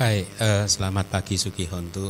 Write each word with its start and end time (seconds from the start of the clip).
Baik, 0.00 0.32
uh, 0.40 0.64
selamat 0.64 1.12
pagi 1.12 1.36
Hontu. 1.68 2.08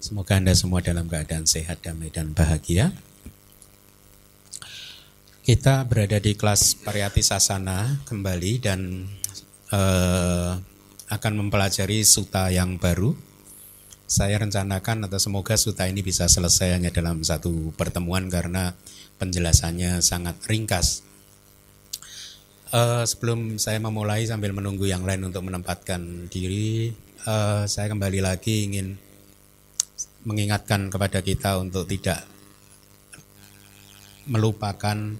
Semoga 0.00 0.40
Anda 0.40 0.56
semua 0.56 0.80
dalam 0.80 1.04
keadaan 1.04 1.44
sehat, 1.44 1.84
damai, 1.84 2.08
dan 2.08 2.32
bahagia. 2.32 2.96
Kita 5.44 5.84
berada 5.84 6.16
di 6.16 6.32
kelas 6.32 6.80
Pariyati 6.80 7.20
Sasana 7.20 8.00
kembali 8.08 8.52
dan 8.64 9.12
uh, 9.76 10.56
akan 11.12 11.32
mempelajari 11.36 12.00
suta 12.00 12.48
yang 12.48 12.80
baru. 12.80 13.12
Saya 14.08 14.40
rencanakan 14.40 15.04
atau 15.04 15.20
semoga 15.20 15.52
suta 15.60 15.84
ini 15.84 16.00
bisa 16.00 16.32
selesai 16.32 16.80
hanya 16.80 16.88
dalam 16.88 17.20
satu 17.20 17.76
pertemuan 17.76 18.32
karena 18.32 18.72
penjelasannya 19.20 20.00
sangat 20.00 20.40
ringkas. 20.48 21.09
Uh, 22.70 23.02
sebelum 23.02 23.58
saya 23.58 23.82
memulai 23.82 24.22
sambil 24.30 24.54
menunggu 24.54 24.86
yang 24.86 25.02
lain 25.02 25.26
untuk 25.26 25.42
menempatkan 25.42 26.30
diri, 26.30 26.94
uh, 27.26 27.66
saya 27.66 27.90
kembali 27.90 28.22
lagi 28.22 28.70
ingin 28.70 28.94
mengingatkan 30.22 30.86
kepada 30.86 31.18
kita 31.18 31.58
untuk 31.58 31.90
tidak 31.90 32.22
melupakan 34.30 35.18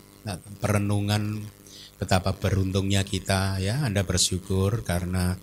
perenungan 0.62 1.42
betapa 1.98 2.38
beruntungnya 2.38 3.02
kita 3.02 3.58
ya. 3.58 3.82
Anda 3.82 4.06
bersyukur 4.06 4.86
karena 4.86 5.34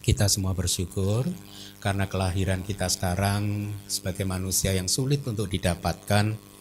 kita 0.00 0.32
semua 0.32 0.56
bersyukur 0.56 1.28
karena 1.84 2.08
kelahiran 2.08 2.64
kita 2.64 2.88
sekarang 2.88 3.76
sebagai 3.92 4.24
manusia 4.24 4.72
yang 4.72 4.88
sulit 4.88 5.20
untuk 5.28 5.52
didapatkan 5.52 6.53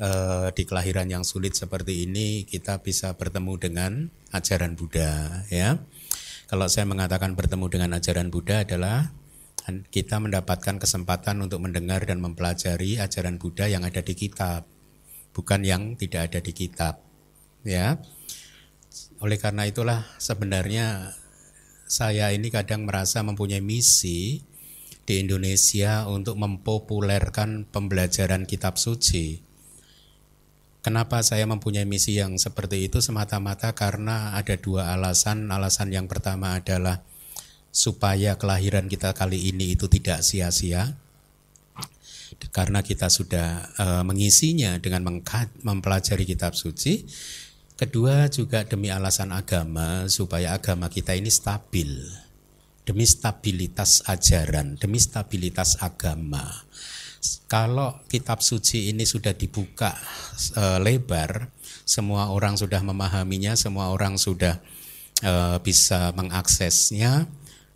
uh, 0.00 0.48
di 0.54 0.62
kelahiran 0.66 1.10
yang 1.10 1.22
sulit 1.22 1.54
seperti 1.54 2.08
ini 2.08 2.48
kita 2.48 2.82
bisa 2.82 3.14
bertemu 3.14 3.52
dengan 3.60 3.92
ajaran 4.34 4.74
Buddha 4.74 5.44
ya. 5.50 5.78
Kalau 6.50 6.66
saya 6.68 6.84
mengatakan 6.86 7.34
bertemu 7.34 7.66
dengan 7.70 7.90
ajaran 7.96 8.28
Buddha 8.28 8.62
adalah 8.62 9.10
kita 9.88 10.20
mendapatkan 10.20 10.76
kesempatan 10.76 11.40
untuk 11.40 11.64
mendengar 11.64 12.04
dan 12.04 12.20
mempelajari 12.20 13.00
ajaran 13.00 13.40
Buddha 13.40 13.64
yang 13.64 13.80
ada 13.80 14.04
di 14.04 14.12
kitab, 14.12 14.68
bukan 15.32 15.64
yang 15.64 15.96
tidak 15.96 16.30
ada 16.30 16.40
di 16.44 16.52
kitab. 16.52 17.00
Ya. 17.64 17.96
Oleh 19.24 19.40
karena 19.40 19.64
itulah 19.64 20.04
sebenarnya 20.20 21.16
saya 21.88 22.28
ini 22.28 22.52
kadang 22.52 22.84
merasa 22.84 23.24
mempunyai 23.24 23.64
misi 23.64 24.44
di 25.08 25.14
Indonesia 25.20 26.04
untuk 26.12 26.36
mempopulerkan 26.36 27.64
pembelajaran 27.72 28.44
kitab 28.44 28.76
suci 28.76 29.53
Kenapa 30.84 31.24
saya 31.24 31.48
mempunyai 31.48 31.88
misi 31.88 32.20
yang 32.20 32.36
seperti 32.36 32.84
itu 32.84 33.00
semata-mata 33.00 33.72
karena 33.72 34.36
ada 34.36 34.52
dua 34.60 34.92
alasan. 34.92 35.48
Alasan 35.48 35.88
yang 35.88 36.04
pertama 36.04 36.60
adalah 36.60 37.00
supaya 37.72 38.36
kelahiran 38.36 38.84
kita 38.84 39.16
kali 39.16 39.48
ini 39.48 39.72
itu 39.72 39.88
tidak 39.88 40.20
sia-sia. 40.20 40.92
Karena 42.52 42.84
kita 42.84 43.08
sudah 43.08 43.64
uh, 43.80 44.02
mengisinya 44.04 44.76
dengan 44.76 45.08
mempelajari 45.64 46.28
kitab 46.28 46.52
suci. 46.52 47.08
Kedua 47.80 48.28
juga 48.28 48.68
demi 48.68 48.92
alasan 48.92 49.32
agama 49.32 50.04
supaya 50.12 50.52
agama 50.52 50.92
kita 50.92 51.16
ini 51.16 51.32
stabil. 51.32 51.96
Demi 52.84 53.08
stabilitas 53.08 54.04
ajaran, 54.04 54.76
demi 54.76 55.00
stabilitas 55.00 55.80
agama 55.80 56.44
kalau 57.48 58.02
kitab 58.10 58.40
suci 58.44 58.90
ini 58.92 59.06
sudah 59.08 59.32
dibuka 59.32 59.94
e, 60.56 60.64
lebar, 60.82 61.48
semua 61.84 62.32
orang 62.32 62.56
sudah 62.56 62.80
memahaminya, 62.80 63.54
semua 63.54 63.92
orang 63.92 64.16
sudah 64.16 64.60
e, 65.22 65.32
bisa 65.62 66.12
mengaksesnya, 66.16 67.28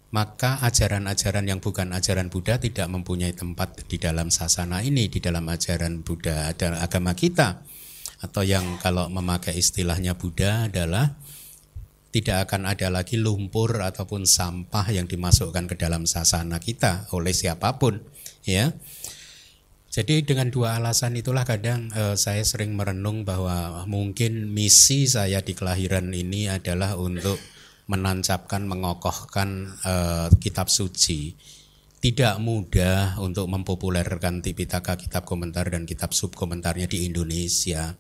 maka 0.09 0.57
ajaran-ajaran 0.65 1.45
yang 1.45 1.61
bukan 1.61 1.93
ajaran 1.93 2.33
Buddha 2.33 2.57
tidak 2.57 2.89
mempunyai 2.89 3.37
tempat 3.37 3.85
di 3.85 4.01
dalam 4.01 4.33
sasana 4.33 4.81
ini, 4.81 5.13
di 5.13 5.21
dalam 5.21 5.45
ajaran 5.45 6.01
Buddha 6.01 6.49
adalah 6.49 6.85
agama 6.85 7.13
kita. 7.13 7.61
Atau 8.19 8.43
yang 8.43 8.81
kalau 8.83 9.07
memakai 9.13 9.55
istilahnya 9.55 10.19
Buddha 10.19 10.67
adalah 10.67 11.15
tidak 12.09 12.49
akan 12.49 12.73
ada 12.73 12.89
lagi 12.89 13.21
lumpur 13.21 13.85
ataupun 13.85 14.25
sampah 14.25 14.89
yang 14.91 15.05
dimasukkan 15.05 15.69
ke 15.69 15.77
dalam 15.77 16.09
sasana 16.09 16.57
kita 16.57 17.13
oleh 17.13 17.37
siapa 17.37 17.77
pun, 17.77 18.01
ya. 18.49 18.73
Jadi 19.89 20.21
dengan 20.21 20.53
dua 20.53 20.77
alasan 20.77 21.17
itulah 21.17 21.49
kadang 21.49 21.89
uh, 21.97 22.13
saya 22.13 22.45
sering 22.45 22.77
merenung 22.77 23.25
bahwa 23.25 23.89
mungkin 23.89 24.53
misi 24.53 25.09
saya 25.09 25.41
di 25.41 25.57
kelahiran 25.57 26.13
ini 26.13 26.53
adalah 26.53 27.01
untuk 27.01 27.41
menancapkan, 27.89 28.69
mengokohkan 28.69 29.81
uh, 29.89 30.29
kitab 30.37 30.69
suci. 30.69 31.33
Tidak 31.99 32.39
mudah 32.39 33.19
untuk 33.19 33.51
mempopulerkan 33.51 34.39
Tipitaka, 34.39 34.95
kitab 34.95 35.27
komentar 35.27 35.67
dan 35.67 35.83
kitab 35.83 36.15
subkomentarnya 36.15 36.87
di 36.87 37.09
Indonesia 37.11 37.97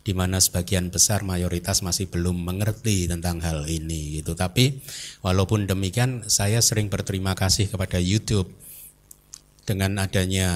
di 0.00 0.12
mana 0.16 0.38
sebagian 0.40 0.88
besar 0.88 1.26
mayoritas 1.26 1.82
masih 1.82 2.08
belum 2.08 2.40
mengerti 2.40 3.10
tentang 3.10 3.42
hal 3.42 3.66
ini 3.66 4.22
gitu. 4.22 4.38
Tapi 4.38 4.80
walaupun 5.26 5.66
demikian 5.66 6.30
saya 6.30 6.62
sering 6.62 6.88
berterima 6.88 7.34
kasih 7.34 7.66
kepada 7.66 7.98
YouTube 7.98 8.48
dengan 9.70 10.02
adanya 10.02 10.50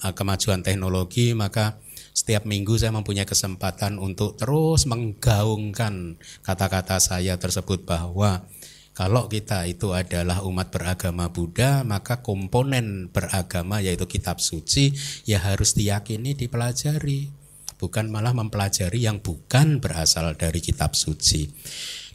uh, 0.00 0.16
kemajuan 0.16 0.64
teknologi 0.64 1.36
maka 1.36 1.76
setiap 2.16 2.48
minggu 2.48 2.80
saya 2.80 2.90
mempunyai 2.96 3.28
kesempatan 3.28 4.00
untuk 4.00 4.40
terus 4.40 4.88
menggaungkan 4.88 6.16
kata-kata 6.40 6.96
saya 6.96 7.36
tersebut 7.36 7.84
bahwa 7.84 8.48
kalau 8.96 9.30
kita 9.30 9.62
itu 9.70 9.94
adalah 9.94 10.42
umat 10.42 10.74
beragama 10.74 11.30
Buddha, 11.30 11.86
maka 11.86 12.18
komponen 12.18 13.06
beragama 13.14 13.78
yaitu 13.78 14.10
kitab 14.10 14.42
suci 14.42 14.90
ya 15.22 15.38
harus 15.38 15.78
diyakini, 15.78 16.34
dipelajari, 16.34 17.30
bukan 17.78 18.10
malah 18.10 18.34
mempelajari 18.34 19.06
yang 19.06 19.22
bukan 19.22 19.78
berasal 19.78 20.34
dari 20.34 20.58
kitab 20.58 20.98
suci. 20.98 21.46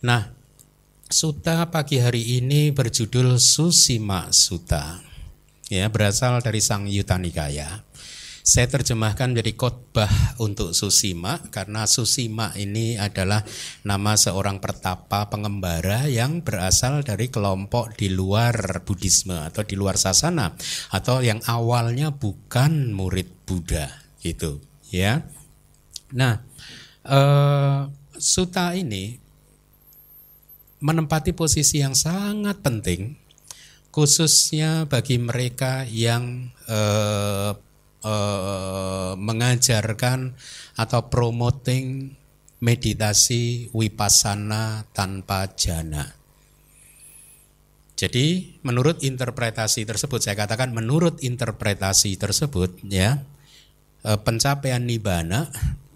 Nah, 0.03 0.35
suta 1.07 1.71
pagi 1.71 2.03
hari 2.03 2.43
ini 2.43 2.75
berjudul 2.75 3.39
Susima 3.39 4.27
Suta 4.35 5.12
ya 5.71 5.87
berasal 5.87 6.43
dari 6.43 6.59
Sang 6.59 6.89
Yuta 6.89 7.15
Nikaya. 7.19 7.83
Saya 8.43 8.67
terjemahkan 8.67 9.31
menjadi 9.31 9.55
khotbah 9.55 10.35
untuk 10.35 10.75
Susima 10.75 11.39
karena 11.47 11.87
Susima 11.87 12.51
ini 12.59 12.99
adalah 12.99 13.39
nama 13.87 14.19
seorang 14.19 14.59
pertapa 14.59 15.31
pengembara 15.31 16.11
yang 16.11 16.43
berasal 16.43 17.07
dari 17.07 17.31
kelompok 17.31 17.95
di 17.95 18.11
luar 18.11 18.83
Buddhisme 18.83 19.47
atau 19.47 19.63
di 19.63 19.79
luar 19.79 19.95
sasana 19.95 20.51
atau 20.91 21.23
yang 21.23 21.39
awalnya 21.47 22.11
bukan 22.11 22.91
murid 22.91 23.47
Buddha 23.47 23.87
gitu 24.19 24.59
ya. 24.91 25.23
Nah, 26.11 26.43
eh, 27.07 27.79
suta 28.19 28.75
ini 28.75 29.23
menempati 30.83 31.31
posisi 31.31 31.79
yang 31.79 31.95
sangat 31.95 32.59
penting 32.59 33.22
khususnya 33.93 34.89
bagi 34.89 35.21
mereka 35.21 35.85
yang 35.85 36.49
uh, 36.65 37.53
uh, 38.01 39.13
mengajarkan 39.13 40.33
atau 40.73 41.01
promoting 41.13 42.17
meditasi 42.57 43.69
wipasana 43.69 44.89
tanpa 44.95 45.51
jana. 45.53 46.15
Jadi 47.93 48.57
menurut 48.65 49.05
interpretasi 49.05 49.85
tersebut 49.85 50.23
saya 50.25 50.33
katakan 50.33 50.73
menurut 50.73 51.21
interpretasi 51.21 52.17
tersebut 52.17 52.81
ya 52.89 53.21
eh, 54.01 54.19
pencapaian 54.19 54.81
nibana 54.81 55.53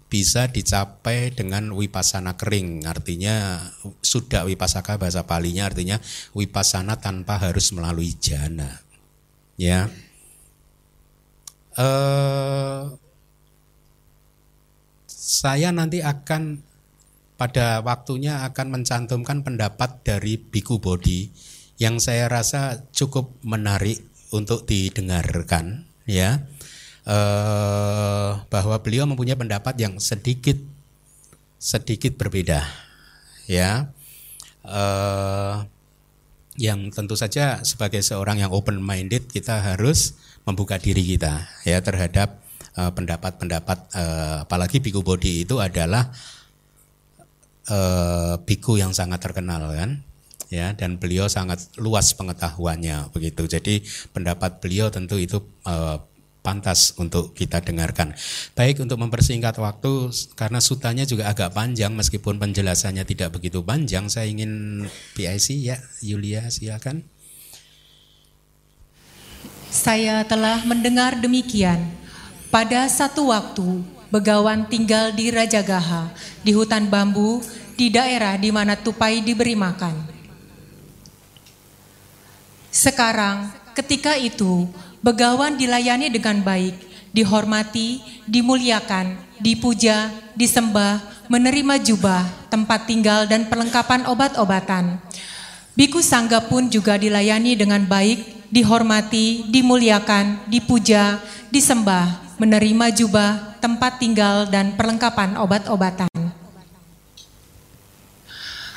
bisa 0.08 0.48
dicapai 0.48 1.36
dengan 1.36 1.72
wipasana 1.76 2.34
kering. 2.40 2.88
Artinya 2.88 3.60
sudah 4.00 4.48
wipasaka 4.48 4.96
bahasa 4.96 5.28
palinya 5.28 5.68
artinya 5.68 6.00
wipasana 6.32 6.96
tanpa 6.96 7.36
harus 7.38 7.70
melalui 7.76 8.16
jana. 8.16 8.80
Ya. 9.60 9.92
Eh, 11.78 12.82
saya 15.06 15.70
nanti 15.70 16.00
akan 16.00 16.64
pada 17.38 17.84
waktunya 17.86 18.42
akan 18.48 18.80
mencantumkan 18.80 19.46
pendapat 19.46 20.02
dari 20.02 20.40
Biku 20.40 20.82
Bodi 20.82 21.30
yang 21.78 22.02
saya 22.02 22.26
rasa 22.26 22.82
cukup 22.90 23.38
menarik 23.46 24.02
untuk 24.34 24.66
didengarkan 24.66 25.86
ya 26.02 26.42
eh, 27.08 28.30
bahwa 28.36 28.76
beliau 28.84 29.08
mempunyai 29.08 29.34
pendapat 29.34 29.74
yang 29.80 29.96
sedikit 29.96 30.60
sedikit 31.58 32.14
berbeda, 32.20 32.62
ya. 33.48 33.88
Eh, 34.62 35.56
yang 36.58 36.90
tentu 36.90 37.14
saja 37.14 37.62
sebagai 37.62 38.02
seorang 38.02 38.42
yang 38.42 38.50
open 38.50 38.82
minded 38.82 39.30
kita 39.30 39.62
harus 39.62 40.18
membuka 40.42 40.74
diri 40.74 41.06
kita 41.06 41.46
ya 41.62 41.78
terhadap 41.78 42.42
eh, 42.74 42.90
pendapat-pendapat 42.90 43.78
uh, 43.94 44.36
apalagi 44.42 44.82
biku 44.82 45.06
body 45.06 45.46
itu 45.46 45.62
adalah 45.62 46.10
uh, 47.70 48.34
biku 48.42 48.74
yang 48.74 48.90
sangat 48.90 49.22
terkenal 49.22 49.70
kan 49.70 50.02
ya 50.48 50.72
dan 50.74 50.96
beliau 50.96 51.28
sangat 51.28 51.68
luas 51.76 52.16
pengetahuannya 52.16 53.12
begitu. 53.12 53.44
Jadi 53.44 53.84
pendapat 54.10 54.58
beliau 54.64 54.88
tentu 54.88 55.20
itu 55.20 55.38
uh, 55.68 56.00
pantas 56.48 56.96
untuk 56.96 57.36
kita 57.36 57.60
dengarkan. 57.60 58.16
Baik 58.56 58.80
untuk 58.80 58.96
mempersingkat 58.96 59.60
waktu 59.60 60.08
karena 60.32 60.64
sutanya 60.64 61.04
juga 61.04 61.28
agak 61.28 61.52
panjang 61.52 61.92
meskipun 61.92 62.40
penjelasannya 62.40 63.04
tidak 63.04 63.36
begitu 63.36 63.60
panjang, 63.60 64.08
saya 64.08 64.32
ingin 64.32 64.84
PIC 65.12 65.60
ya 65.60 65.76
Yulia 66.00 66.48
silakan. 66.48 67.04
Saya 69.68 70.24
telah 70.24 70.64
mendengar 70.64 71.20
demikian. 71.20 71.92
Pada 72.48 72.88
satu 72.88 73.28
waktu, 73.28 73.84
Begawan 74.08 74.64
tinggal 74.72 75.12
di 75.12 75.28
Rajagaha, 75.28 76.08
di 76.40 76.56
hutan 76.56 76.88
bambu, 76.88 77.44
di 77.76 77.92
daerah 77.92 78.40
di 78.40 78.48
mana 78.48 78.72
tupai 78.72 79.20
diberi 79.20 79.52
makan. 79.52 79.92
Sekarang, 82.72 83.52
ketika 83.76 84.16
itu, 84.16 84.64
Begawan 84.98 85.54
dilayani 85.54 86.10
dengan 86.10 86.42
baik, 86.42 86.74
dihormati, 87.14 88.02
dimuliakan, 88.26 89.14
dipuja, 89.38 90.10
disembah, 90.34 90.98
menerima 91.30 91.78
jubah, 91.78 92.26
tempat 92.50 92.90
tinggal 92.90 93.30
dan 93.30 93.46
perlengkapan 93.46 94.10
obat-obatan. 94.10 94.98
Biku 95.78 96.02
Sangga 96.02 96.42
pun 96.42 96.66
juga 96.66 96.98
dilayani 96.98 97.54
dengan 97.54 97.86
baik, 97.86 98.50
dihormati, 98.50 99.46
dimuliakan, 99.46 100.50
dipuja, 100.50 101.22
disembah, 101.54 102.34
menerima 102.42 102.90
jubah, 102.90 103.54
tempat 103.62 104.02
tinggal 104.02 104.50
dan 104.50 104.74
perlengkapan 104.74 105.38
obat-obatan. 105.38 106.10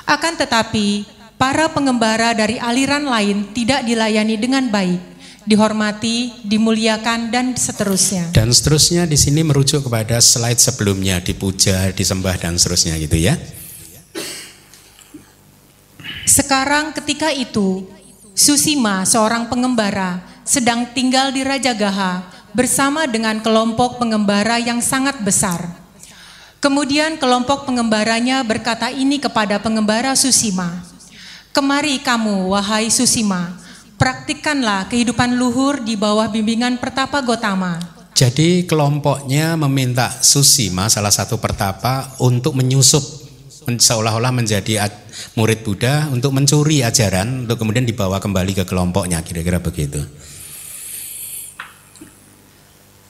Akan 0.05 0.37
tetapi, 0.37 1.09
para 1.41 1.65
pengembara 1.73 2.37
dari 2.37 2.61
aliran 2.61 3.09
lain 3.09 3.49
tidak 3.57 3.81
dilayani 3.89 4.37
dengan 4.37 4.69
baik 4.69 5.10
dihormati, 5.45 6.45
dimuliakan 6.45 7.33
dan 7.33 7.53
seterusnya. 7.57 8.29
Dan 8.33 8.53
seterusnya 8.53 9.09
di 9.09 9.17
sini 9.17 9.41
merujuk 9.41 9.85
kepada 9.87 10.21
slide 10.21 10.61
sebelumnya 10.61 11.21
dipuja, 11.21 11.89
disembah 11.93 12.37
dan 12.37 12.57
seterusnya 12.57 12.97
gitu 13.01 13.17
ya. 13.17 13.37
Sekarang 16.25 16.95
ketika 16.95 17.33
itu 17.33 17.85
Susima 18.31 19.03
seorang 19.03 19.51
pengembara 19.51 20.23
sedang 20.47 20.87
tinggal 20.95 21.29
di 21.35 21.43
Raja 21.43 21.75
Gaha 21.75 22.25
bersama 22.55 23.03
dengan 23.05 23.43
kelompok 23.43 23.99
pengembara 23.99 24.57
yang 24.57 24.79
sangat 24.79 25.19
besar. 25.19 25.67
Kemudian 26.63 27.19
kelompok 27.19 27.65
pengembaranya 27.67 28.39
berkata 28.45 28.87
ini 28.93 29.17
kepada 29.17 29.57
pengembara 29.57 30.13
Susima, 30.13 30.85
Kemari 31.51 31.99
kamu, 31.99 32.47
wahai 32.55 32.87
Susima, 32.87 33.60
praktikkanlah 34.01 34.89
kehidupan 34.89 35.37
luhur 35.37 35.85
di 35.85 35.93
bawah 35.93 36.25
bimbingan 36.33 36.81
pertapa 36.81 37.21
Gotama. 37.21 37.77
Jadi 38.17 38.65
kelompoknya 38.65 39.53
meminta 39.53 40.09
Susima 40.25 40.89
salah 40.89 41.13
satu 41.13 41.37
pertapa 41.37 42.17
untuk 42.17 42.57
menyusup 42.57 43.05
seolah-olah 43.69 44.33
menjadi 44.33 44.89
murid 45.37 45.61
Buddha 45.61 46.09
untuk 46.09 46.33
mencuri 46.33 46.81
ajaran 46.81 47.45
untuk 47.45 47.61
kemudian 47.61 47.85
dibawa 47.85 48.17
kembali 48.17 48.57
ke 48.57 48.65
kelompoknya 48.65 49.21
kira-kira 49.21 49.61
begitu. 49.61 50.01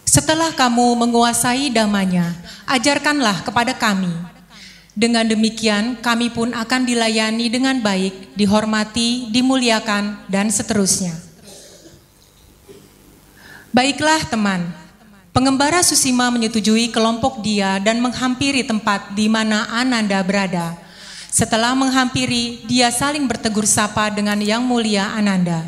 Setelah 0.03 0.51
kamu 0.51 1.07
menguasai 1.07 1.71
damanya, 1.71 2.35
ajarkanlah 2.67 3.47
kepada 3.47 3.71
kami 3.79 4.11
dengan 4.91 5.23
demikian, 5.23 6.03
kami 6.03 6.27
pun 6.27 6.51
akan 6.51 6.83
dilayani 6.83 7.47
dengan 7.47 7.79
baik, 7.79 8.35
dihormati, 8.35 9.31
dimuliakan, 9.31 10.27
dan 10.27 10.51
seterusnya. 10.51 11.15
Baiklah, 13.71 14.27
teman. 14.27 14.67
Pengembara 15.31 15.79
Susima 15.79 16.27
menyetujui 16.27 16.91
kelompok 16.91 17.39
dia 17.39 17.79
dan 17.79 18.03
menghampiri 18.03 18.67
tempat 18.67 19.15
di 19.15 19.31
mana 19.31 19.63
Ananda 19.71 20.19
berada. 20.27 20.75
Setelah 21.31 21.71
menghampiri, 21.71 22.67
dia 22.67 22.91
saling 22.91 23.23
bertegur 23.23 23.63
sapa 23.63 24.11
dengan 24.11 24.35
Yang 24.43 24.67
Mulia 24.67 25.15
Ananda. 25.15 25.63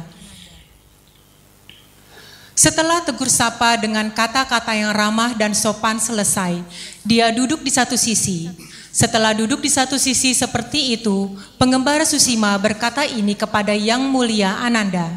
Setelah 2.51 2.99
tegur 3.07 3.31
sapa 3.31 3.79
dengan 3.79 4.11
kata-kata 4.11 4.75
yang 4.75 4.91
ramah 4.91 5.31
dan 5.31 5.55
sopan 5.55 5.95
selesai, 5.95 6.59
dia 7.07 7.31
duduk 7.31 7.63
di 7.63 7.71
satu 7.71 7.95
sisi. 7.95 8.51
Setelah 8.93 9.33
duduk 9.33 9.65
di 9.65 9.73
satu 9.73 9.97
sisi 9.97 10.37
seperti 10.37 10.93
itu, 10.93 11.33
pengembara 11.57 12.05
Susima 12.05 12.53
berkata 12.61 13.01
ini 13.01 13.33
kepada 13.33 13.73
Yang 13.73 14.05
Mulia 14.05 14.61
Ananda. 14.61 15.09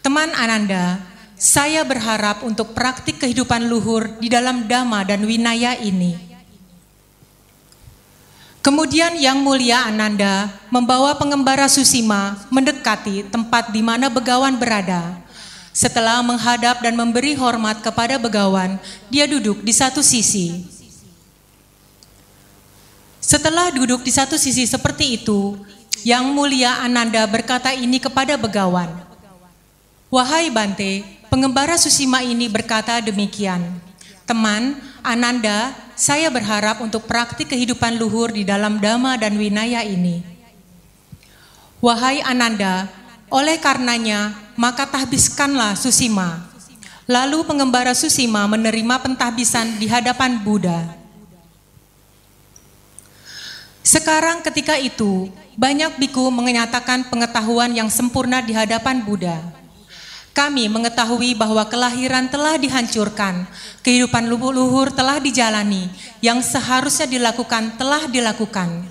Teman 0.00 0.32
Ananda, 0.32 0.96
saya 1.36 1.84
berharap 1.84 2.40
untuk 2.40 2.72
praktik 2.72 3.20
kehidupan 3.20 3.68
luhur 3.68 4.16
di 4.16 4.32
dalam 4.32 4.64
Dhamma 4.64 5.04
dan 5.04 5.20
Winaya 5.20 5.76
ini. 5.84 6.16
Kemudian 8.64 9.20
Yang 9.20 9.38
Mulia 9.44 9.84
Ananda 9.84 10.48
membawa 10.72 11.12
pengembara 11.12 11.68
Susima 11.68 12.40
mendekati 12.48 13.28
tempat 13.28 13.68
di 13.68 13.84
mana 13.84 14.08
begawan 14.08 14.56
berada. 14.56 15.20
Setelah 15.76 16.24
menghadap 16.24 16.80
dan 16.80 16.96
memberi 16.96 17.36
hormat 17.36 17.84
kepada 17.84 18.16
begawan, 18.16 18.80
dia 19.12 19.28
duduk 19.28 19.60
di 19.60 19.76
satu 19.76 20.00
sisi. 20.00 20.80
Setelah 23.32 23.72
duduk 23.72 24.04
di 24.04 24.12
satu 24.12 24.36
sisi 24.36 24.68
seperti 24.68 25.16
itu, 25.16 25.56
Yang 26.04 26.36
Mulia 26.36 26.84
Ananda 26.84 27.24
berkata 27.24 27.72
ini 27.72 27.96
kepada 27.96 28.36
begawan. 28.36 28.92
Wahai 30.12 30.52
Bante, 30.52 31.00
pengembara 31.32 31.80
Susima 31.80 32.20
ini 32.20 32.44
berkata 32.52 33.00
demikian. 33.00 33.80
Teman, 34.28 34.76
Ananda, 35.00 35.72
saya 35.96 36.28
berharap 36.28 36.84
untuk 36.84 37.08
praktik 37.08 37.48
kehidupan 37.48 37.96
luhur 37.96 38.28
di 38.36 38.44
dalam 38.44 38.76
Dhamma 38.76 39.16
dan 39.16 39.40
Winaya 39.40 39.80
ini. 39.80 40.20
Wahai 41.80 42.20
Ananda, 42.20 42.84
oleh 43.32 43.56
karenanya, 43.56 44.36
maka 44.60 44.84
tahbiskanlah 44.84 45.72
Susima. 45.80 46.52
Lalu 47.08 47.48
pengembara 47.48 47.96
Susima 47.96 48.44
menerima 48.44 49.00
pentahbisan 49.00 49.80
di 49.80 49.88
hadapan 49.88 50.36
Buddha. 50.36 51.01
Sekarang 53.82 54.46
ketika 54.46 54.78
itu, 54.78 55.26
banyak 55.58 55.98
biku 55.98 56.30
menyatakan 56.30 57.10
pengetahuan 57.10 57.74
yang 57.74 57.90
sempurna 57.90 58.38
di 58.38 58.54
hadapan 58.54 59.02
Buddha. 59.02 59.42
Kami 60.32 60.70
mengetahui 60.70 61.34
bahwa 61.34 61.66
kelahiran 61.66 62.30
telah 62.30 62.56
dihancurkan, 62.56 63.44
kehidupan 63.82 64.30
luhur 64.30 64.88
telah 64.94 65.18
dijalani, 65.18 65.90
yang 66.22 66.40
seharusnya 66.40 67.10
dilakukan 67.10 67.74
telah 67.76 68.06
dilakukan. 68.06 68.86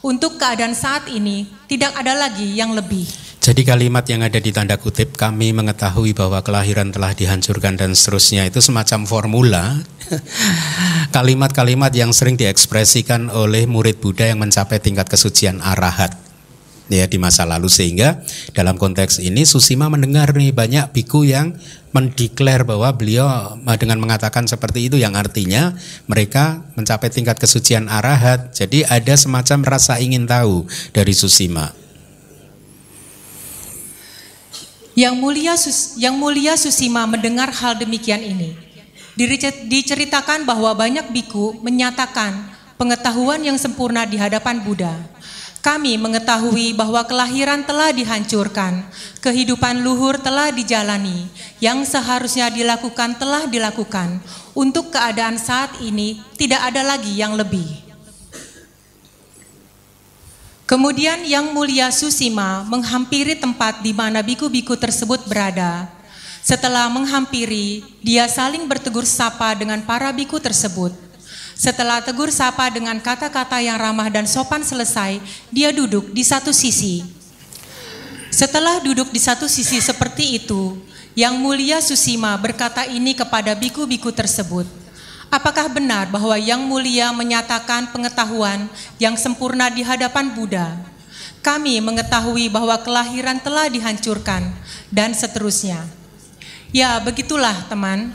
Untuk 0.00 0.38
keadaan 0.38 0.78
saat 0.78 1.10
ini, 1.10 1.50
tidak 1.66 1.98
ada 1.98 2.14
lagi 2.14 2.54
yang 2.54 2.70
lebih. 2.70 3.25
Jadi 3.46 3.62
kalimat 3.62 4.02
yang 4.10 4.26
ada 4.26 4.42
di 4.42 4.50
tanda 4.50 4.74
kutip 4.74 5.14
kami 5.14 5.54
mengetahui 5.54 6.18
bahwa 6.18 6.42
kelahiran 6.42 6.90
telah 6.90 7.14
dihancurkan 7.14 7.78
dan 7.78 7.94
seterusnya 7.94 8.42
itu 8.42 8.58
semacam 8.58 9.06
formula. 9.06 9.86
Kalimat-kalimat 11.14 11.94
yang 11.94 12.10
sering 12.10 12.34
diekspresikan 12.34 13.30
oleh 13.30 13.70
murid 13.70 14.02
Buddha 14.02 14.26
yang 14.26 14.42
mencapai 14.42 14.82
tingkat 14.82 15.06
kesucian 15.06 15.62
arahat 15.62 16.18
ya 16.90 17.06
di 17.06 17.22
masa 17.22 17.46
lalu. 17.46 17.70
Sehingga 17.70 18.18
dalam 18.50 18.82
konteks 18.82 19.22
ini 19.22 19.46
Susima 19.46 19.86
mendengar 19.86 20.34
nih 20.34 20.50
banyak 20.50 20.90
biku 20.90 21.22
yang 21.22 21.54
mendeklar 21.94 22.66
bahwa 22.66 22.98
beliau 22.98 23.30
dengan 23.78 24.02
mengatakan 24.02 24.50
seperti 24.50 24.90
itu 24.90 24.98
yang 24.98 25.14
artinya 25.14 25.70
mereka 26.10 26.66
mencapai 26.74 27.14
tingkat 27.14 27.38
kesucian 27.38 27.86
arahat. 27.86 28.50
Jadi 28.58 28.82
ada 28.90 29.14
semacam 29.14 29.78
rasa 29.78 30.02
ingin 30.02 30.26
tahu 30.26 30.66
dari 30.90 31.14
Susima 31.14 31.85
Yang 34.96 35.14
mulia 35.20 35.54
yang 36.00 36.16
mulia 36.16 36.56
Susima 36.56 37.04
mendengar 37.04 37.52
hal 37.52 37.76
demikian 37.76 38.24
ini. 38.24 38.56
Diceritakan 39.68 40.48
bahwa 40.48 40.72
banyak 40.72 41.12
biku 41.12 41.52
menyatakan 41.60 42.32
pengetahuan 42.80 43.44
yang 43.44 43.60
sempurna 43.60 44.08
di 44.08 44.16
hadapan 44.16 44.64
Buddha. 44.64 44.96
Kami 45.60 45.98
mengetahui 45.98 46.72
bahwa 46.72 47.04
kelahiran 47.04 47.66
telah 47.66 47.92
dihancurkan, 47.92 48.86
kehidupan 49.20 49.82
luhur 49.82 50.16
telah 50.16 50.48
dijalani, 50.48 51.26
yang 51.60 51.82
seharusnya 51.82 52.48
dilakukan 52.48 53.20
telah 53.20 53.44
dilakukan. 53.50 54.22
Untuk 54.56 54.94
keadaan 54.94 55.36
saat 55.36 55.76
ini, 55.84 56.22
tidak 56.40 56.72
ada 56.72 56.86
lagi 56.86 57.18
yang 57.20 57.36
lebih. 57.36 57.85
Kemudian 60.66 61.22
Yang 61.22 61.46
Mulia 61.54 61.94
Susima 61.94 62.66
menghampiri 62.66 63.38
tempat 63.38 63.86
di 63.86 63.94
mana 63.94 64.18
biku-biku 64.18 64.74
tersebut 64.74 65.22
berada. 65.30 65.86
Setelah 66.42 66.90
menghampiri, 66.90 67.86
dia 68.02 68.26
saling 68.26 68.66
bertegur 68.66 69.06
sapa 69.06 69.54
dengan 69.54 69.78
para 69.86 70.10
biku 70.10 70.42
tersebut. 70.42 70.90
Setelah 71.54 72.02
tegur 72.02 72.34
sapa 72.34 72.66
dengan 72.66 72.98
kata-kata 72.98 73.62
yang 73.62 73.78
ramah 73.78 74.10
dan 74.10 74.26
sopan 74.26 74.66
selesai, 74.66 75.22
dia 75.54 75.70
duduk 75.70 76.10
di 76.10 76.26
satu 76.26 76.50
sisi. 76.50 77.06
Setelah 78.34 78.82
duduk 78.82 79.14
di 79.14 79.22
satu 79.22 79.46
sisi 79.46 79.78
seperti 79.78 80.34
itu, 80.34 80.82
yang 81.14 81.38
mulia 81.38 81.78
Susima 81.78 82.34
berkata 82.34 82.90
ini 82.90 83.14
kepada 83.14 83.54
biku-biku 83.54 84.10
tersebut. 84.10 84.85
Apakah 85.26 85.66
benar 85.68 86.06
bahwa 86.08 86.38
yang 86.38 86.62
mulia 86.64 87.10
menyatakan 87.10 87.90
pengetahuan 87.90 88.70
yang 88.96 89.18
sempurna 89.18 89.66
di 89.68 89.82
hadapan 89.82 90.30
Buddha? 90.32 90.78
Kami 91.42 91.78
mengetahui 91.82 92.50
bahwa 92.50 92.74
kelahiran 92.82 93.38
telah 93.38 93.70
dihancurkan 93.70 94.50
dan 94.90 95.14
seterusnya. 95.14 95.86
Ya, 96.74 96.98
begitulah 96.98 97.54
teman. 97.70 98.10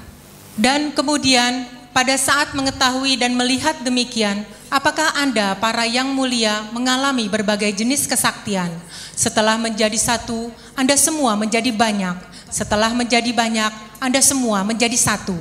Dan 0.60 0.92
kemudian 0.92 1.68
pada 1.96 2.16
saat 2.20 2.52
mengetahui 2.52 3.16
dan 3.16 3.36
melihat 3.36 3.80
demikian, 3.84 4.44
apakah 4.68 5.16
Anda 5.16 5.56
para 5.56 5.88
yang 5.88 6.12
mulia 6.12 6.68
mengalami 6.76 7.32
berbagai 7.32 7.72
jenis 7.72 8.04
kesaktian? 8.04 8.72
Setelah 9.16 9.56
menjadi 9.56 9.96
satu, 9.96 10.52
Anda 10.76 11.00
semua 11.00 11.40
menjadi 11.40 11.72
banyak 11.72 12.32
setelah 12.52 12.92
menjadi 12.92 13.32
banyak, 13.32 13.72
Anda 14.04 14.20
semua 14.20 14.68
menjadi 14.68 15.00
satu. 15.00 15.40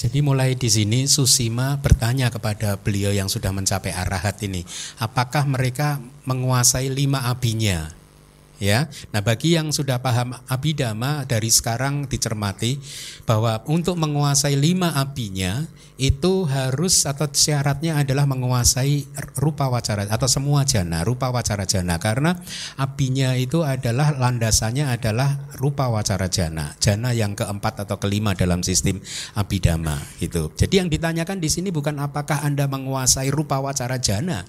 Jadi 0.00 0.24
mulai 0.24 0.56
di 0.56 0.72
sini 0.72 1.04
Susima 1.04 1.76
bertanya 1.76 2.32
kepada 2.32 2.80
beliau 2.80 3.12
yang 3.12 3.28
sudah 3.28 3.52
mencapai 3.52 3.92
arahat 3.92 4.40
ini, 4.40 4.64
apakah 4.96 5.44
mereka 5.44 6.00
menguasai 6.24 6.88
lima 6.88 7.28
abinya? 7.28 7.99
Ya. 8.60 8.86
Nah, 9.10 9.24
bagi 9.24 9.56
yang 9.56 9.72
sudah 9.72 9.98
paham 9.98 10.36
abidama 10.46 11.24
dari 11.24 11.48
sekarang 11.48 12.06
dicermati 12.06 12.76
bahwa 13.24 13.64
untuk 13.66 13.96
menguasai 13.96 14.54
lima 14.54 14.94
apinya 14.94 15.64
itu 15.96 16.48
harus 16.48 17.04
atau 17.04 17.28
syaratnya 17.28 18.00
adalah 18.00 18.24
menguasai 18.28 19.04
rupa 19.40 19.68
wacara 19.68 20.08
atau 20.08 20.28
semua 20.28 20.64
jana, 20.64 21.04
rupa 21.04 21.32
wacara 21.32 21.64
jana 21.64 21.96
karena 22.00 22.36
apinya 22.76 23.36
itu 23.36 23.64
adalah 23.64 24.16
landasannya 24.16 24.88
adalah 24.88 25.52
rupa 25.56 25.88
wacara 25.88 26.28
jana, 26.28 26.76
jana 26.80 27.12
yang 27.12 27.36
keempat 27.36 27.84
atau 27.84 27.96
kelima 28.00 28.36
dalam 28.36 28.64
sistem 28.64 29.00
abidama 29.36 30.00
gitu. 30.20 30.52
Jadi 30.56 30.80
yang 30.80 30.88
ditanyakan 30.88 31.40
di 31.40 31.48
sini 31.52 31.68
bukan 31.68 32.00
apakah 32.00 32.44
Anda 32.44 32.64
menguasai 32.64 33.28
rupa 33.28 33.60
wacara 33.60 34.00
jana, 34.00 34.44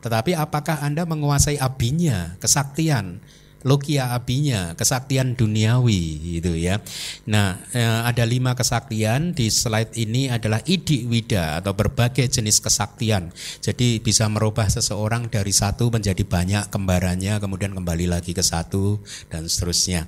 tetapi 0.00 0.32
apakah 0.32 0.80
Anda 0.80 1.04
menguasai 1.04 1.60
abinya, 1.60 2.40
kesaktian, 2.40 3.20
lokia 3.66 4.14
apinya, 4.14 4.78
kesaktian 4.78 5.34
duniawi 5.34 6.38
gitu 6.38 6.54
ya. 6.54 6.78
Nah, 7.26 7.58
eh, 7.74 8.00
ada 8.06 8.22
lima 8.22 8.54
kesaktian 8.54 9.34
di 9.34 9.50
slide 9.50 9.98
ini 9.98 10.30
adalah 10.30 10.62
idi 10.62 11.02
wida 11.02 11.58
atau 11.58 11.74
berbagai 11.74 12.30
jenis 12.30 12.62
kesaktian. 12.62 13.34
Jadi 13.58 13.98
bisa 13.98 14.30
merubah 14.30 14.70
seseorang 14.70 15.26
dari 15.26 15.50
satu 15.50 15.90
menjadi 15.90 16.22
banyak 16.22 16.70
kembarannya, 16.70 17.42
kemudian 17.42 17.74
kembali 17.74 18.06
lagi 18.06 18.30
ke 18.30 18.46
satu 18.46 19.02
dan 19.26 19.50
seterusnya. 19.50 20.06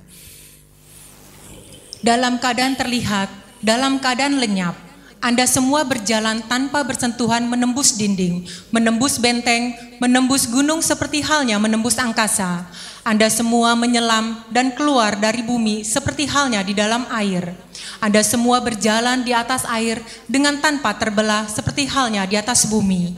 Dalam 1.99 2.39
keadaan 2.39 2.79
terlihat, 2.79 3.27
dalam 3.59 3.99
keadaan 3.99 4.39
lenyap, 4.39 4.71
anda 5.19 5.43
semua 5.43 5.83
berjalan 5.83 6.39
tanpa 6.47 6.79
bersentuhan 6.87 7.43
menembus 7.43 7.99
dinding, 7.99 8.47
menembus 8.71 9.19
benteng, 9.19 9.75
menembus 9.99 10.47
gunung 10.47 10.79
seperti 10.79 11.19
halnya 11.19 11.59
menembus 11.59 11.99
angkasa. 11.99 12.63
Anda 13.03 13.31
semua 13.31 13.73
menyelam 13.79 14.43
dan 14.51 14.75
keluar 14.75 15.15
dari 15.15 15.39
bumi 15.41 15.87
seperti 15.87 16.27
halnya 16.27 16.59
di 16.59 16.75
dalam 16.75 17.07
air. 17.09 17.55
Anda 18.03 18.19
semua 18.21 18.59
berjalan 18.59 19.23
di 19.23 19.31
atas 19.31 19.63
air 19.67 20.03
dengan 20.27 20.59
tanpa 20.59 20.95
terbelah 20.95 21.47
seperti 21.47 21.87
halnya 21.87 22.27
di 22.27 22.35
atas 22.35 22.67
bumi. 22.67 23.15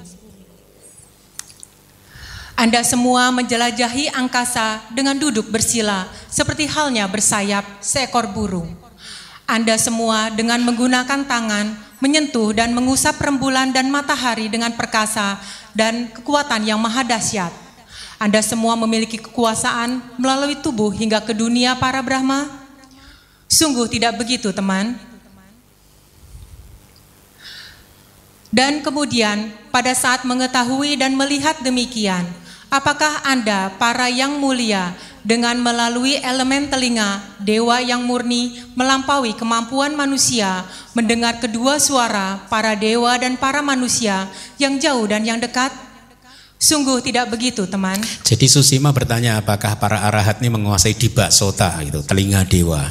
Anda 2.53 2.85
semua 2.85 3.33
menjelajahi 3.33 4.13
angkasa 4.13 4.85
dengan 4.93 5.17
duduk 5.17 5.49
bersila 5.49 6.05
seperti 6.29 6.69
halnya 6.69 7.09
bersayap 7.09 7.65
seekor 7.81 8.29
burung. 8.29 8.69
Anda 9.49 9.81
semua 9.81 10.29
dengan 10.29 10.61
menggunakan 10.61 11.25
tangan 11.25 11.73
menyentuh 11.97 12.53
dan 12.53 12.73
mengusap 12.77 13.17
rembulan 13.17 13.73
dan 13.73 13.89
matahari 13.89 14.45
dengan 14.45 14.73
perkasa 14.77 15.41
dan 15.73 16.09
kekuatan 16.13 16.65
yang 16.65 16.77
maha 16.77 17.01
dahsyat. 17.01 17.60
Anda 18.21 18.37
semua 18.45 18.77
memiliki 18.77 19.17
kekuasaan 19.17 19.97
melalui 20.21 20.53
tubuh 20.61 20.93
hingga 20.93 21.25
ke 21.25 21.33
dunia 21.33 21.73
para 21.73 22.05
Brahma? 22.05 22.45
Sungguh 23.49 23.89
tidak 23.89 24.21
begitu, 24.21 24.53
teman. 24.53 24.93
Dan 28.53 28.85
kemudian, 28.85 29.49
pada 29.73 29.89
saat 29.97 30.21
mengetahui 30.21 31.01
dan 31.01 31.17
melihat 31.17 31.65
demikian, 31.65 32.29
apakah 32.69 33.25
Anda, 33.25 33.73
para 33.81 34.05
yang 34.05 34.37
mulia, 34.37 34.93
dengan 35.25 35.57
melalui 35.57 36.21
elemen 36.21 36.69
telinga, 36.69 37.25
dewa 37.41 37.81
yang 37.81 38.05
murni 38.05 38.61
melampaui 38.77 39.33
kemampuan 39.33 39.97
manusia 39.97 40.61
mendengar 40.93 41.41
kedua 41.41 41.81
suara 41.81 42.37
para 42.53 42.77
dewa 42.77 43.17
dan 43.17 43.33
para 43.33 43.65
manusia 43.65 44.29
yang 44.61 44.77
jauh 44.77 45.09
dan 45.09 45.25
yang 45.25 45.41
dekat? 45.41 45.90
Sungguh 46.61 47.01
tidak 47.01 47.33
begitu, 47.33 47.65
teman. 47.65 47.97
Jadi 48.21 48.45
Susima 48.45 48.93
bertanya 48.93 49.41
apakah 49.41 49.73
para 49.81 50.05
arahat 50.05 50.37
ini 50.45 50.53
menguasai 50.53 50.93
dibak 50.93 51.33
sota 51.33 51.73
itu, 51.81 52.05
telinga 52.05 52.45
dewa. 52.45 52.85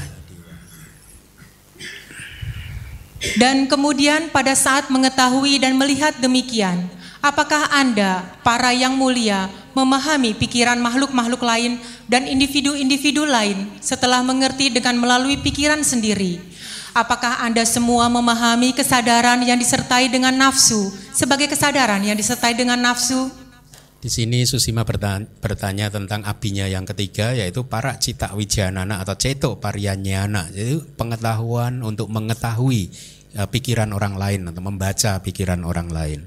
Dan 3.39 3.71
kemudian 3.71 4.33
pada 4.35 4.59
saat 4.59 4.91
mengetahui 4.91 5.63
dan 5.63 5.79
melihat 5.79 6.19
demikian, 6.19 6.91
Apakah 7.21 7.69
Anda, 7.69 8.25
para 8.41 8.73
yang 8.73 8.97
mulia, 8.97 9.53
memahami 9.77 10.33
pikiran 10.41 10.81
makhluk-makhluk 10.81 11.45
lain 11.45 11.77
dan 12.09 12.25
individu-individu 12.25 13.29
lain 13.29 13.69
setelah 13.77 14.25
mengerti 14.25 14.73
dengan 14.73 14.97
melalui 14.97 15.37
pikiran 15.37 15.85
sendiri? 15.85 16.41
Apakah 16.97 17.45
Anda 17.45 17.69
semua 17.69 18.09
memahami 18.09 18.73
kesadaran 18.73 19.37
yang 19.45 19.61
disertai 19.61 20.09
dengan 20.09 20.33
nafsu 20.33 20.89
sebagai 21.13 21.45
kesadaran 21.53 22.01
yang 22.01 22.17
disertai 22.17 22.57
dengan 22.57 22.81
nafsu? 22.81 23.40
Di 24.01 24.09
sini 24.09 24.49
Susima 24.49 24.81
bertanya, 24.89 25.93
tentang 25.93 26.25
abinya 26.25 26.65
yang 26.65 26.89
ketiga 26.89 27.37
yaitu 27.37 27.69
para 27.69 28.01
cita 28.01 28.33
wijanana 28.33 28.97
atau 29.05 29.13
ceto 29.13 29.61
parianyana, 29.61 30.49
jadi 30.49 30.81
pengetahuan 30.97 31.85
untuk 31.85 32.09
mengetahui 32.09 32.89
eh, 33.37 33.45
pikiran 33.45 33.93
orang 33.93 34.17
lain 34.17 34.49
atau 34.49 34.63
membaca 34.65 35.21
pikiran 35.21 35.61
orang 35.69 35.93
lain. 35.93 36.21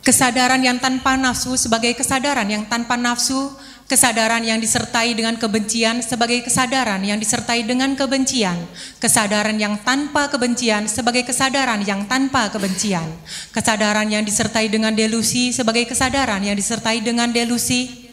Kesadaran 0.00 0.64
yang 0.64 0.80
tanpa 0.80 1.20
nafsu 1.20 1.52
sebagai 1.60 1.92
kesadaran 1.92 2.48
yang 2.48 2.64
tanpa 2.64 2.96
nafsu, 2.96 3.52
kesadaran 3.88 4.44
yang 4.44 4.60
disertai 4.60 5.16
dengan 5.16 5.40
kebencian 5.40 6.04
sebagai 6.04 6.44
kesadaran 6.44 7.00
yang 7.00 7.16
disertai 7.16 7.64
dengan 7.64 7.96
kebencian, 7.96 8.60
kesadaran 9.00 9.56
yang 9.56 9.80
tanpa 9.80 10.28
kebencian 10.28 10.84
sebagai 10.84 11.24
kesadaran 11.24 11.80
yang 11.88 12.04
tanpa 12.04 12.52
kebencian, 12.52 13.08
kesadaran 13.48 14.12
yang 14.12 14.20
disertai 14.28 14.68
dengan 14.68 14.92
delusi 14.92 15.56
sebagai 15.56 15.88
kesadaran 15.88 16.44
yang 16.44 16.52
disertai 16.52 17.00
dengan 17.00 17.32
delusi, 17.32 18.07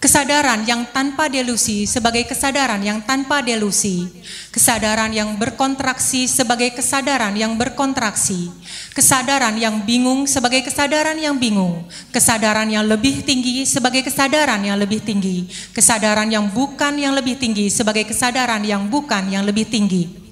Kesadaran 0.00 0.64
yang 0.64 0.88
tanpa 0.96 1.28
delusi 1.28 1.84
sebagai 1.84 2.24
kesadaran 2.24 2.80
yang 2.80 3.04
tanpa 3.04 3.44
delusi. 3.44 4.08
Kesadaran 4.48 5.12
yang 5.12 5.36
berkontraksi 5.36 6.24
sebagai 6.24 6.72
kesadaran 6.72 7.36
yang 7.36 7.52
berkontraksi. 7.60 8.48
Kesadaran 8.96 9.60
yang 9.60 9.84
bingung 9.84 10.24
sebagai 10.24 10.64
kesadaran 10.64 11.20
yang 11.20 11.36
bingung. 11.36 11.84
Kesadaran 12.16 12.72
yang 12.72 12.88
lebih 12.88 13.20
tinggi 13.28 13.68
sebagai 13.68 14.00
kesadaran 14.00 14.64
yang 14.64 14.80
lebih 14.80 15.04
tinggi. 15.04 15.44
Kesadaran 15.76 16.32
yang 16.32 16.48
bukan 16.48 16.96
yang 16.96 17.12
lebih 17.12 17.36
tinggi 17.36 17.68
sebagai 17.68 18.08
kesadaran 18.08 18.64
yang 18.64 18.88
bukan 18.88 19.28
yang 19.28 19.44
lebih 19.44 19.68
tinggi. 19.68 20.29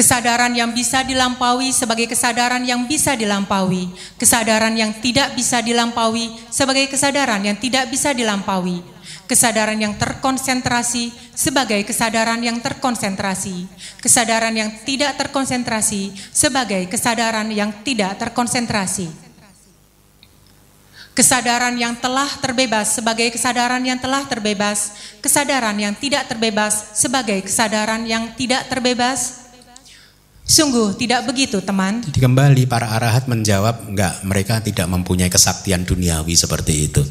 Kesadaran 0.00 0.56
yang 0.56 0.72
bisa 0.72 1.04
dilampaui 1.04 1.76
sebagai 1.76 2.08
kesadaran 2.08 2.64
yang 2.64 2.88
bisa 2.88 3.12
dilampaui. 3.12 3.84
Kesadaran 4.16 4.72
yang 4.72 4.96
tidak 4.96 5.36
bisa 5.36 5.60
dilampaui 5.60 6.32
sebagai 6.48 6.88
kesadaran 6.88 7.44
yang 7.44 7.60
tidak 7.60 7.84
bisa 7.92 8.16
dilampaui. 8.16 8.80
Kesadaran 9.28 9.76
yang 9.76 10.00
terkonsentrasi 10.00 11.12
sebagai 11.36 11.84
kesadaran 11.84 12.40
yang 12.40 12.64
terkonsentrasi. 12.64 13.68
Kesadaran 14.00 14.56
yang 14.56 14.72
tidak 14.88 15.20
terkonsentrasi 15.20 16.16
sebagai 16.32 16.88
kesadaran 16.88 17.52
yang 17.52 17.68
tidak 17.84 18.16
terkonsentrasi. 18.16 19.12
Kesadaran 21.12 21.76
yang 21.76 21.92
telah 22.00 22.40
terbebas 22.40 22.96
sebagai 22.96 23.28
kesadaran 23.28 23.84
yang 23.84 24.00
telah 24.00 24.24
terbebas, 24.24 25.12
kesadaran 25.20 25.76
yang 25.76 25.92
tidak 25.92 26.24
terbebas 26.24 26.96
sebagai 26.96 27.44
kesadaran 27.44 28.08
yang 28.08 28.32
tidak 28.40 28.64
terbebas, 28.72 29.49
Sungguh 30.50 30.98
tidak 30.98 31.30
begitu 31.30 31.62
teman. 31.62 32.02
Jadi 32.02 32.18
kembali 32.18 32.66
para 32.66 32.90
arahat 32.90 33.30
menjawab 33.30 33.86
enggak 33.86 34.18
mereka 34.26 34.58
tidak 34.58 34.90
mempunyai 34.90 35.30
kesaktian 35.30 35.86
duniawi 35.86 36.34
seperti 36.34 36.90
itu. 36.90 37.06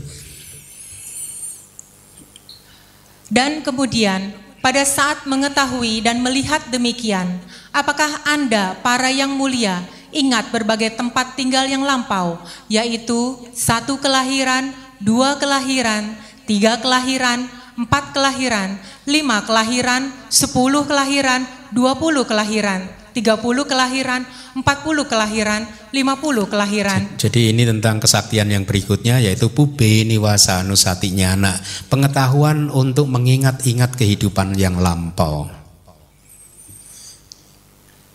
Dan 3.31 3.63
kemudian 3.63 4.35
pada 4.59 4.83
saat 4.83 5.23
mengetahui 5.23 6.03
dan 6.03 6.19
melihat 6.19 6.59
demikian, 6.67 7.39
apakah 7.71 8.11
Anda 8.27 8.75
para 8.83 9.07
yang 9.07 9.31
mulia 9.31 9.87
ingat 10.11 10.51
berbagai 10.51 10.99
tempat 10.99 11.39
tinggal 11.39 11.63
yang 11.63 11.87
lampau, 11.87 12.43
yaitu 12.67 13.39
satu 13.55 14.03
kelahiran, 14.03 14.75
dua 14.99 15.39
kelahiran, 15.39 16.11
tiga 16.43 16.75
kelahiran, 16.83 17.47
empat 17.79 18.11
kelahiran, 18.11 18.75
lima 19.07 19.47
kelahiran, 19.47 20.11
sepuluh 20.27 20.83
kelahiran, 20.83 21.47
dua 21.71 21.95
puluh 21.95 22.27
kelahiran, 22.27 22.83
tiga 23.11 23.37
puluh 23.37 23.65
kelahiran, 23.65 24.27
empat 24.53 24.85
puluh 24.85 25.05
kelahiran, 25.09 25.65
lima 25.93 26.17
puluh 26.17 26.45
kelahiran. 26.45 27.19
Jadi 27.19 27.53
ini 27.53 27.65
tentang 27.65 27.97
kesaktian 27.99 28.49
yang 28.49 28.63
berikutnya 28.63 29.19
yaitu 29.19 29.49
pube 29.49 30.05
niwasa 30.05 30.61
anak. 30.65 31.57
Pengetahuan 31.91 32.69
untuk 32.69 33.09
mengingat-ingat 33.09 33.97
kehidupan 33.97 34.55
yang 34.55 34.77
lampau. 34.79 35.49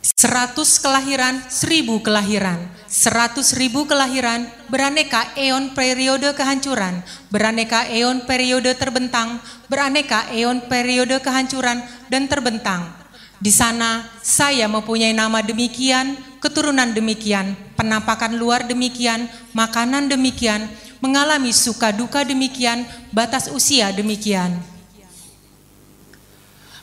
Seratus 0.04 0.80
kelahiran, 0.80 1.36
seribu 1.52 2.00
kelahiran, 2.00 2.72
seratus 2.88 3.52
ribu 3.60 3.84
kelahiran, 3.84 4.48
beraneka 4.72 5.36
eon 5.36 5.76
periode 5.76 6.32
kehancuran, 6.32 7.04
beraneka 7.28 7.88
eon 7.92 8.24
periode 8.24 8.72
terbentang, 8.72 9.40
beraneka 9.68 10.32
eon 10.32 10.64
periode 10.64 11.20
kehancuran 11.20 11.84
dan 12.08 12.24
terbentang. 12.24 13.03
Di 13.44 13.52
sana 13.52 14.08
saya 14.24 14.64
mempunyai 14.64 15.12
nama 15.12 15.44
demikian, 15.44 16.16
keturunan 16.40 16.96
demikian, 16.96 17.52
penampakan 17.76 18.40
luar 18.40 18.64
demikian, 18.64 19.28
makanan 19.52 20.08
demikian, 20.08 20.64
mengalami 21.04 21.52
suka 21.52 21.92
duka 21.92 22.24
demikian, 22.24 22.88
batas 23.12 23.52
usia 23.52 23.92
demikian. 23.92 24.56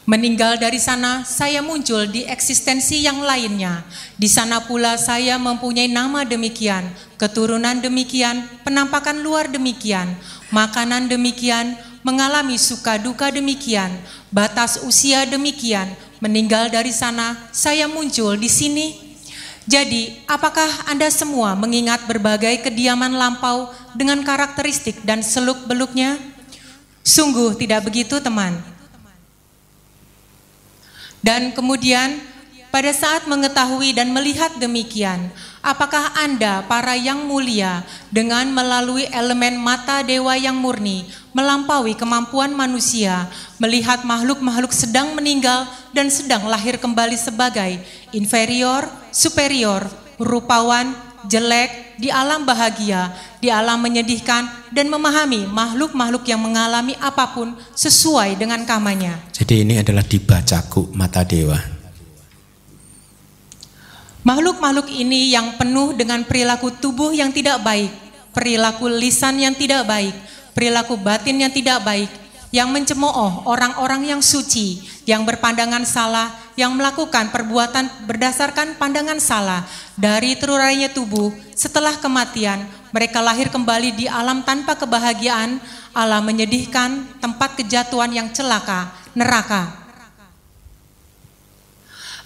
Meninggal 0.06 0.62
dari 0.62 0.78
sana, 0.78 1.26
saya 1.26 1.66
muncul 1.66 2.06
di 2.06 2.30
eksistensi 2.30 3.02
yang 3.02 3.26
lainnya. 3.26 3.82
Di 4.22 4.30
sana 4.30 4.62
pula 4.62 5.02
saya 5.02 5.42
mempunyai 5.42 5.90
nama 5.90 6.22
demikian, 6.22 6.86
keturunan 7.18 7.82
demikian, 7.82 8.38
penampakan 8.62 9.26
luar 9.26 9.50
demikian, 9.50 10.14
makanan 10.54 11.10
demikian, 11.10 11.74
mengalami 12.06 12.62
suka 12.62 13.02
duka 13.02 13.34
demikian, 13.34 13.90
batas 14.30 14.86
usia 14.86 15.26
demikian. 15.26 15.90
Meninggal 16.22 16.70
dari 16.70 16.94
sana, 16.94 17.50
saya 17.50 17.90
muncul 17.90 18.38
di 18.38 18.46
sini. 18.46 19.18
Jadi, 19.66 20.22
apakah 20.30 20.86
Anda 20.86 21.10
semua 21.10 21.58
mengingat 21.58 22.06
berbagai 22.06 22.62
kediaman 22.62 23.18
lampau 23.18 23.74
dengan 23.98 24.22
karakteristik 24.22 25.02
dan 25.02 25.26
seluk-beluknya? 25.26 26.22
Sungguh 27.02 27.58
tidak 27.58 27.90
begitu, 27.90 28.22
teman. 28.22 28.62
Dan 31.26 31.54
kemudian 31.58 32.22
pada 32.72 32.96
saat 32.96 33.28
mengetahui 33.28 33.92
dan 33.92 34.16
melihat 34.16 34.56
demikian, 34.56 35.28
apakah 35.60 36.16
Anda 36.16 36.64
para 36.66 36.96
yang 36.96 37.28
mulia 37.28 37.84
dengan 38.08 38.48
melalui 38.48 39.06
elemen 39.12 39.60
mata 39.60 40.00
dewa 40.02 40.40
yang 40.40 40.56
murni 40.56 41.04
melampaui 41.36 42.00
kemampuan 42.00 42.56
manusia 42.56 43.28
melihat 43.60 44.08
makhluk-makhluk 44.08 44.72
sedang 44.72 45.12
meninggal 45.12 45.68
dan 45.92 46.08
sedang 46.08 46.48
lahir 46.48 46.80
kembali 46.80 47.20
sebagai 47.20 47.84
inferior, 48.16 48.88
superior, 49.12 49.84
rupawan, 50.16 50.96
jelek, 51.28 52.00
di 52.02 52.10
alam 52.10 52.48
bahagia, 52.48 53.14
di 53.38 53.52
alam 53.52 53.78
menyedihkan, 53.84 54.48
dan 54.74 54.88
memahami 54.90 55.46
makhluk-makhluk 55.46 56.26
yang 56.26 56.42
mengalami 56.42 56.96
apa 56.98 57.36
pun 57.36 57.54
sesuai 57.76 58.40
dengan 58.40 58.64
kamanya. 58.66 59.22
Jadi 59.30 59.62
ini 59.68 59.78
adalah 59.78 60.02
dibacaku 60.02 60.90
mata 60.96 61.22
dewa. 61.22 61.81
Makhluk-makhluk 64.22 64.86
ini 64.94 65.34
yang 65.34 65.58
penuh 65.58 65.98
dengan 65.98 66.22
perilaku 66.22 66.70
tubuh 66.78 67.10
yang 67.10 67.34
tidak 67.34 67.58
baik, 67.66 67.90
perilaku 68.38 68.86
lisan 68.86 69.42
yang 69.42 69.58
tidak 69.58 69.82
baik, 69.90 70.14
perilaku 70.54 70.94
batin 70.94 71.42
yang 71.42 71.50
tidak 71.50 71.82
baik, 71.82 72.06
yang 72.54 72.70
mencemooh 72.70 73.50
orang-orang 73.50 74.14
yang 74.14 74.22
suci, 74.22 74.78
yang 75.10 75.26
berpandangan 75.26 75.82
salah, 75.90 76.30
yang 76.54 76.70
melakukan 76.78 77.34
perbuatan 77.34 78.06
berdasarkan 78.06 78.78
pandangan 78.78 79.18
salah 79.18 79.66
dari 79.98 80.38
terurainya 80.38 80.94
tubuh 80.94 81.34
setelah 81.58 81.98
kematian, 81.98 82.62
mereka 82.94 83.26
lahir 83.26 83.50
kembali 83.50 83.98
di 83.98 84.06
alam 84.06 84.46
tanpa 84.46 84.78
kebahagiaan, 84.78 85.58
alam 85.98 86.22
menyedihkan, 86.22 87.18
tempat 87.18 87.58
kejatuhan 87.58 88.14
yang 88.14 88.30
celaka, 88.30 88.94
neraka. 89.18 89.81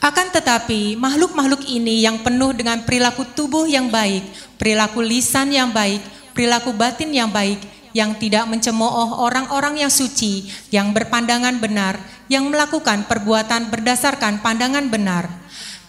Akan 0.06 0.30
tetapi, 0.30 0.94
makhluk-makhluk 1.02 1.66
ini 1.66 2.06
yang 2.06 2.22
penuh 2.22 2.54
dengan 2.54 2.86
perilaku 2.86 3.26
tubuh 3.34 3.66
yang 3.66 3.90
baik, 3.90 4.22
perilaku 4.62 5.02
lisan 5.02 5.50
yang 5.50 5.74
baik, 5.74 5.98
perilaku 6.38 6.70
batin 6.78 7.10
yang 7.10 7.34
baik, 7.34 7.58
yang 7.90 8.14
tidak 8.14 8.46
mencemooh 8.46 9.18
orang-orang 9.18 9.82
yang 9.82 9.90
suci, 9.90 10.46
yang 10.70 10.94
berpandangan 10.94 11.58
benar, 11.58 11.98
yang 12.30 12.46
melakukan 12.54 13.10
perbuatan 13.10 13.74
berdasarkan 13.74 14.46
pandangan 14.46 14.86
benar. 14.94 15.26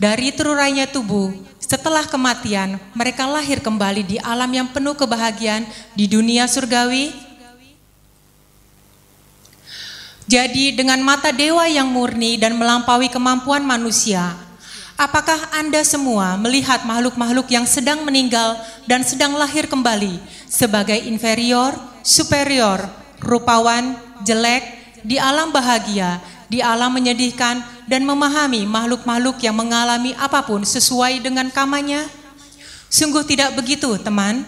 Dari 0.01 0.33
terurainya 0.33 0.89
tubuh, 0.89 1.37
setelah 1.61 2.09
kematian, 2.09 2.81
mereka 2.97 3.29
lahir 3.29 3.61
kembali 3.61 4.01
di 4.01 4.17
alam 4.25 4.49
yang 4.49 4.73
penuh 4.73 4.97
kebahagiaan 4.97 5.69
di 5.93 6.09
dunia 6.09 6.49
surgawi. 6.49 7.26
Jadi 10.27 10.75
dengan 10.75 10.99
mata 11.07 11.31
dewa 11.31 11.71
yang 11.71 11.87
murni 11.87 12.35
dan 12.35 12.59
melampaui 12.59 13.07
kemampuan 13.07 13.63
manusia, 13.63 14.35
apakah 14.99 15.39
Anda 15.55 15.87
semua 15.87 16.35
melihat 16.35 16.83
makhluk-makhluk 16.83 17.47
yang 17.47 17.63
sedang 17.63 18.03
meninggal 18.03 18.59
dan 18.91 19.07
sedang 19.07 19.39
lahir 19.39 19.71
kembali 19.71 20.19
sebagai 20.51 20.99
inferior, 20.99 21.79
superior, 22.03 22.83
rupawan, 23.23 23.95
jelek, 24.27 24.67
di 25.07 25.15
alam 25.15 25.55
bahagia, 25.55 26.19
di 26.51 26.59
alam 26.59 26.91
menyedihkan, 26.91 27.63
dan 27.87 28.03
memahami 28.03 28.67
makhluk-makhluk 28.67 29.39
yang 29.39 29.55
mengalami 29.55 30.11
apa 30.19 30.43
pun 30.43 30.67
sesuai 30.67 31.23
dengan 31.23 31.47
kamanya? 31.55 32.03
Sungguh 32.91 33.23
tidak 33.23 33.55
begitu, 33.55 33.95
teman. 34.03 34.43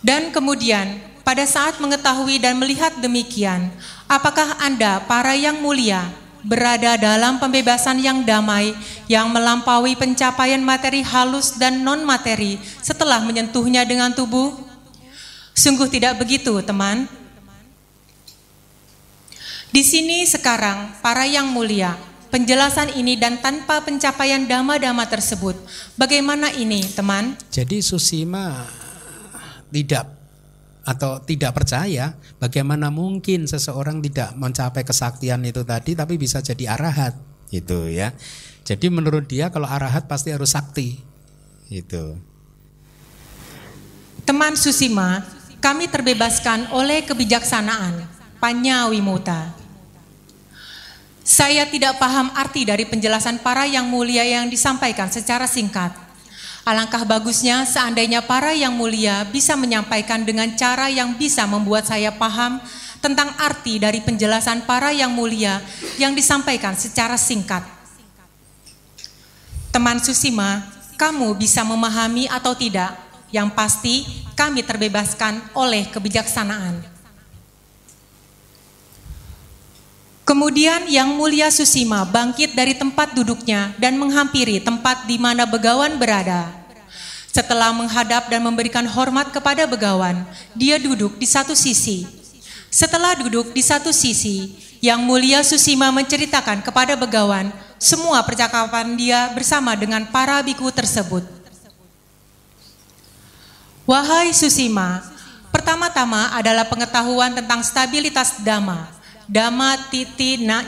Dan 0.00 0.32
kemudian, 0.32 1.15
pada 1.26 1.42
saat 1.42 1.82
mengetahui 1.82 2.38
dan 2.38 2.54
melihat 2.54 2.94
demikian, 3.02 3.74
apakah 4.06 4.62
Anda, 4.62 5.02
para 5.10 5.34
yang 5.34 5.58
mulia, 5.58 6.06
berada 6.46 6.94
dalam 6.94 7.42
pembebasan 7.42 7.98
yang 7.98 8.22
damai, 8.22 8.78
yang 9.10 9.34
melampaui 9.34 9.98
pencapaian 9.98 10.62
materi 10.62 11.02
halus 11.02 11.58
dan 11.58 11.82
non-materi 11.82 12.62
setelah 12.78 13.18
menyentuhnya 13.26 13.82
dengan 13.82 14.14
tubuh? 14.14 14.54
Sungguh 15.50 15.90
tidak 15.90 16.22
begitu, 16.22 16.62
teman. 16.62 17.10
Di 19.74 19.82
sini 19.82 20.22
sekarang, 20.30 20.94
para 21.02 21.26
yang 21.26 21.50
mulia, 21.50 21.98
penjelasan 22.30 22.94
ini 22.94 23.18
dan 23.18 23.42
tanpa 23.42 23.82
pencapaian 23.82 24.46
dama-dama 24.46 25.02
tersebut, 25.10 25.58
bagaimana 25.98 26.54
ini, 26.54 26.86
teman? 26.94 27.34
Jadi 27.50 27.82
Susima 27.82 28.62
tidak 29.74 30.15
atau 30.86 31.18
tidak 31.18 31.58
percaya 31.58 32.14
bagaimana 32.38 32.94
mungkin 32.94 33.50
seseorang 33.50 33.98
tidak 34.06 34.38
mencapai 34.38 34.86
kesaktian 34.86 35.42
itu 35.42 35.66
tadi 35.66 35.98
tapi 35.98 36.14
bisa 36.14 36.38
jadi 36.38 36.78
arahat 36.78 37.18
itu 37.50 37.90
ya. 37.90 38.14
Jadi 38.66 38.86
menurut 38.90 39.26
dia 39.26 39.50
kalau 39.50 39.66
arahat 39.66 40.06
pasti 40.06 40.30
harus 40.30 40.54
sakti. 40.54 40.98
Itu. 41.66 42.18
Teman 44.22 44.54
Susima, 44.54 45.22
kami 45.58 45.90
terbebaskan 45.90 46.70
oleh 46.74 47.02
kebijaksanaan 47.06 48.06
Panyawi 48.38 49.02
Muta. 49.02 49.54
Saya 51.26 51.66
tidak 51.66 51.98
paham 51.98 52.30
arti 52.38 52.62
dari 52.62 52.86
penjelasan 52.86 53.42
para 53.42 53.66
yang 53.66 53.90
mulia 53.90 54.22
yang 54.22 54.46
disampaikan 54.46 55.10
secara 55.10 55.50
singkat. 55.50 56.05
Alangkah 56.66 57.06
bagusnya 57.06 57.62
seandainya 57.62 58.26
para 58.26 58.50
yang 58.50 58.74
mulia 58.74 59.22
bisa 59.30 59.54
menyampaikan 59.54 60.26
dengan 60.26 60.50
cara 60.58 60.90
yang 60.90 61.14
bisa 61.14 61.46
membuat 61.46 61.86
saya 61.86 62.10
paham 62.10 62.58
tentang 62.98 63.30
arti 63.38 63.78
dari 63.78 64.02
penjelasan 64.02 64.66
para 64.66 64.90
yang 64.90 65.14
mulia 65.14 65.62
yang 65.94 66.10
disampaikan 66.10 66.74
secara 66.74 67.14
singkat. 67.14 67.62
Teman 69.70 70.02
Susima, 70.02 70.66
kamu 70.98 71.38
bisa 71.38 71.62
memahami 71.62 72.26
atau 72.26 72.58
tidak? 72.58 72.98
Yang 73.30 73.48
pasti, 73.54 73.94
kami 74.34 74.66
terbebaskan 74.66 75.54
oleh 75.54 75.86
kebijaksanaan. 75.86 76.95
Kemudian 80.26 80.90
Yang 80.90 81.10
Mulia 81.14 81.48
Susima 81.54 82.02
bangkit 82.02 82.58
dari 82.58 82.74
tempat 82.74 83.14
duduknya 83.14 83.70
dan 83.78 83.94
menghampiri 83.94 84.58
tempat 84.58 85.06
di 85.06 85.22
mana 85.22 85.46
Begawan 85.46 86.02
berada. 86.02 86.50
Setelah 87.30 87.70
menghadap 87.70 88.26
dan 88.26 88.42
memberikan 88.42 88.82
hormat 88.90 89.30
kepada 89.30 89.70
Begawan, 89.70 90.26
dia 90.50 90.82
duduk 90.82 91.14
di 91.14 91.30
satu 91.30 91.54
sisi. 91.54 92.10
Setelah 92.66 93.14
duduk 93.14 93.54
di 93.54 93.62
satu 93.62 93.94
sisi, 93.94 94.58
Yang 94.82 95.00
Mulia 95.06 95.40
Susima 95.46 95.94
menceritakan 95.94 96.58
kepada 96.58 96.98
Begawan 96.98 97.54
semua 97.78 98.18
percakapan 98.26 98.98
dia 98.98 99.30
bersama 99.30 99.78
dengan 99.78 100.10
para 100.10 100.42
biku 100.42 100.74
tersebut. 100.74 101.22
Wahai 103.86 104.34
Susima, 104.34 105.06
pertama-tama 105.54 106.34
adalah 106.34 106.66
pengetahuan 106.66 107.30
tentang 107.30 107.62
stabilitas 107.62 108.42
dhamma, 108.42 108.95
dhamma 109.26 109.90
titi 109.90 110.42
na. 110.42 110.62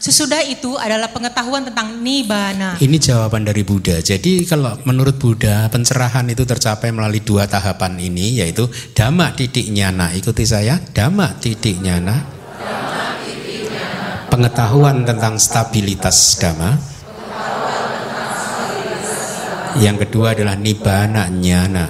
Sesudah 0.00 0.40
itu 0.48 0.80
adalah 0.80 1.12
pengetahuan 1.12 1.60
tentang 1.60 2.00
nibbana. 2.00 2.80
Ini 2.80 2.96
jawaban 2.96 3.44
dari 3.44 3.60
Buddha. 3.60 4.00
Jadi 4.00 4.48
kalau 4.48 4.72
menurut 4.88 5.20
Buddha 5.20 5.68
pencerahan 5.68 6.24
itu 6.32 6.48
tercapai 6.48 6.88
melalui 6.88 7.20
dua 7.20 7.44
tahapan 7.44 8.00
ini 8.00 8.40
yaitu 8.40 8.64
dhamma 8.96 9.36
titik 9.36 9.68
nyana. 9.68 10.08
Ikuti 10.16 10.48
saya, 10.48 10.80
dhamma 10.80 11.36
titik 11.36 11.84
nyana. 11.84 12.16
Pengetahuan 14.32 15.04
tentang 15.04 15.36
stabilitas 15.36 16.40
dhamma. 16.40 16.80
Yang 19.84 20.08
kedua 20.08 20.32
adalah 20.32 20.56
nibbana 20.56 21.28
nyana. 21.28 21.86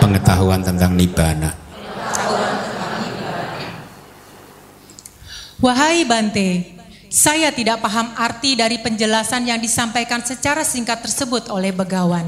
Pengetahuan 0.00 0.64
tentang 0.64 0.96
nibbana. 0.96 1.61
Wahai 5.62 6.02
Bante, 6.02 6.74
saya 7.06 7.54
tidak 7.54 7.78
paham 7.78 8.10
arti 8.18 8.58
dari 8.58 8.82
penjelasan 8.82 9.46
yang 9.46 9.62
disampaikan 9.62 10.18
secara 10.18 10.66
singkat 10.66 11.06
tersebut 11.06 11.46
oleh 11.54 11.70
Begawan. 11.70 12.26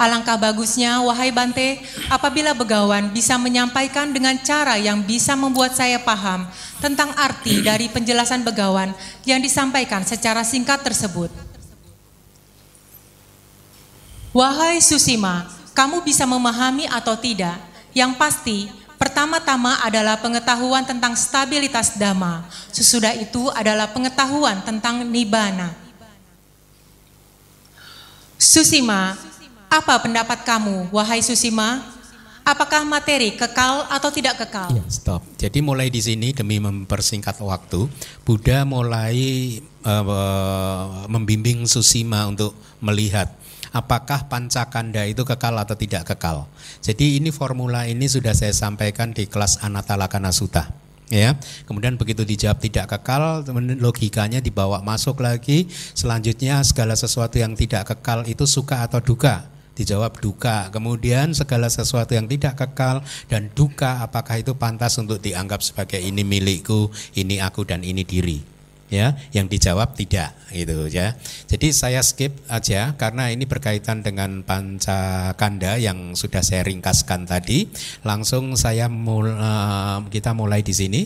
Alangkah 0.00 0.40
bagusnya, 0.40 1.04
wahai 1.04 1.28
Bante, 1.28 1.76
apabila 2.08 2.56
Begawan 2.56 3.12
bisa 3.12 3.36
menyampaikan 3.36 4.16
dengan 4.16 4.32
cara 4.40 4.80
yang 4.80 5.04
bisa 5.04 5.36
membuat 5.36 5.76
saya 5.76 6.00
paham 6.00 6.48
tentang 6.80 7.12
arti 7.20 7.60
dari 7.60 7.92
penjelasan 7.92 8.48
Begawan 8.48 8.96
yang 9.28 9.44
disampaikan 9.44 10.00
secara 10.08 10.40
singkat 10.40 10.80
tersebut. 10.80 11.28
Wahai 14.32 14.80
Susima, 14.80 15.52
kamu 15.76 16.00
bisa 16.00 16.24
memahami 16.24 16.88
atau 16.88 17.12
tidak? 17.12 17.60
Yang 17.92 18.12
pasti, 18.16 18.58
Pertama-tama 19.20 19.76
adalah 19.84 20.16
pengetahuan 20.16 20.80
tentang 20.80 21.12
stabilitas 21.12 21.92
dhamma. 21.92 22.48
Sesudah 22.72 23.12
itu 23.12 23.52
adalah 23.52 23.92
pengetahuan 23.92 24.64
tentang 24.64 25.04
nibbana. 25.04 25.76
Susima, 28.40 29.20
apa 29.68 30.00
pendapat 30.00 30.40
kamu, 30.40 30.88
wahai 30.88 31.20
Susima? 31.20 31.84
Apakah 32.48 32.80
materi 32.88 33.36
kekal 33.36 33.92
atau 33.92 34.08
tidak 34.08 34.40
kekal? 34.40 34.72
Ya, 34.72 34.88
stop. 34.88 35.20
Jadi 35.36 35.60
mulai 35.60 35.92
di 35.92 36.00
sini 36.00 36.32
demi 36.32 36.56
mempersingkat 36.56 37.44
waktu, 37.44 37.92
Buddha 38.24 38.64
mulai 38.64 39.60
uh, 39.84 41.04
membimbing 41.12 41.68
Susima 41.68 42.24
untuk 42.24 42.56
melihat 42.80 43.28
apakah 43.70 44.26
pancakanda 44.26 45.06
itu 45.06 45.22
kekal 45.22 45.54
atau 45.58 45.74
tidak 45.78 46.06
kekal. 46.14 46.46
Jadi 46.82 47.18
ini 47.18 47.30
formula 47.34 47.86
ini 47.86 48.06
sudah 48.06 48.34
saya 48.34 48.54
sampaikan 48.54 49.14
di 49.14 49.26
kelas 49.26 49.62
Anatalakana 49.62 50.34
Sutta. 50.34 50.70
Ya, 51.10 51.34
kemudian 51.66 51.98
begitu 51.98 52.22
dijawab 52.22 52.62
tidak 52.62 52.86
kekal, 52.86 53.42
logikanya 53.82 54.38
dibawa 54.38 54.78
masuk 54.78 55.18
lagi. 55.26 55.66
Selanjutnya 55.90 56.62
segala 56.62 56.94
sesuatu 56.94 57.34
yang 57.34 57.58
tidak 57.58 57.90
kekal 57.90 58.22
itu 58.30 58.46
suka 58.46 58.86
atau 58.86 59.02
duka 59.02 59.50
dijawab 59.74 60.22
duka. 60.22 60.70
Kemudian 60.70 61.34
segala 61.34 61.66
sesuatu 61.66 62.14
yang 62.14 62.30
tidak 62.30 62.62
kekal 62.62 63.02
dan 63.26 63.50
duka 63.56 64.06
apakah 64.06 64.38
itu 64.38 64.54
pantas 64.54 65.02
untuk 65.02 65.18
dianggap 65.18 65.66
sebagai 65.66 65.98
ini 65.98 66.22
milikku, 66.22 66.94
ini 67.18 67.42
aku 67.42 67.66
dan 67.66 67.82
ini 67.82 68.06
diri 68.06 68.49
ya 68.90 69.14
yang 69.30 69.46
dijawab 69.46 69.94
tidak 69.94 70.34
gitu 70.50 70.90
ya. 70.90 71.14
Jadi 71.46 71.70
saya 71.70 72.02
skip 72.02 72.34
aja 72.50 72.92
karena 72.98 73.30
ini 73.30 73.46
berkaitan 73.46 74.02
dengan 74.02 74.42
pancakanda 74.42 75.78
yang 75.78 76.18
sudah 76.18 76.42
saya 76.42 76.66
ringkaskan 76.66 77.24
tadi. 77.24 77.70
Langsung 78.02 78.58
saya 78.58 78.90
uh, 78.90 80.04
kita 80.10 80.34
mulai 80.34 80.60
di 80.60 80.74
sini. 80.74 81.02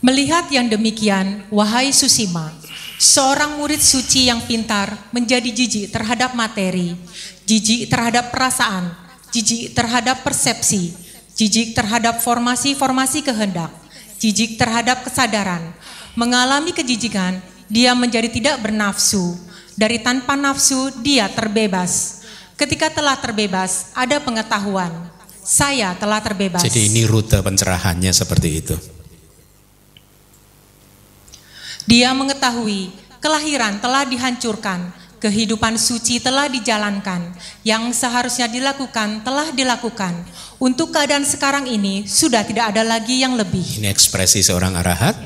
Melihat 0.00 0.48
yang 0.48 0.70
demikian 0.72 1.44
wahai 1.52 1.90
Susima 1.90 2.54
seorang 2.98 3.62
murid 3.62 3.78
suci 3.78 4.26
yang 4.26 4.42
pintar 4.42 4.90
menjadi 5.14 5.46
jijik 5.54 5.94
terhadap 5.94 6.34
materi 6.34 6.98
jijik 7.46 7.86
terhadap 7.86 8.34
perasaan 8.34 8.90
jijik 9.30 9.70
terhadap 9.70 10.26
persepsi 10.26 10.98
jijik 11.38 11.78
terhadap 11.78 12.18
formasi-formasi 12.18 13.22
kehendak 13.22 13.70
jijik 14.18 14.58
terhadap 14.58 15.06
kesadaran. 15.06 15.62
Mengalami 16.18 16.74
kejijikan, 16.74 17.38
dia 17.70 17.94
menjadi 17.94 18.26
tidak 18.26 18.58
bernafsu. 18.58 19.38
Dari 19.78 20.02
tanpa 20.02 20.34
nafsu, 20.34 20.90
dia 21.00 21.30
terbebas. 21.30 22.26
Ketika 22.58 22.90
telah 22.90 23.14
terbebas, 23.14 23.94
ada 23.94 24.18
pengetahuan. 24.18 24.90
Saya 25.38 25.94
telah 25.94 26.18
terbebas. 26.18 26.66
Jadi 26.66 26.90
ini 26.90 27.06
rute 27.06 27.38
pencerahannya 27.38 28.10
seperti 28.10 28.48
itu. 28.58 28.76
Dia 31.88 32.12
mengetahui 32.12 32.92
kelahiran 33.22 33.80
telah 33.80 34.04
dihancurkan, 34.04 34.92
Kehidupan 35.18 35.74
suci 35.74 36.22
telah 36.22 36.46
dijalankan, 36.46 37.34
yang 37.66 37.90
seharusnya 37.90 38.46
dilakukan 38.46 39.26
telah 39.26 39.50
dilakukan. 39.50 40.14
Untuk 40.62 40.94
keadaan 40.94 41.26
sekarang 41.26 41.66
ini 41.66 42.06
sudah 42.06 42.46
tidak 42.46 42.70
ada 42.70 42.86
lagi 42.86 43.18
yang 43.18 43.34
lebih. 43.34 43.82
Ini 43.82 43.90
ekspresi 43.90 44.46
seorang 44.46 44.78
arahat. 44.78 45.18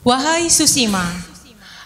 Wahai 0.00 0.48
Susima, 0.48 1.04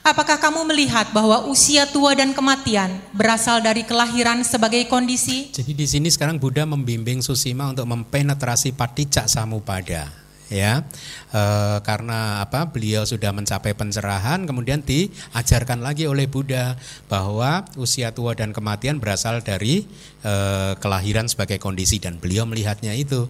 apakah 0.07 0.39
kamu 0.39 0.63
melihat 0.71 1.11
bahwa 1.11 1.51
usia 1.51 1.91
tua 1.91 2.15
dan 2.15 2.31
kematian 2.31 2.95
berasal 3.11 3.59
dari 3.59 3.83
kelahiran 3.83 4.47
sebagai 4.47 4.87
kondisi? 4.87 5.51
Jadi 5.51 5.75
di 5.75 5.87
sini 5.91 6.07
sekarang 6.07 6.39
Buddha 6.39 6.63
membimbing 6.63 7.19
Susima 7.19 7.67
untuk 7.67 7.91
mempenetrasi 7.91 8.71
paticak 8.79 9.27
samupada 9.27 10.24
ya. 10.53 10.85
E, 11.33 11.43
karena 11.85 12.45
apa 12.45 12.69
beliau 12.69 13.05
sudah 13.05 13.31
mencapai 13.31 13.73
pencerahan 13.73 14.45
kemudian 14.45 14.81
diajarkan 14.85 15.81
lagi 15.81 16.09
oleh 16.09 16.29
Buddha 16.29 16.77
bahwa 17.07 17.65
usia 17.77 18.11
tua 18.11 18.37
dan 18.37 18.51
kematian 18.53 18.99
berasal 18.99 19.41
dari 19.45 19.85
e, 20.25 20.35
kelahiran 20.81 21.29
sebagai 21.31 21.57
kondisi 21.61 22.01
dan 22.01 22.17
beliau 22.19 22.45
melihatnya 22.49 22.93
itu. 22.97 23.29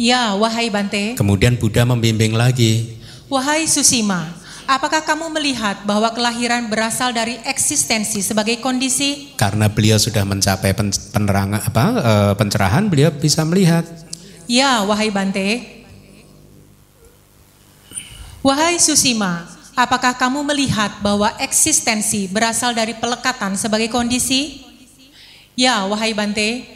Ya 0.00 0.32
wahai 0.34 0.72
Bante. 0.72 1.14
Kemudian 1.14 1.60
Buddha 1.60 1.84
membimbing 1.84 2.32
lagi. 2.32 2.98
Wahai 3.28 3.64
Susima 3.64 4.42
Apakah 4.70 5.02
kamu 5.02 5.34
melihat 5.34 5.82
bahwa 5.82 6.14
kelahiran 6.14 6.70
berasal 6.70 7.10
dari 7.10 7.34
eksistensi 7.42 8.22
sebagai 8.22 8.62
kondisi? 8.62 9.34
Karena 9.34 9.66
beliau 9.66 9.98
sudah 9.98 10.22
mencapai 10.22 10.70
penerangan 11.10 11.66
apa 11.66 11.84
e, 11.98 12.12
pencerahan, 12.38 12.86
beliau 12.86 13.10
bisa 13.10 13.42
melihat 13.42 13.82
Ya, 14.50 14.82
wahai 14.82 15.10
Bante. 15.14 15.82
Wahai 18.42 18.82
Susima, 18.82 19.46
apakah 19.78 20.18
kamu 20.18 20.42
melihat 20.42 20.98
bahwa 20.98 21.30
eksistensi 21.38 22.26
berasal 22.26 22.74
dari 22.74 22.98
pelekatan 22.98 23.54
sebagai 23.54 23.86
kondisi? 23.86 24.66
Ya, 25.54 25.86
wahai 25.86 26.10
Bante. 26.10 26.66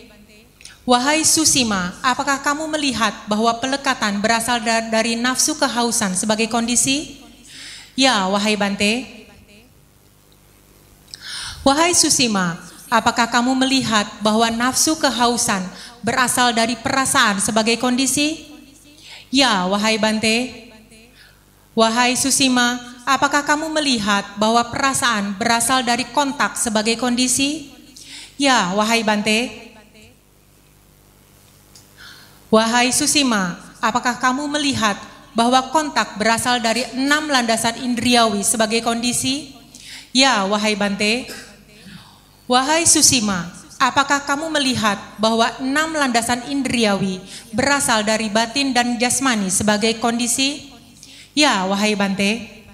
Wahai 0.87 1.27
Susima, 1.27 1.99
apakah 1.99 2.39
kamu 2.39 2.71
melihat 2.79 3.27
bahwa 3.27 3.51
pelekatan 3.59 4.23
berasal 4.23 4.63
dari 4.63 5.19
nafsu 5.19 5.59
kehausan 5.59 6.15
sebagai 6.15 6.47
kondisi? 6.47 7.19
Ya, 7.99 8.31
wahai 8.31 8.55
Bante. 8.55 9.27
Wahai 11.67 11.99
Susima, 11.99 12.63
apakah 12.87 13.27
kamu 13.27 13.59
melihat 13.67 14.07
bahwa 14.23 14.47
nafsu 14.55 14.95
kehausan 14.95 15.67
berasal 16.07 16.55
dari 16.55 16.79
perasaan 16.79 17.42
sebagai 17.42 17.75
kondisi? 17.83 18.47
Ya, 19.35 19.66
wahai 19.66 19.99
Bante. 19.99 20.71
Wahai 21.75 22.14
Susima, 22.14 22.79
apakah 23.03 23.42
kamu 23.42 23.66
melihat 23.75 24.23
bahwa 24.38 24.62
perasaan 24.71 25.35
berasal 25.35 25.83
dari 25.83 26.07
kontak 26.14 26.55
sebagai 26.55 26.95
kondisi? 26.95 27.75
Ya, 28.38 28.71
wahai 28.79 29.03
Bante. 29.03 29.66
Wahai 32.55 32.95
Susima, 32.95 33.59
apakah 33.83 34.23
kamu 34.23 34.47
melihat 34.47 34.95
bahwa 35.35 35.59
kontak 35.75 36.14
berasal 36.23 36.62
dari 36.62 36.87
enam 36.95 37.27
landasan 37.27 37.83
indriawi 37.83 38.47
sebagai 38.47 38.79
kondisi? 38.87 39.51
Ya, 40.14 40.47
wahai 40.47 40.79
Bante. 40.79 41.27
Wahai 42.47 42.87
Susima, 42.87 43.51
Apakah 43.77 44.25
kamu 44.25 44.49
melihat 44.57 44.97
bahwa 45.21 45.53
enam 45.61 45.93
landasan 45.93 46.41
indriawi 46.49 47.21
berasal 47.53 48.01
dari 48.01 48.33
batin 48.33 48.73
dan 48.73 48.97
jasmani 48.97 49.53
sebagai 49.53 50.01
kondisi? 50.01 50.73
Ya, 51.37 51.69
wahai 51.69 51.93
Bante. 51.93 52.65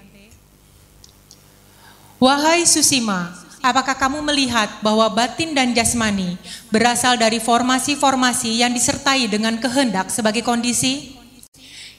Wahai 2.23 2.63
Susima, 2.63 3.35
apakah 3.59 3.99
kamu 3.99 4.23
melihat 4.23 4.79
bahwa 4.79 5.11
batin 5.11 5.51
dan 5.51 5.75
jasmani 5.75 6.39
berasal 6.71 7.19
dari 7.19 7.43
formasi-formasi 7.43 8.63
yang 8.63 8.71
disertai 8.71 9.27
dengan 9.27 9.59
kehendak 9.59 10.07
sebagai 10.07 10.39
kondisi? 10.39 11.19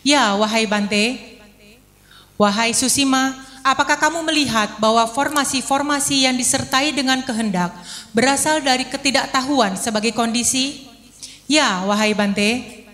Ya, 0.01 0.33
wahai 0.33 0.65
Bante. 0.65 1.37
Wahai 2.41 2.73
Susima, 2.73 3.37
apakah 3.65 3.97
kamu 3.97 4.21
melihat 4.29 4.77
bahwa 4.77 5.09
formasi-formasi 5.09 6.29
yang 6.29 6.37
disertai 6.37 6.93
dengan 6.93 7.25
kehendak 7.25 7.73
berasal 8.13 8.61
dari 8.61 8.85
ketidaktahuan 8.85 9.81
sebagai 9.81 10.13
kondisi? 10.13 10.85
Ya, 11.49 11.81
wahai 11.89 12.13
Bante. 12.13 12.85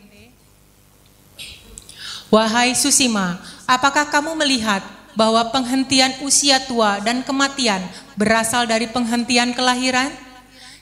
Wahai 2.30 2.78
Susima, 2.78 3.42
apakah 3.66 4.06
kamu 4.06 4.38
melihat 4.38 4.86
bahwa 5.18 5.42
penghentian 5.50 6.14
usia 6.22 6.62
tua 6.62 7.02
dan 7.02 7.26
kematian 7.26 7.82
berasal 8.14 8.70
dari 8.70 8.86
penghentian 8.86 9.50
kelahiran? 9.50 10.14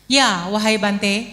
Ya, 0.05 0.45
wahai 0.53 0.77
Bante. 0.77 1.33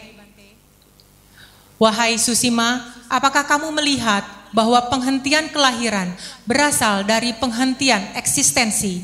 Wahai 1.75 2.15
Susima, 2.15 2.79
apakah 3.11 3.43
kamu 3.43 3.67
melihat 3.75 4.23
bahwa 4.55 4.79
penghentian 4.87 5.51
kelahiran 5.51 6.15
berasal 6.47 7.03
dari 7.03 7.35
penghentian 7.35 8.15
eksistensi? 8.15 9.03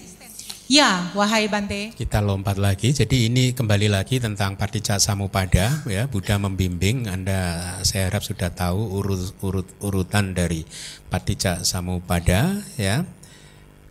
Ya, 0.72 1.12
wahai 1.12 1.52
Bante. 1.52 1.92
Kita 1.92 2.24
lompat 2.24 2.56
lagi. 2.56 2.96
Jadi 2.96 3.28
ini 3.28 3.52
kembali 3.52 3.92
lagi 3.92 4.24
tentang 4.24 4.56
Padicca 4.56 5.04
Samupada 5.04 5.84
ya. 5.84 6.08
Buddha 6.08 6.40
membimbing 6.40 7.12
Anda 7.12 7.60
saya 7.84 8.08
harap 8.08 8.24
sudah 8.24 8.56
tahu 8.56 9.04
urut 9.04 9.36
urut 9.44 9.68
urutan 9.84 10.32
dari 10.32 10.64
Padicca 11.12 11.68
Samupada 11.68 12.56
ya. 12.80 13.04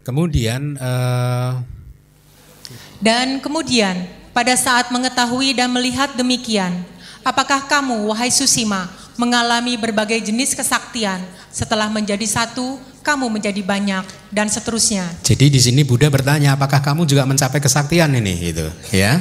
Kemudian 0.09 0.81
uh, 0.81 1.61
dan 3.05 3.45
kemudian 3.45 4.09
pada 4.33 4.57
saat 4.57 4.89
mengetahui 4.89 5.53
dan 5.53 5.69
melihat 5.69 6.17
demikian, 6.17 6.81
Apakah 7.21 7.69
kamu, 7.69 8.09
wahai 8.09 8.33
Susima, 8.33 8.89
mengalami 9.21 9.77
berbagai 9.77 10.17
jenis 10.25 10.57
kesaktian 10.57 11.21
setelah 11.53 11.93
menjadi 11.93 12.25
satu, 12.25 12.81
kamu 13.05 13.29
menjadi 13.29 13.61
banyak 13.61 14.05
dan 14.33 14.49
seterusnya. 14.49 15.05
Jadi 15.21 15.53
di 15.53 15.61
sini 15.61 15.85
Buddha 15.85 16.09
bertanya, 16.09 16.57
apakah 16.57 16.81
kamu 16.81 17.05
juga 17.05 17.29
mencapai 17.29 17.61
kesaktian 17.61 18.09
ini 18.17 18.53
gitu, 18.53 18.67
ya? 18.93 19.21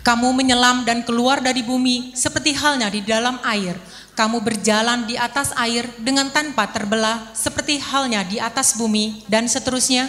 Kamu 0.00 0.32
menyelam 0.32 0.88
dan 0.88 1.04
keluar 1.04 1.44
dari 1.44 1.60
bumi 1.60 2.16
seperti 2.16 2.56
halnya 2.56 2.88
di 2.88 3.04
dalam 3.04 3.36
air. 3.44 3.76
Kamu 4.16 4.40
berjalan 4.40 5.04
di 5.04 5.20
atas 5.20 5.52
air 5.52 5.84
dengan 6.00 6.32
tanpa 6.32 6.64
terbelah 6.72 7.28
seperti 7.36 7.76
halnya 7.76 8.24
di 8.24 8.40
atas 8.40 8.72
bumi 8.80 9.28
dan 9.28 9.44
seterusnya. 9.44 10.08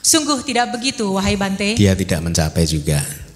Sungguh 0.00 0.40
tidak 0.48 0.72
begitu, 0.72 1.12
wahai 1.12 1.36
Bante. 1.36 1.76
Dia 1.76 1.92
tidak 1.92 2.24
mencapai 2.24 2.64
juga. 2.64 3.27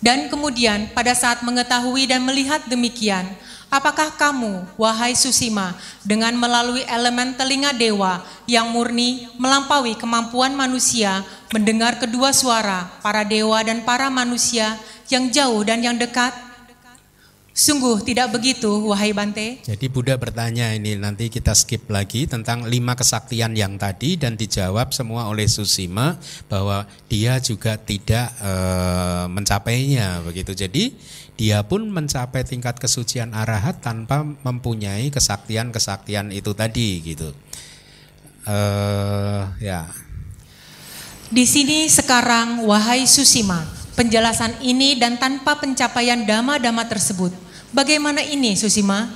Dan 0.00 0.32
kemudian 0.32 0.88
pada 0.96 1.12
saat 1.12 1.44
mengetahui 1.44 2.08
dan 2.08 2.24
melihat 2.24 2.64
demikian, 2.64 3.28
apakah 3.68 4.10
kamu, 4.16 4.64
wahai 4.80 5.12
Susima, 5.12 5.76
dengan 6.00 6.32
melalui 6.40 6.82
elemen 6.88 7.36
telinga 7.36 7.76
dewa 7.76 8.24
yang 8.48 8.72
murni 8.72 9.28
melampaui 9.36 9.94
kemampuan 10.00 10.56
manusia 10.56 11.20
mendengar 11.52 12.00
kedua 12.00 12.32
suara 12.32 12.88
para 13.04 13.28
dewa 13.28 13.60
dan 13.60 13.84
para 13.84 14.08
manusia 14.08 14.80
yang 15.12 15.28
jauh 15.28 15.60
dan 15.62 15.84
yang 15.84 16.00
dekat? 16.00 16.49
Sungguh 17.50 18.06
tidak 18.06 18.30
begitu, 18.30 18.70
wahai 18.86 19.10
Bante. 19.10 19.58
Jadi 19.66 19.90
Buddha 19.90 20.14
bertanya 20.14 20.70
ini 20.70 20.94
nanti 20.94 21.26
kita 21.26 21.50
skip 21.50 21.90
lagi 21.90 22.30
tentang 22.30 22.62
lima 22.70 22.94
kesaktian 22.94 23.58
yang 23.58 23.74
tadi 23.74 24.14
dan 24.14 24.38
dijawab 24.38 24.94
semua 24.94 25.26
oleh 25.26 25.50
Susima 25.50 26.14
bahwa 26.46 26.86
dia 27.10 27.42
juga 27.42 27.74
tidak 27.74 28.30
e, 28.38 28.52
mencapainya 29.34 30.22
begitu. 30.22 30.54
Jadi 30.54 30.94
dia 31.34 31.66
pun 31.66 31.90
mencapai 31.90 32.46
tingkat 32.46 32.78
kesucian 32.78 33.34
arahat 33.34 33.82
tanpa 33.82 34.22
mempunyai 34.22 35.10
kesaktian-kesaktian 35.10 36.30
itu 36.30 36.54
tadi 36.54 37.02
gitu. 37.02 37.34
E, 38.46 38.58
ya. 39.58 39.90
Di 41.34 41.42
sini 41.50 41.90
sekarang 41.90 42.62
wahai 42.62 43.10
Susima, 43.10 43.66
penjelasan 43.98 44.54
ini 44.62 44.98
dan 44.98 45.16
tanpa 45.16 45.58
pencapaian 45.58 46.22
dama-dama 46.26 46.86
tersebut 46.86 47.50
Bagaimana 47.70 48.18
ini 48.18 48.58
Susima? 48.58 49.06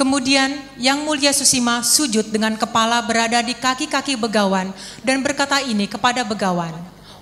Kemudian 0.00 0.48
yang 0.80 1.04
mulia 1.04 1.28
Susima 1.36 1.84
sujud 1.84 2.32
dengan 2.32 2.56
kepala 2.56 3.04
berada 3.04 3.44
di 3.44 3.52
kaki-kaki 3.52 4.16
begawan 4.16 4.72
dan 5.04 5.20
berkata 5.20 5.60
ini 5.60 5.84
kepada 5.84 6.24
begawan, 6.24 6.72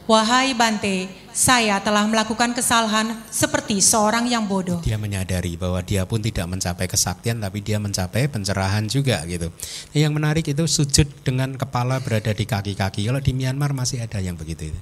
Wahai 0.07 0.55
Bante, 0.55 1.11
saya 1.35 1.83
telah 1.83 2.07
melakukan 2.07 2.55
kesalahan 2.55 3.18
seperti 3.35 3.83
seorang 3.83 4.31
yang 4.31 4.46
bodoh. 4.46 4.79
Dia 4.87 4.94
menyadari 4.94 5.59
bahwa 5.59 5.83
dia 5.83 6.07
pun 6.07 6.22
tidak 6.22 6.46
mencapai 6.46 6.87
kesaktian 6.87 7.42
tapi 7.42 7.59
dia 7.66 7.83
mencapai 7.83 8.31
pencerahan 8.31 8.87
juga 8.87 9.26
gitu. 9.26 9.50
Yang 9.90 10.12
menarik 10.14 10.46
itu 10.46 10.70
sujud 10.70 11.11
dengan 11.26 11.59
kepala 11.59 11.98
berada 11.98 12.31
di 12.31 12.46
kaki-kaki. 12.46 13.11
Kalau 13.11 13.18
di 13.18 13.35
Myanmar 13.35 13.74
masih 13.74 14.07
ada 14.07 14.22
yang 14.22 14.38
begitu 14.38 14.70
itu. 14.70 14.81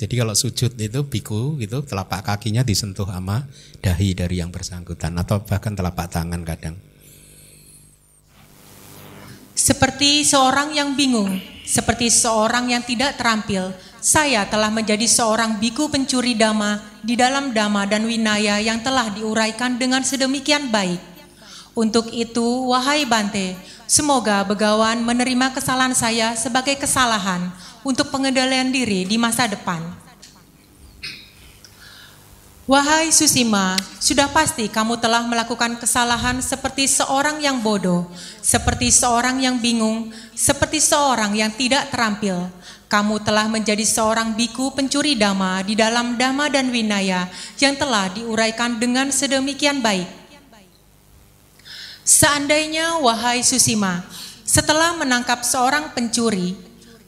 Jadi 0.00 0.16
kalau 0.16 0.32
sujud 0.32 0.72
itu 0.80 1.00
biku 1.04 1.60
gitu 1.60 1.84
telapak 1.84 2.24
kakinya 2.24 2.64
disentuh 2.64 3.04
sama 3.04 3.44
dahi 3.84 4.16
dari 4.16 4.40
yang 4.40 4.48
bersangkutan 4.48 5.12
atau 5.20 5.44
bahkan 5.44 5.76
telapak 5.76 6.08
tangan 6.08 6.40
kadang. 6.40 6.72
Seperti 9.52 10.24
seorang 10.24 10.72
yang 10.72 10.96
bingung, 10.96 11.36
seperti 11.68 12.08
seorang 12.08 12.72
yang 12.72 12.80
tidak 12.80 13.20
terampil, 13.20 13.76
saya 14.00 14.48
telah 14.48 14.72
menjadi 14.72 15.04
seorang 15.04 15.60
biku 15.60 15.92
pencuri 15.92 16.32
dama 16.32 16.80
di 17.04 17.12
dalam 17.12 17.52
dama 17.52 17.84
dan 17.84 18.08
winaya 18.08 18.56
yang 18.56 18.80
telah 18.80 19.12
diuraikan 19.12 19.76
dengan 19.76 20.00
sedemikian 20.00 20.72
baik. 20.72 20.96
Untuk 21.76 22.08
itu, 22.08 22.72
wahai 22.72 23.04
Bante, 23.04 23.52
semoga 23.84 24.48
begawan 24.48 25.04
menerima 25.04 25.52
kesalahan 25.52 25.92
saya 25.92 26.32
sebagai 26.40 26.80
kesalahan 26.80 27.52
untuk 27.86 28.12
pengendalian 28.12 28.72
diri 28.72 29.08
di 29.08 29.16
masa 29.16 29.48
depan. 29.48 30.10
Wahai 32.70 33.10
Susima, 33.10 33.74
sudah 33.98 34.30
pasti 34.30 34.70
kamu 34.70 34.94
telah 35.02 35.26
melakukan 35.26 35.74
kesalahan 35.74 36.38
seperti 36.38 36.86
seorang 36.86 37.42
yang 37.42 37.58
bodoh, 37.58 38.06
seperti 38.38 38.94
seorang 38.94 39.42
yang 39.42 39.58
bingung, 39.58 40.14
seperti 40.38 40.78
seorang 40.78 41.34
yang 41.34 41.50
tidak 41.50 41.90
terampil. 41.90 42.46
Kamu 42.86 43.26
telah 43.26 43.50
menjadi 43.50 43.82
seorang 43.82 44.38
biku 44.38 44.70
pencuri 44.70 45.18
dama 45.18 45.66
di 45.66 45.74
dalam 45.74 46.14
dama 46.14 46.46
dan 46.46 46.70
winaya 46.70 47.26
yang 47.58 47.74
telah 47.74 48.06
diuraikan 48.14 48.78
dengan 48.78 49.10
sedemikian 49.10 49.82
baik. 49.82 50.06
Seandainya, 52.06 53.02
wahai 53.02 53.42
Susima, 53.42 54.06
setelah 54.46 54.94
menangkap 54.94 55.42
seorang 55.42 55.90
pencuri, 55.90 56.54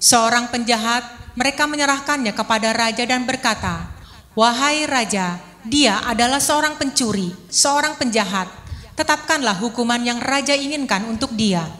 Seorang 0.02 0.50
penjahat, 0.50 1.06
mereka 1.38 1.70
menyerahkannya 1.70 2.34
kepada 2.34 2.74
raja 2.74 3.06
dan 3.06 3.22
berkata, 3.22 3.86
"Wahai 4.34 4.82
raja, 4.82 5.38
dia 5.62 6.02
adalah 6.02 6.42
seorang 6.42 6.74
pencuri, 6.74 7.30
seorang 7.46 7.94
penjahat. 7.94 8.50
Tetapkanlah 8.98 9.62
hukuman 9.62 10.02
yang 10.02 10.18
raja 10.18 10.58
inginkan 10.58 11.06
untuk 11.06 11.30
dia." 11.38 11.70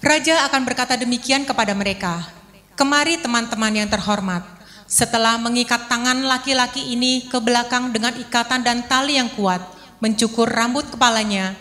Raja 0.00 0.48
akan 0.48 0.64
berkata 0.64 0.96
demikian 0.96 1.44
kepada 1.44 1.76
mereka, 1.76 2.24
"Kemari 2.72 3.20
teman-teman 3.20 3.84
yang 3.84 3.88
terhormat, 3.92 4.48
setelah 4.88 5.36
mengikat 5.36 5.92
tangan 5.92 6.24
laki-laki 6.24 6.96
ini 6.96 7.28
ke 7.28 7.36
belakang 7.36 7.92
dengan 7.92 8.16
ikatan 8.16 8.64
dan 8.64 8.80
tali 8.88 9.20
yang 9.20 9.28
kuat, 9.36 9.60
mencukur 10.00 10.48
rambut 10.48 10.88
kepalanya, 10.88 11.52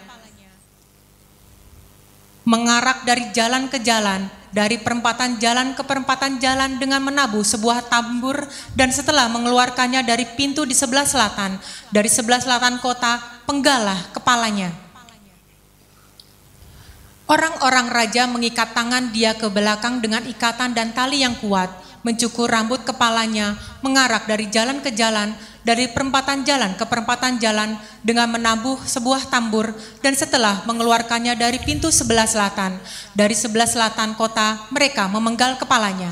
mengarak 2.43 3.07
dari 3.07 3.31
jalan 3.31 3.71
ke 3.71 3.79
jalan, 3.79 4.27
dari 4.53 4.77
perempatan 4.77 5.41
jalan 5.41 5.73
ke 5.73 5.81
perempatan 5.81 6.37
jalan 6.37 6.77
dengan 6.77 7.01
menabuh 7.01 7.41
sebuah 7.41 7.89
tambur 7.89 8.45
dan 8.77 8.93
setelah 8.93 9.31
mengeluarkannya 9.31 10.03
dari 10.05 10.27
pintu 10.37 10.67
di 10.67 10.75
sebelah 10.77 11.07
selatan, 11.07 11.57
dari 11.89 12.07
sebelah 12.11 12.43
selatan 12.43 12.77
kota, 12.83 13.19
penggalah 13.49 14.13
kepalanya. 14.13 14.69
Orang-orang 17.23 17.87
raja 17.87 18.27
mengikat 18.27 18.75
tangan 18.75 19.09
dia 19.15 19.33
ke 19.33 19.47
belakang 19.47 20.03
dengan 20.03 20.21
ikatan 20.27 20.75
dan 20.75 20.91
tali 20.91 21.23
yang 21.23 21.33
kuat, 21.39 21.71
mencukur 22.03 22.51
rambut 22.51 22.83
kepalanya, 22.83 23.55
mengarak 23.79 24.27
dari 24.27 24.51
jalan 24.51 24.83
ke 24.83 24.91
jalan, 24.91 25.31
dari 25.63 25.89
perempatan 25.89 26.43
jalan 26.43 26.75
ke 26.75 26.83
perempatan 26.83 27.39
jalan 27.39 27.79
dengan 28.03 28.27
menabuh 28.29 28.83
sebuah 28.83 29.31
tambur 29.31 29.71
dan 30.03 30.13
setelah 30.13 30.61
mengeluarkannya 30.67 31.33
dari 31.39 31.57
pintu 31.63 31.87
sebelah 31.89 32.27
selatan, 32.27 32.75
dari 33.15 33.33
sebelah 33.33 33.67
selatan 33.67 34.13
kota 34.19 34.67
mereka 34.69 35.07
memenggal 35.07 35.55
kepalanya. 35.55 36.11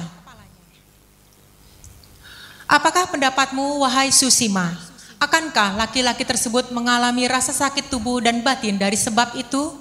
Apakah 2.72 3.12
pendapatmu 3.12 3.84
wahai 3.84 4.16
Susima? 4.16 4.72
Akankah 5.20 5.76
laki-laki 5.76 6.24
tersebut 6.24 6.72
mengalami 6.72 7.28
rasa 7.28 7.52
sakit 7.52 7.92
tubuh 7.92 8.24
dan 8.24 8.40
batin 8.40 8.80
dari 8.80 8.96
sebab 8.96 9.36
itu? 9.36 9.76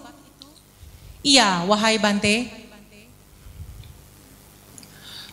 Iya, 1.23 1.65
wahai 1.71 1.97
Bante. 2.03 2.51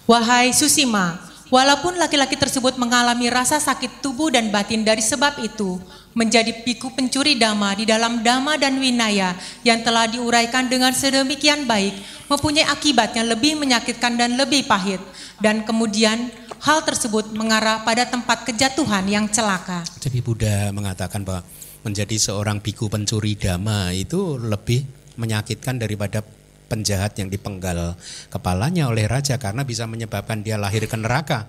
Wahai 0.08 0.56
Susima, 0.56 1.19
Walaupun 1.47 1.95
laki-laki 1.95 2.36
tersebut 2.36 2.75
mengalami 2.75 3.31
rasa 3.31 3.55
sakit 3.55 4.03
tubuh 4.03 4.27
dan 4.27 4.51
batin 4.51 4.83
dari 4.83 4.99
sebab 4.99 5.39
itu, 5.39 5.79
menjadi 6.12 6.51
biku 6.67 6.91
pencuri 6.91 7.39
dama 7.39 7.71
di 7.71 7.88
dalam 7.88 8.19
dama 8.19 8.60
dan 8.60 8.75
winaya 8.81 9.31
yang 9.63 9.79
telah 9.79 10.12
diuraikan 10.12 10.67
dengan 10.67 10.91
sedemikian 10.91 11.63
baik, 11.63 11.95
mempunyai 12.27 12.67
akibat 12.67 13.15
yang 13.15 13.31
lebih 13.31 13.55
menyakitkan 13.55 14.19
dan 14.19 14.36
lebih 14.36 14.67
pahit. 14.67 14.99
Dan 15.39 15.63
kemudian 15.63 16.27
hal 16.60 16.83
tersebut 16.83 17.31
mengarah 17.31 17.86
pada 17.88 18.03
tempat 18.03 18.43
kejatuhan 18.43 19.07
yang 19.07 19.31
celaka. 19.31 19.88
Jadi 20.03 20.19
Buddha 20.19 20.73
mengatakan 20.75 21.23
bahwa 21.23 21.47
menjadi 21.86 22.19
seorang 22.19 22.60
biku 22.60 22.91
pencuri 22.91 23.39
dama 23.39 23.95
itu 23.95 24.36
lebih 24.36 24.83
menyakitkan 25.15 25.79
daripada 25.79 26.19
penjahat 26.67 27.15
yang 27.17 27.32
dipenggal 27.32 27.95
kepalanya 28.27 28.91
oleh 28.91 29.08
raja 29.08 29.39
karena 29.39 29.63
bisa 29.63 29.88
menyebabkan 29.88 30.43
dia 30.43 30.60
lahir 30.60 30.84
ke 30.86 30.97
neraka 30.99 31.47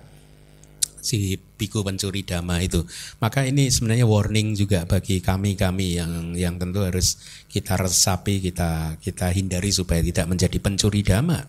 si 0.99 1.39
biku 1.55 1.81
pencuri 1.81 2.23
dama 2.27 2.59
itu. 2.59 2.83
Maka 3.23 3.47
ini 3.47 3.71
sebenarnya 3.71 4.05
warning 4.07 4.55
juga 4.55 4.83
bagi 4.83 5.23
kami-kami 5.23 5.99
yang 5.99 6.11
yang 6.35 6.55
tentu 6.59 6.83
harus 6.83 7.19
kita 7.47 7.79
resapi, 7.79 8.43
kita 8.43 8.99
kita 8.99 9.31
hindari 9.31 9.71
supaya 9.71 10.03
tidak 10.03 10.27
menjadi 10.27 10.57
pencuri 10.59 11.01
dama. 11.01 11.39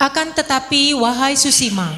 Akan 0.00 0.36
tetapi 0.36 0.92
wahai 0.98 1.38
Susima, 1.38 1.88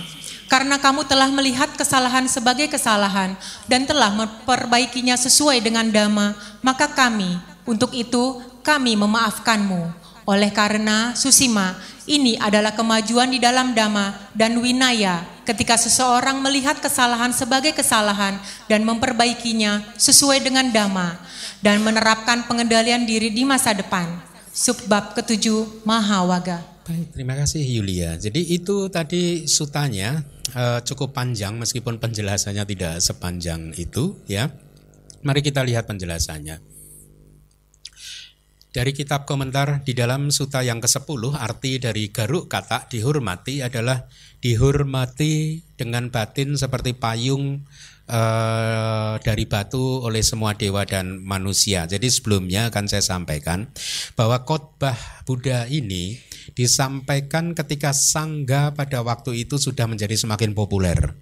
karena 0.47 0.79
kamu 0.79 1.11
telah 1.11 1.27
melihat 1.33 1.75
kesalahan 1.75 2.31
sebagai 2.31 2.71
kesalahan 2.71 3.35
dan 3.67 3.83
telah 3.83 4.15
memperbaikinya 4.15 5.19
sesuai 5.19 5.59
dengan 5.59 5.91
dama, 5.91 6.39
maka 6.63 6.87
kami 6.93 7.35
untuk 7.67 7.91
itu 7.97 8.39
kami 8.67 8.99
memaafkanmu. 8.99 9.95
Oleh 10.27 10.51
karena 10.51 11.15
Susima, 11.15 11.79
ini 12.11 12.35
adalah 12.35 12.75
kemajuan 12.75 13.31
di 13.31 13.39
dalam 13.39 13.79
dhamma 13.79 14.35
dan 14.35 14.59
winaya 14.59 15.23
ketika 15.47 15.79
seseorang 15.79 16.43
melihat 16.43 16.83
kesalahan 16.83 17.31
sebagai 17.31 17.71
kesalahan 17.71 18.35
dan 18.67 18.83
memperbaikinya 18.83 19.87
sesuai 19.95 20.43
dengan 20.43 20.67
dhamma 20.75 21.15
dan 21.63 21.79
menerapkan 21.79 22.43
pengendalian 22.51 23.07
diri 23.07 23.31
di 23.31 23.47
masa 23.47 23.71
depan. 23.71 24.19
Subbab 24.51 25.15
ketujuh 25.15 25.87
Mahawaga. 25.87 26.59
Baik, 26.91 27.15
terima 27.15 27.39
kasih 27.39 27.63
Yulia. 27.63 28.19
Jadi 28.19 28.51
itu 28.51 28.91
tadi 28.91 29.47
sutanya 29.47 30.27
uh, 30.59 30.83
cukup 30.83 31.15
panjang 31.15 31.55
meskipun 31.55 32.03
penjelasannya 32.03 32.67
tidak 32.67 32.99
sepanjang 32.99 33.71
itu 33.79 34.19
ya. 34.27 34.51
Mari 35.23 35.43
kita 35.43 35.63
lihat 35.63 35.87
penjelasannya. 35.87 36.76
Dari 38.77 38.93
kitab 38.93 39.25
komentar 39.25 39.81
di 39.89 39.97
dalam 39.97 40.29
suta 40.29 40.61
yang 40.61 40.85
ke-10 40.85 41.33
arti 41.33 41.81
dari 41.81 42.13
garuk 42.13 42.45
kata 42.45 42.93
dihormati 42.93 43.65
adalah 43.65 44.05
dihormati 44.45 45.65
dengan 45.81 46.13
batin 46.13 46.61
seperti 46.61 46.93
payung 46.93 47.65
eh, 48.05 49.15
dari 49.17 49.45
batu 49.49 50.05
oleh 50.05 50.21
semua 50.21 50.53
dewa 50.53 50.85
dan 50.85 51.25
manusia. 51.25 51.89
Jadi 51.89 52.05
sebelumnya 52.13 52.69
akan 52.69 52.85
saya 52.85 53.01
sampaikan 53.01 53.65
bahwa 54.13 54.45
khotbah 54.45 55.25
Buddha 55.25 55.65
ini 55.73 56.21
disampaikan 56.53 57.57
ketika 57.57 57.97
sangga 57.97 58.77
pada 58.77 59.01
waktu 59.01 59.49
itu 59.49 59.57
sudah 59.57 59.89
menjadi 59.89 60.21
semakin 60.21 60.53
populer 60.53 61.17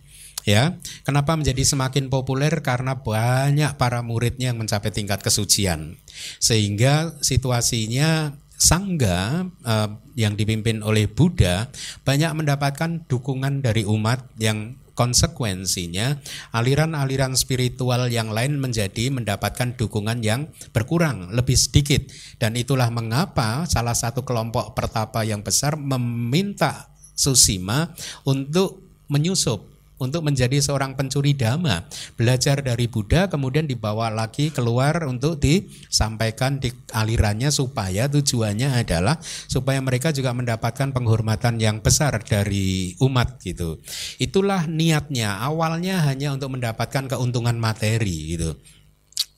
ya. 0.44 0.78
Kenapa 1.02 1.35
menjadi 1.35 1.64
semakin 1.64 2.12
populer? 2.12 2.52
Karena 2.61 3.00
banyak 3.00 3.74
para 3.80 4.04
muridnya 4.04 4.52
yang 4.52 4.61
mencapai 4.61 4.92
tingkat 4.92 5.24
kesucian. 5.24 5.98
Sehingga 6.38 7.18
situasinya 7.24 8.37
sangga 8.54 9.50
eh, 9.66 9.90
yang 10.14 10.38
dipimpin 10.38 10.80
oleh 10.87 11.11
Buddha 11.11 11.68
banyak 12.07 12.33
mendapatkan 12.38 13.02
dukungan 13.11 13.66
dari 13.66 13.83
umat 13.83 14.30
yang 14.38 14.78
konsekuensinya 14.94 16.22
aliran-aliran 16.54 17.35
spiritual 17.35 18.07
yang 18.07 18.30
lain 18.30 18.62
menjadi 18.62 19.11
mendapatkan 19.11 19.74
dukungan 19.74 20.22
yang 20.22 20.46
berkurang 20.70 21.35
lebih 21.35 21.59
sedikit 21.59 22.07
dan 22.38 22.54
itulah 22.54 22.88
mengapa 22.94 23.66
salah 23.66 23.98
satu 23.98 24.22
kelompok 24.22 24.72
pertapa 24.78 25.26
yang 25.26 25.42
besar 25.42 25.74
meminta 25.74 26.94
Susima 27.14 27.94
untuk 28.26 28.83
menyusup 29.07 29.73
untuk 30.04 30.20
menjadi 30.20 30.60
seorang 30.60 30.92
pencuri 30.92 31.32
dhamma, 31.32 31.88
belajar 32.20 32.60
dari 32.60 32.84
Buddha 32.84 33.32
kemudian 33.32 33.64
dibawa 33.64 34.12
lagi 34.12 34.52
keluar 34.52 35.08
untuk 35.08 35.40
disampaikan 35.40 36.60
di 36.60 36.68
alirannya 36.92 37.48
supaya 37.48 38.04
tujuannya 38.12 38.84
adalah 38.84 39.16
supaya 39.48 39.80
mereka 39.80 40.12
juga 40.12 40.36
mendapatkan 40.36 40.92
penghormatan 40.92 41.56
yang 41.56 41.80
besar 41.80 42.20
dari 42.20 42.92
umat 43.00 43.40
gitu. 43.40 43.80
Itulah 44.20 44.68
niatnya. 44.68 45.40
Awalnya 45.40 46.04
hanya 46.04 46.36
untuk 46.36 46.52
mendapatkan 46.52 47.08
keuntungan 47.08 47.56
materi 47.56 48.36
gitu. 48.36 48.60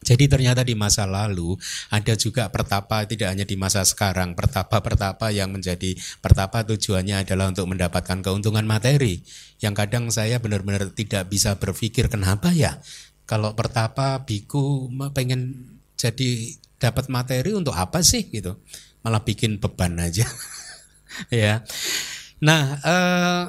Jadi 0.05 0.31
ternyata 0.31 0.63
di 0.63 0.79
masa 0.79 1.03
lalu 1.09 1.59
ada 1.91 2.15
juga 2.15 2.47
pertapa 2.53 3.03
tidak 3.09 3.33
hanya 3.33 3.43
di 3.43 3.59
masa 3.59 3.83
sekarang, 3.83 4.39
pertapa-pertapa 4.39 5.35
yang 5.35 5.51
menjadi 5.51 5.99
pertapa 6.23 6.63
tujuannya 6.63 7.27
adalah 7.27 7.51
untuk 7.51 7.67
mendapatkan 7.67 8.23
keuntungan 8.23 8.63
materi. 8.63 9.25
Yang 9.59 9.75
kadang 9.75 10.05
saya 10.13 10.39
benar-benar 10.39 10.95
tidak 10.95 11.27
bisa 11.33 11.59
berpikir 11.59 12.07
kenapa 12.07 12.55
ya 12.55 12.79
kalau 13.27 13.59
pertapa 13.59 14.23
biku 14.23 14.87
pengen 15.11 15.75
jadi 15.99 16.55
dapat 16.79 17.11
materi 17.11 17.53
untuk 17.53 17.75
apa 17.75 18.01
sih 18.01 18.31
gitu. 18.31 18.63
Malah 19.03 19.27
bikin 19.27 19.59
beban 19.59 19.99
aja. 19.99 20.25
ya. 21.33 21.67
Nah, 22.39 22.63
eh, 22.79 23.43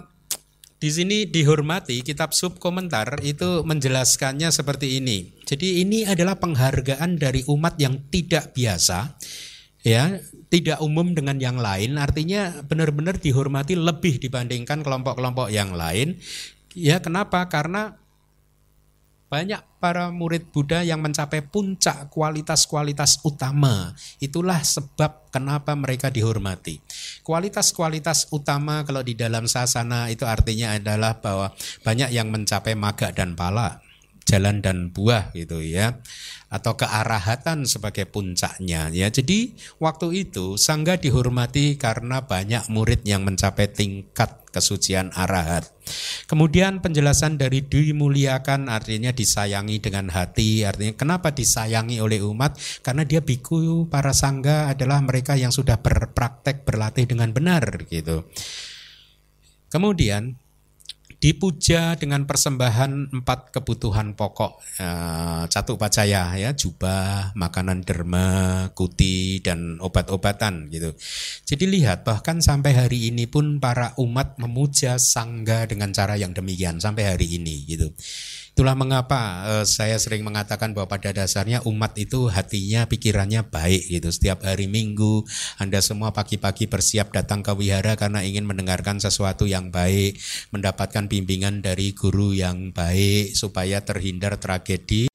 di 0.77 0.89
sini 0.93 1.25
dihormati 1.25 2.05
kitab 2.05 2.37
sub 2.37 2.61
komentar 2.61 3.17
itu 3.25 3.65
menjelaskannya 3.65 4.53
seperti 4.53 5.01
ini. 5.01 5.41
Jadi 5.41 5.81
ini 5.81 6.05
adalah 6.05 6.37
penghargaan 6.37 7.17
dari 7.17 7.41
umat 7.49 7.81
yang 7.81 8.05
tidak 8.13 8.53
biasa 8.53 9.17
ya, 9.81 10.21
tidak 10.53 10.77
umum 10.83 11.17
dengan 11.17 11.41
yang 11.41 11.57
lain, 11.57 11.97
artinya 11.97 12.61
benar-benar 12.65 13.17
dihormati 13.17 13.73
lebih 13.73 14.21
dibandingkan 14.21 14.83
kelompok-kelompok 14.83 15.49
yang 15.49 15.73
lain. 15.73 16.19
Ya, 16.77 17.01
kenapa? 17.01 17.47
Karena 17.49 17.97
banyak 19.27 19.59
para 19.83 20.07
murid 20.11 20.51
Buddha 20.55 20.83
yang 20.83 21.03
mencapai 21.03 21.43
puncak 21.43 22.07
kualitas-kualitas 22.11 23.23
utama. 23.27 23.91
Itulah 24.23 24.63
sebab 24.63 25.31
kenapa 25.31 25.75
mereka 25.75 26.07
dihormati. 26.07 26.79
Kualitas-kualitas 27.27 28.31
utama 28.31 28.87
kalau 28.87 29.03
di 29.03 29.19
dalam 29.19 29.45
sasana 29.45 30.07
itu 30.07 30.23
artinya 30.23 30.75
adalah 30.75 31.19
bahwa 31.19 31.51
banyak 31.83 32.09
yang 32.11 32.31
mencapai 32.31 32.75
maga 32.75 33.11
dan 33.11 33.35
pala 33.35 33.86
jalan 34.27 34.59
dan 34.59 34.91
buah 34.91 35.31
gitu 35.31 35.63
ya 35.63 36.03
atau 36.47 36.75
kearahatan 36.75 37.63
sebagai 37.63 38.07
puncaknya 38.07 38.91
ya. 38.91 39.07
Jadi 39.07 39.55
waktu 39.79 40.27
itu 40.27 40.59
sangga 40.59 40.99
dihormati 40.99 41.79
karena 41.79 42.23
banyak 42.23 42.67
murid 42.71 43.07
yang 43.07 43.23
mencapai 43.23 43.71
tingkat 43.71 44.47
kesucian 44.51 45.11
arahat. 45.15 45.67
Kemudian 46.27 46.83
penjelasan 46.83 47.39
dari 47.39 47.63
dimuliakan 47.63 48.67
artinya 48.67 49.15
disayangi 49.15 49.79
dengan 49.79 50.11
hati 50.11 50.67
artinya 50.67 50.95
kenapa 50.95 51.31
disayangi 51.31 52.03
oleh 52.03 52.19
umat? 52.23 52.59
Karena 52.83 53.07
dia 53.07 53.23
biku 53.23 53.87
para 53.87 54.11
sangga 54.11 54.71
adalah 54.71 54.99
mereka 55.03 55.39
yang 55.39 55.55
sudah 55.55 55.79
berpraktek 55.79 56.67
berlatih 56.67 57.07
dengan 57.07 57.31
benar 57.31 57.87
gitu. 57.87 58.27
Kemudian 59.67 60.46
dipuja 61.27 61.99
dengan 61.99 62.23
persembahan 62.23 63.11
empat 63.11 63.51
kebutuhan 63.51 64.15
pokok. 64.15 64.63
Uh, 64.79 65.43
catu 65.51 65.75
pacaya 65.75 66.31
ya 66.39 66.55
jubah 66.55 67.35
makanan 67.35 67.83
derma 67.83 68.71
kuti 68.71 69.43
dan 69.43 69.75
obat-obatan 69.83 70.71
gitu. 70.71 70.95
Jadi 71.43 71.67
lihat 71.67 72.07
bahkan 72.07 72.39
sampai 72.39 72.79
hari 72.79 73.11
ini 73.11 73.27
pun 73.27 73.59
para 73.59 73.91
umat 73.99 74.39
memuja 74.39 74.95
sangga 74.95 75.67
dengan 75.67 75.91
cara 75.91 76.15
yang 76.15 76.31
demikian 76.31 76.79
sampai 76.79 77.11
hari 77.11 77.35
ini 77.35 77.67
gitu 77.67 77.91
Itulah 78.57 78.73
mengapa 78.73 79.45
uh, 79.45 79.65
saya 79.69 80.01
sering 80.01 80.25
mengatakan 80.25 80.73
bahwa 80.73 80.89
pada 80.89 81.13
dasarnya 81.13 81.61
umat 81.69 81.93
itu 81.93 82.25
hatinya, 82.25 82.89
pikirannya 82.89 83.45
baik 83.45 83.85
gitu. 83.85 84.09
Setiap 84.09 84.41
hari 84.41 84.65
Minggu 84.65 85.21
Anda 85.61 85.77
semua 85.77 86.09
pagi-pagi 86.09 86.65
bersiap 86.65 87.13
datang 87.13 87.45
ke 87.45 87.53
wihara 87.53 87.93
karena 87.93 88.25
ingin 88.25 88.49
mendengarkan 88.49 88.97
sesuatu 88.97 89.45
yang 89.45 89.69
baik, 89.69 90.17
mendapatkan 90.49 91.05
bimbingan 91.05 91.61
dari 91.61 91.93
guru 91.93 92.33
yang 92.33 92.73
baik 92.73 93.37
supaya 93.37 93.85
terhindar 93.85 94.41
tragedi 94.41 95.05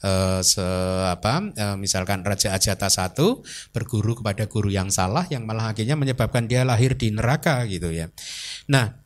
uh, 0.00 0.40
se 0.40 0.64
apa 1.04 1.52
uh, 1.52 1.76
misalkan 1.76 2.24
Raja 2.24 2.56
Ajata 2.56 2.88
satu 2.88 3.44
berguru 3.76 4.24
kepada 4.24 4.48
guru 4.48 4.72
yang 4.72 4.88
salah 4.88 5.28
yang 5.28 5.44
malah 5.44 5.76
akhirnya 5.76 6.00
menyebabkan 6.00 6.48
dia 6.48 6.64
lahir 6.64 6.96
di 6.96 7.12
neraka 7.12 7.60
gitu 7.68 7.92
ya. 7.92 8.08
Nah, 8.72 9.05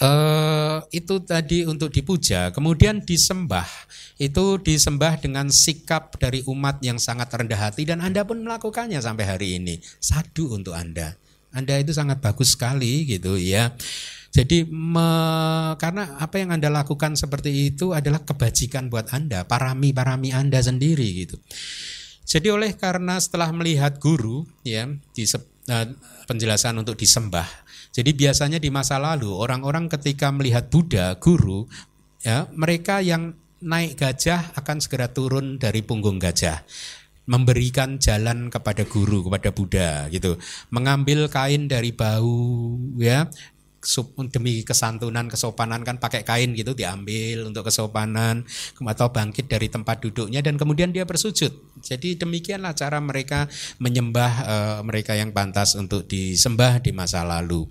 Uh, 0.00 0.80
itu 0.96 1.20
tadi 1.20 1.68
untuk 1.68 1.92
dipuja, 1.92 2.48
kemudian 2.56 3.04
disembah. 3.04 3.68
Itu 4.16 4.56
disembah 4.56 5.20
dengan 5.20 5.52
sikap 5.52 6.16
dari 6.16 6.40
umat 6.48 6.80
yang 6.80 6.96
sangat 6.96 7.28
rendah 7.28 7.68
hati 7.68 7.84
dan 7.84 8.00
Anda 8.00 8.24
pun 8.24 8.40
melakukannya 8.40 8.96
sampai 8.96 9.24
hari 9.28 9.48
ini. 9.60 9.76
Sadu 10.00 10.56
untuk 10.56 10.72
Anda. 10.72 11.20
Anda 11.52 11.76
itu 11.76 11.92
sangat 11.92 12.24
bagus 12.24 12.56
sekali 12.56 13.04
gitu 13.04 13.36
ya. 13.36 13.76
Jadi 14.30 14.62
me, 14.70 15.04
karena 15.76 16.16
apa 16.16 16.38
yang 16.38 16.54
Anda 16.54 16.70
lakukan 16.70 17.18
seperti 17.18 17.74
itu 17.74 17.90
adalah 17.92 18.22
kebajikan 18.22 18.86
buat 18.86 19.10
Anda, 19.10 19.42
parami-parami 19.44 20.30
Anda 20.30 20.62
sendiri 20.62 21.26
gitu. 21.26 21.36
Jadi 22.24 22.48
oleh 22.48 22.72
karena 22.78 23.18
setelah 23.18 23.50
melihat 23.50 23.98
guru 23.98 24.46
ya 24.62 24.86
di 25.12 25.26
uh, 25.26 25.86
penjelasan 26.30 26.78
untuk 26.78 26.94
disembah. 26.94 27.44
Jadi 27.90 28.10
biasanya 28.14 28.58
di 28.62 28.70
masa 28.70 29.02
lalu 29.02 29.30
orang-orang 29.34 29.90
ketika 29.90 30.30
melihat 30.30 30.70
Buddha, 30.70 31.18
guru, 31.18 31.66
ya 32.22 32.46
mereka 32.54 33.02
yang 33.02 33.34
naik 33.60 33.98
gajah 33.98 34.54
akan 34.56 34.78
segera 34.80 35.10
turun 35.12 35.60
dari 35.60 35.84
punggung 35.84 36.16
gajah 36.16 36.64
memberikan 37.30 38.00
jalan 38.02 38.50
kepada 38.50 38.82
guru 38.88 39.22
kepada 39.30 39.54
Buddha 39.54 40.10
gitu. 40.10 40.34
Mengambil 40.74 41.30
kain 41.30 41.70
dari 41.70 41.94
bau 41.94 42.74
ya 42.98 43.30
demi 44.28 44.60
kesantunan 44.60 45.26
kesopanan 45.26 45.80
kan 45.80 45.96
pakai 45.96 46.20
kain 46.20 46.52
gitu 46.52 46.76
diambil 46.76 47.48
untuk 47.48 47.66
kesopanan 47.66 48.44
atau 48.76 49.08
bangkit 49.08 49.48
dari 49.48 49.72
tempat 49.72 50.04
duduknya 50.04 50.44
dan 50.44 50.60
kemudian 50.60 50.92
dia 50.92 51.08
bersujud. 51.08 51.80
Jadi 51.80 52.20
demikianlah 52.20 52.76
cara 52.76 53.00
mereka 53.00 53.48
menyembah 53.80 54.32
uh, 54.44 54.78
mereka 54.84 55.16
yang 55.16 55.32
pantas 55.32 55.72
untuk 55.74 56.04
disembah 56.04 56.84
di 56.84 56.92
masa 56.92 57.24
lalu 57.24 57.64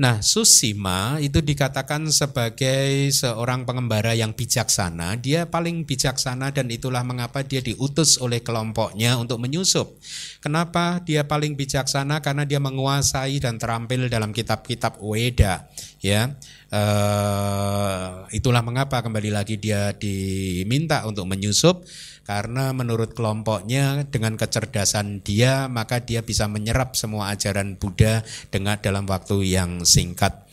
Nah, 0.00 0.24
Susima 0.24 1.20
itu 1.20 1.44
dikatakan 1.44 2.08
sebagai 2.08 3.12
seorang 3.12 3.68
pengembara 3.68 4.16
yang 4.16 4.32
bijaksana. 4.32 5.20
Dia 5.20 5.44
paling 5.44 5.84
bijaksana 5.84 6.48
dan 6.54 6.72
itulah 6.72 7.04
mengapa 7.04 7.44
dia 7.44 7.60
diutus 7.60 8.16
oleh 8.16 8.40
kelompoknya 8.40 9.20
untuk 9.20 9.36
menyusup. 9.42 10.00
Kenapa 10.40 11.04
dia 11.04 11.28
paling 11.28 11.52
bijaksana? 11.52 12.24
Karena 12.24 12.48
dia 12.48 12.56
menguasai 12.62 13.36
dan 13.42 13.60
terampil 13.60 14.08
dalam 14.08 14.32
kitab-kitab 14.32 14.96
Weda, 15.02 15.68
ya. 16.00 16.32
Uh, 16.72 18.24
itulah 18.32 18.64
mengapa 18.64 19.04
kembali 19.04 19.28
lagi 19.28 19.60
dia 19.60 19.92
diminta 19.92 21.04
untuk 21.04 21.28
menyusup 21.28 21.84
karena 22.22 22.70
menurut 22.70 23.18
kelompoknya 23.18 24.06
dengan 24.06 24.38
kecerdasan 24.38 25.26
dia 25.26 25.66
maka 25.66 25.98
dia 25.98 26.22
bisa 26.22 26.46
menyerap 26.46 26.94
semua 26.94 27.34
ajaran 27.34 27.74
Buddha 27.74 28.22
dengan 28.54 28.78
dalam 28.78 29.04
waktu 29.10 29.42
yang 29.42 29.82
singkat. 29.82 30.46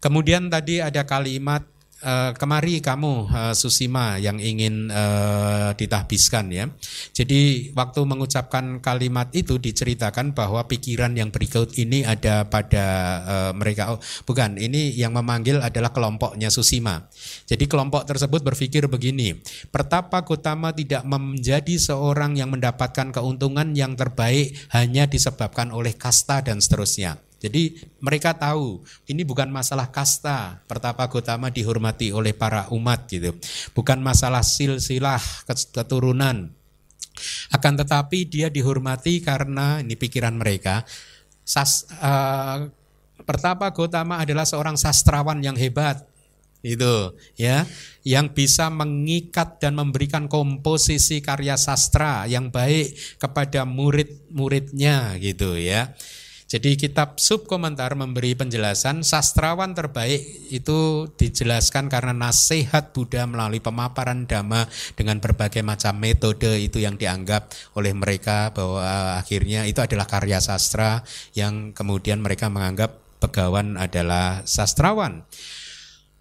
Kemudian 0.00 0.48
tadi 0.48 0.80
ada 0.80 1.04
kalimat 1.04 1.64
uh, 2.06 2.30
kemari 2.38 2.78
kamu 2.78 3.26
uh, 3.26 3.54
Susima 3.58 4.14
yang 4.22 4.38
ingin 4.38 4.88
uh, 4.88 5.74
ditahbiskan 5.74 6.54
ya. 6.54 6.70
Jadi 7.10 7.74
waktu 7.74 8.00
mengucapkan 8.06 8.78
kalimat 8.78 9.28
itu 9.34 9.58
diceritakan 9.58 10.30
bahwa 10.30 10.62
pikiran 10.70 11.18
yang 11.18 11.34
berikut 11.34 11.74
ini 11.74 12.06
ada 12.06 12.46
pada 12.46 12.86
uh, 13.26 13.52
mereka. 13.58 13.98
Oh, 13.98 14.00
bukan, 14.22 14.54
ini 14.62 14.94
yang 14.94 15.18
memanggil 15.18 15.58
adalah 15.58 15.90
kelompoknya 15.90 16.48
Susima. 16.54 17.10
Jadi 17.50 17.66
kelompok 17.66 18.06
tersebut 18.06 18.46
berpikir 18.46 18.86
begini, 18.86 19.34
Pertapa 19.74 20.22
Gotama 20.22 20.70
tidak 20.70 21.02
menjadi 21.02 21.74
seorang 21.76 22.38
yang 22.38 22.54
mendapatkan 22.54 23.10
keuntungan 23.10 23.74
yang 23.74 23.98
terbaik 23.98 24.54
hanya 24.70 25.10
disebabkan 25.10 25.74
oleh 25.74 25.98
kasta 25.98 26.44
dan 26.44 26.62
seterusnya. 26.62 27.25
Jadi 27.46 27.78
mereka 28.02 28.34
tahu 28.34 28.82
ini 29.06 29.22
bukan 29.22 29.48
masalah 29.48 29.88
kasta. 29.88 30.60
Pertapa 30.66 31.06
Gotama 31.06 31.48
dihormati 31.48 32.10
oleh 32.10 32.34
para 32.34 32.66
umat 32.74 33.06
gitu. 33.06 33.32
Bukan 33.72 34.02
masalah 34.02 34.42
silsilah 34.42 35.22
keturunan. 35.72 36.50
Akan 37.48 37.78
tetapi 37.78 38.28
dia 38.28 38.52
dihormati 38.52 39.24
karena 39.24 39.80
ini 39.80 39.96
pikiran 39.96 40.36
mereka. 40.36 40.84
Sas, 41.46 41.86
uh, 42.02 42.68
Pertapa 43.24 43.72
Gotama 43.72 44.20
adalah 44.20 44.44
seorang 44.44 44.76
sastrawan 44.76 45.40
yang 45.40 45.56
hebat 45.56 46.04
itu 46.66 47.14
ya 47.38 47.62
yang 48.02 48.34
bisa 48.34 48.66
mengikat 48.72 49.62
dan 49.62 49.78
memberikan 49.78 50.26
komposisi 50.26 51.22
karya 51.22 51.54
sastra 51.54 52.26
yang 52.26 52.50
baik 52.50 52.96
kepada 53.22 53.62
murid-muridnya 53.62 55.14
gitu 55.22 55.54
ya 55.54 55.94
jadi 56.46 56.78
kitab 56.78 57.18
subkomentar 57.18 57.98
memberi 57.98 58.38
penjelasan 58.38 59.02
sastrawan 59.02 59.74
terbaik 59.74 60.22
itu 60.54 61.10
dijelaskan 61.18 61.90
karena 61.90 62.14
nasihat 62.14 62.94
Buddha 62.94 63.26
melalui 63.26 63.58
pemaparan 63.58 64.30
dhamma 64.30 64.70
dengan 64.94 65.18
berbagai 65.18 65.66
macam 65.66 65.98
metode 65.98 66.54
itu 66.62 66.78
yang 66.78 66.94
dianggap 66.94 67.50
oleh 67.74 67.90
mereka 67.98 68.54
bahwa 68.54 69.18
akhirnya 69.18 69.66
itu 69.66 69.82
adalah 69.82 70.06
karya 70.06 70.38
sastra 70.38 71.02
yang 71.34 71.74
kemudian 71.74 72.22
mereka 72.22 72.46
menganggap 72.46 72.94
pegawan 73.18 73.74
adalah 73.74 74.46
sastrawan. 74.46 75.26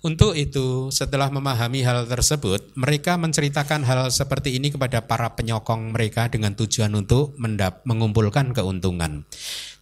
Untuk 0.06 0.38
itu, 0.38 0.94
setelah 0.94 1.34
memahami 1.34 1.82
hal 1.82 2.06
tersebut, 2.06 2.78
mereka 2.78 3.18
menceritakan 3.18 3.82
hal 3.82 4.14
seperti 4.14 4.54
ini 4.54 4.70
kepada 4.70 5.02
para 5.02 5.34
penyokong 5.34 5.98
mereka 5.98 6.30
dengan 6.30 6.54
tujuan 6.54 6.94
untuk 6.94 7.34
mendap 7.42 7.82
mengumpulkan 7.90 8.54
keuntungan. 8.54 9.26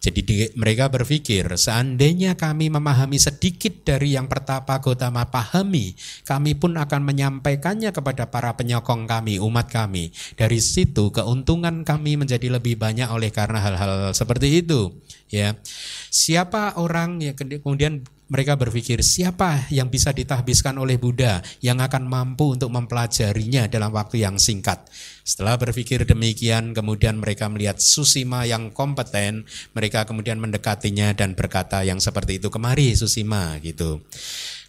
Jadi 0.00 0.20
di, 0.24 0.36
mereka 0.56 0.88
berpikir, 0.88 1.44
seandainya 1.60 2.40
kami 2.40 2.72
memahami 2.72 3.20
sedikit 3.20 3.84
dari 3.84 4.16
yang 4.16 4.24
pertapa 4.24 4.80
Gotama 4.80 5.28
pahami, 5.28 5.92
kami 6.24 6.56
pun 6.56 6.80
akan 6.80 7.04
menyampaikannya 7.04 7.92
kepada 7.92 8.32
para 8.32 8.56
penyokong 8.56 9.04
kami, 9.04 9.36
umat 9.44 9.68
kami. 9.68 10.08
Dari 10.40 10.56
situ 10.56 11.12
keuntungan 11.12 11.84
kami 11.84 12.16
menjadi 12.16 12.48
lebih 12.48 12.80
banyak 12.80 13.12
oleh 13.12 13.28
karena 13.28 13.60
hal-hal 13.60 14.16
seperti 14.16 14.64
itu. 14.64 14.88
Ya, 15.28 15.60
siapa 16.08 16.80
orang 16.80 17.20
yang 17.20 17.36
kemudian 17.36 18.08
mereka 18.34 18.58
berpikir 18.58 18.98
siapa 19.06 19.70
yang 19.70 19.86
bisa 19.86 20.10
ditahbiskan 20.10 20.74
oleh 20.82 20.98
Buddha 20.98 21.38
yang 21.62 21.78
akan 21.78 22.10
mampu 22.10 22.58
untuk 22.58 22.66
mempelajarinya 22.74 23.70
dalam 23.70 23.94
waktu 23.94 24.26
yang 24.26 24.42
singkat. 24.42 24.90
Setelah 25.22 25.54
berpikir 25.54 26.02
demikian, 26.02 26.74
kemudian 26.74 27.22
mereka 27.22 27.46
melihat 27.46 27.78
Susima 27.78 28.42
yang 28.42 28.74
kompeten, 28.74 29.46
mereka 29.70 30.02
kemudian 30.02 30.42
mendekatinya 30.42 31.14
dan 31.14 31.38
berkata 31.38 31.86
yang 31.86 32.02
seperti 32.02 32.42
itu, 32.42 32.50
kemari 32.50 32.98
Susima 32.98 33.54
gitu. 33.62 34.02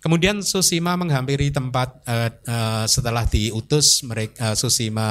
Kemudian 0.05 0.45
Susima 0.45 0.93
menghampiri 0.93 1.49
tempat 1.49 1.97
uh, 2.05 2.29
uh, 2.45 2.85
setelah 2.85 3.25
diutus 3.25 4.05
mereka 4.05 4.53
uh, 4.53 4.55
Susima 4.55 5.09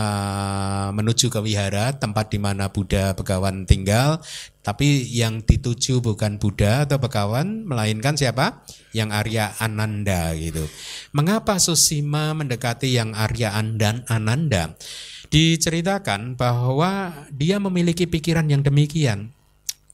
menuju 0.95 1.35
ke 1.35 1.43
wihara 1.43 1.99
tempat 1.99 2.31
di 2.31 2.39
mana 2.39 2.71
Buddha 2.71 3.11
Begawan 3.11 3.67
tinggal, 3.67 4.23
tapi 4.63 5.03
yang 5.11 5.43
dituju 5.43 5.99
bukan 5.99 6.39
Buddha 6.39 6.87
atau 6.87 7.03
Begawan 7.03 7.67
melainkan 7.67 8.15
siapa? 8.15 8.63
Yang 8.95 9.11
Arya 9.19 9.45
Ananda 9.59 10.31
gitu. 10.39 10.63
Mengapa 11.11 11.59
Susima 11.59 12.31
mendekati 12.31 12.95
yang 12.95 13.19
Arya 13.19 13.51
Andan 13.51 14.07
Ananda? 14.07 14.79
Diceritakan 15.27 16.39
bahwa 16.39 17.11
dia 17.35 17.59
memiliki 17.59 18.07
pikiran 18.07 18.47
yang 18.47 18.63
demikian 18.63 19.34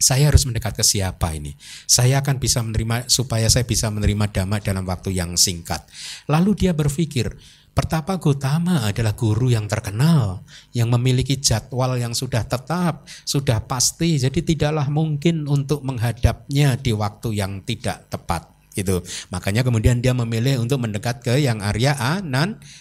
saya 0.01 0.33
harus 0.33 0.49
mendekat 0.49 0.73
ke 0.73 0.81
siapa 0.81 1.37
ini? 1.37 1.53
Saya 1.85 2.25
akan 2.25 2.41
bisa 2.41 2.65
menerima 2.65 3.05
supaya 3.13 3.53
saya 3.53 3.69
bisa 3.69 3.93
menerima 3.93 4.33
dhamma 4.33 4.65
dalam 4.65 4.89
waktu 4.89 5.13
yang 5.13 5.37
singkat. 5.37 5.85
Lalu 6.25 6.57
dia 6.57 6.73
berpikir, 6.73 7.37
Pertapa 7.71 8.19
Gotama 8.19 8.83
adalah 8.83 9.15
guru 9.15 9.47
yang 9.47 9.71
terkenal, 9.71 10.43
yang 10.75 10.91
memiliki 10.91 11.39
jadwal 11.39 11.95
yang 11.95 12.11
sudah 12.11 12.43
tetap, 12.43 13.07
sudah 13.23 13.63
pasti, 13.63 14.19
jadi 14.19 14.43
tidaklah 14.43 14.91
mungkin 14.91 15.47
untuk 15.47 15.87
menghadapnya 15.87 16.75
di 16.75 16.91
waktu 16.91 17.39
yang 17.39 17.63
tidak 17.63 18.11
tepat 18.11 18.51
gitu. 18.75 19.03
Makanya 19.31 19.67
kemudian 19.67 20.03
dia 20.03 20.15
memilih 20.15 20.63
untuk 20.63 20.83
mendekat 20.83 21.23
ke 21.23 21.39
yang 21.43 21.63
Arya 21.63 21.95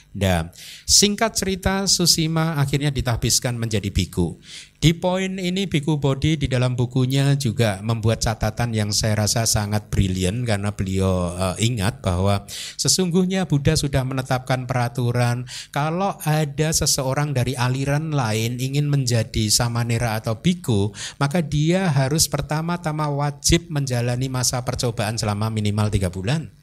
Ananda. 0.10 0.51
Singkat 0.89 1.32
cerita 1.38 1.74
Susima 1.86 2.57
akhirnya 2.60 2.89
ditahbiskan 2.89 3.55
menjadi 3.55 3.93
biku. 3.93 4.41
Di 4.80 4.95
poin 4.95 5.36
ini 5.36 5.68
Biku 5.68 5.99
Bodhi 5.99 6.39
di 6.39 6.47
dalam 6.47 6.72
bukunya 6.80 7.36
juga 7.36 7.84
membuat 7.84 8.24
catatan 8.24 8.72
yang 8.72 8.95
saya 8.95 9.28
rasa 9.28 9.43
sangat 9.43 9.91
brilian 9.91 10.47
karena 10.47 10.72
beliau 10.72 11.36
uh, 11.36 11.55
ingat 11.60 11.99
bahwa 11.99 12.47
sesungguhnya 12.80 13.43
Buddha 13.43 13.76
sudah 13.76 14.07
menetapkan 14.07 14.64
peraturan 14.64 15.43
kalau 15.76 16.16
ada 16.24 16.72
seseorang 16.72 17.36
dari 17.36 17.60
aliran 17.60 18.16
lain 18.16 18.55
ingin 18.55 18.88
menjadi 18.88 19.51
samanera 19.51 20.16
atau 20.16 20.39
biku 20.39 20.95
maka 21.20 21.43
dia 21.43 21.91
harus 21.91 22.32
pertama-tama 22.32 23.12
wajib 23.12 23.68
menjalani 23.68 24.32
masa 24.32 24.64
percobaan 24.64 25.20
selama 25.20 25.51
minimal 25.51 25.91
tiga 25.91 26.07
bulan. 26.07 26.59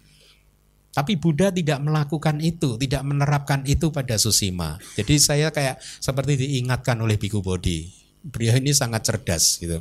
Tapi 0.96 1.20
Buddha 1.20 1.52
tidak 1.52 1.84
melakukan 1.84 2.40
itu, 2.40 2.80
tidak 2.80 3.04
menerapkan 3.04 3.60
itu 3.68 3.92
pada 3.92 4.16
Susima. 4.16 4.80
Jadi 4.96 5.20
saya 5.20 5.52
kayak 5.52 5.76
seperti 6.00 6.40
diingatkan 6.40 6.96
oleh 6.96 7.20
Biku 7.20 7.44
Bodhi 7.44 8.06
beliau 8.26 8.58
ini 8.58 8.74
sangat 8.74 9.06
cerdas 9.06 9.62
gitu 9.62 9.78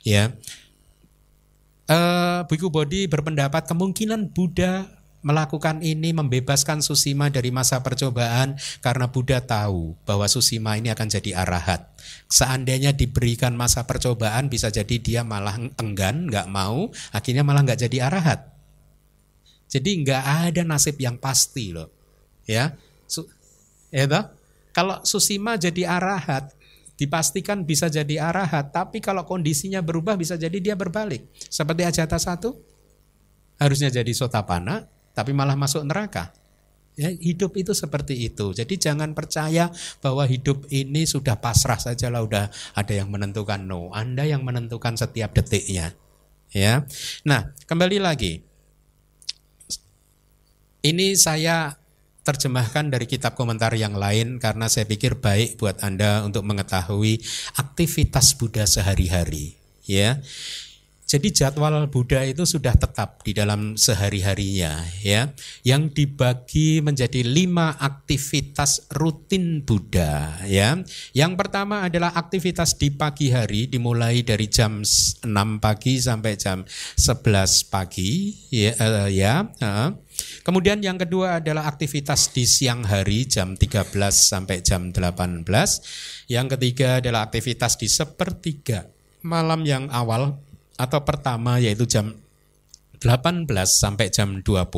ya 0.00 0.32
uh, 1.92 2.40
Biku 2.48 2.72
Bodhi 2.72 3.04
berpendapat 3.04 3.68
kemungkinan 3.68 4.32
Buddha 4.32 4.88
melakukan 5.22 5.86
ini 5.86 6.10
membebaskan 6.10 6.82
Susima 6.82 7.30
dari 7.30 7.54
masa 7.54 7.78
percobaan 7.78 8.58
karena 8.82 9.06
Buddha 9.06 9.38
tahu 9.38 9.94
bahwa 10.02 10.26
Susima 10.26 10.74
ini 10.74 10.90
akan 10.90 11.06
jadi 11.06 11.46
arahat. 11.46 11.94
Seandainya 12.26 12.90
diberikan 12.90 13.54
masa 13.54 13.86
percobaan 13.86 14.50
bisa 14.50 14.74
jadi 14.74 14.98
dia 14.98 15.22
malah 15.22 15.54
enggan, 15.78 16.26
nggak 16.26 16.50
mau, 16.50 16.90
akhirnya 17.14 17.46
malah 17.46 17.62
nggak 17.62 17.86
jadi 17.86 18.10
arahat. 18.10 18.51
Jadi 19.72 20.04
nggak 20.04 20.52
ada 20.52 20.62
nasib 20.68 21.00
yang 21.00 21.16
pasti 21.16 21.72
loh, 21.72 21.88
ya. 22.44 22.76
Su 23.08 23.24
ya 23.88 24.04
toh? 24.04 24.28
Kalau 24.76 25.00
Susima 25.00 25.56
jadi 25.56 25.88
arahat, 25.88 26.52
dipastikan 27.00 27.64
bisa 27.64 27.88
jadi 27.88 28.20
arahat, 28.20 28.68
tapi 28.68 29.00
kalau 29.00 29.24
kondisinya 29.24 29.80
berubah 29.80 30.20
bisa 30.20 30.36
jadi 30.36 30.60
dia 30.60 30.76
berbalik. 30.76 31.24
Seperti 31.48 31.88
Ajata 31.88 32.20
satu, 32.20 32.52
harusnya 33.56 33.88
jadi 33.88 34.12
sotapana, 34.12 34.84
tapi 35.16 35.32
malah 35.32 35.56
masuk 35.56 35.88
neraka. 35.88 36.36
Ya, 36.92 37.08
hidup 37.08 37.56
itu 37.56 37.72
seperti 37.72 38.28
itu. 38.28 38.52
Jadi 38.52 38.76
jangan 38.76 39.16
percaya 39.16 39.72
bahwa 40.04 40.28
hidup 40.28 40.68
ini 40.68 41.08
sudah 41.08 41.40
pasrah 41.40 41.80
saja 41.80 42.12
lah 42.12 42.20
udah 42.20 42.52
ada 42.76 42.92
yang 42.92 43.08
menentukan 43.08 43.64
no. 43.64 43.88
Anda 43.96 44.28
yang 44.28 44.44
menentukan 44.44 45.00
setiap 45.00 45.32
detiknya. 45.32 45.96
Ya. 46.52 46.84
Nah, 47.24 47.56
kembali 47.64 47.96
lagi. 47.96 48.44
Ini 50.82 51.14
saya 51.14 51.78
terjemahkan 52.26 52.90
dari 52.90 53.06
kitab 53.06 53.38
komentar 53.38 53.70
yang 53.78 53.94
lain 53.94 54.42
karena 54.42 54.66
saya 54.66 54.82
pikir 54.82 55.18
baik 55.22 55.58
buat 55.58 55.78
Anda 55.82 56.26
untuk 56.26 56.42
mengetahui 56.42 57.22
aktivitas 57.54 58.34
Buddha 58.34 58.66
sehari-hari, 58.66 59.54
ya. 59.86 60.18
Jadi 61.12 61.28
jadwal 61.28 61.92
Buddha 61.92 62.24
itu 62.24 62.48
sudah 62.48 62.72
tetap 62.72 63.20
di 63.20 63.36
dalam 63.36 63.76
sehari-harinya 63.76 64.80
ya, 65.04 65.28
yang 65.60 65.92
dibagi 65.92 66.80
menjadi 66.80 67.20
lima 67.20 67.76
aktivitas 67.76 68.88
rutin 68.96 69.60
Buddha 69.60 70.40
ya. 70.48 70.80
Yang 71.12 71.32
pertama 71.36 71.84
adalah 71.84 72.16
aktivitas 72.16 72.80
di 72.80 72.88
pagi 72.88 73.28
hari 73.28 73.68
dimulai 73.68 74.24
dari 74.24 74.48
jam 74.48 74.80
6 74.80 75.28
pagi 75.60 76.00
sampai 76.00 76.32
jam 76.40 76.64
11 76.64 77.68
pagi 77.68 78.32
ya. 78.48 78.72
Uh, 78.80 79.08
ya 79.12 79.52
uh. 79.60 79.92
Kemudian 80.48 80.80
yang 80.80 80.96
kedua 80.96 81.44
adalah 81.44 81.68
aktivitas 81.68 82.32
di 82.32 82.48
siang 82.48 82.88
hari 82.88 83.28
jam 83.28 83.52
13 83.52 83.92
sampai 84.08 84.64
jam 84.64 84.88
18. 84.96 85.44
Yang 86.32 86.46
ketiga 86.56 87.04
adalah 87.04 87.28
aktivitas 87.28 87.76
di 87.76 87.92
sepertiga 87.92 88.88
malam 89.20 89.62
yang 89.68 89.92
awal 89.92 90.40
atau 90.82 91.06
pertama 91.06 91.62
yaitu 91.62 91.86
jam 91.86 92.10
18 93.02 93.50
sampai 93.66 94.14
jam 94.14 94.42
20. 94.42 94.70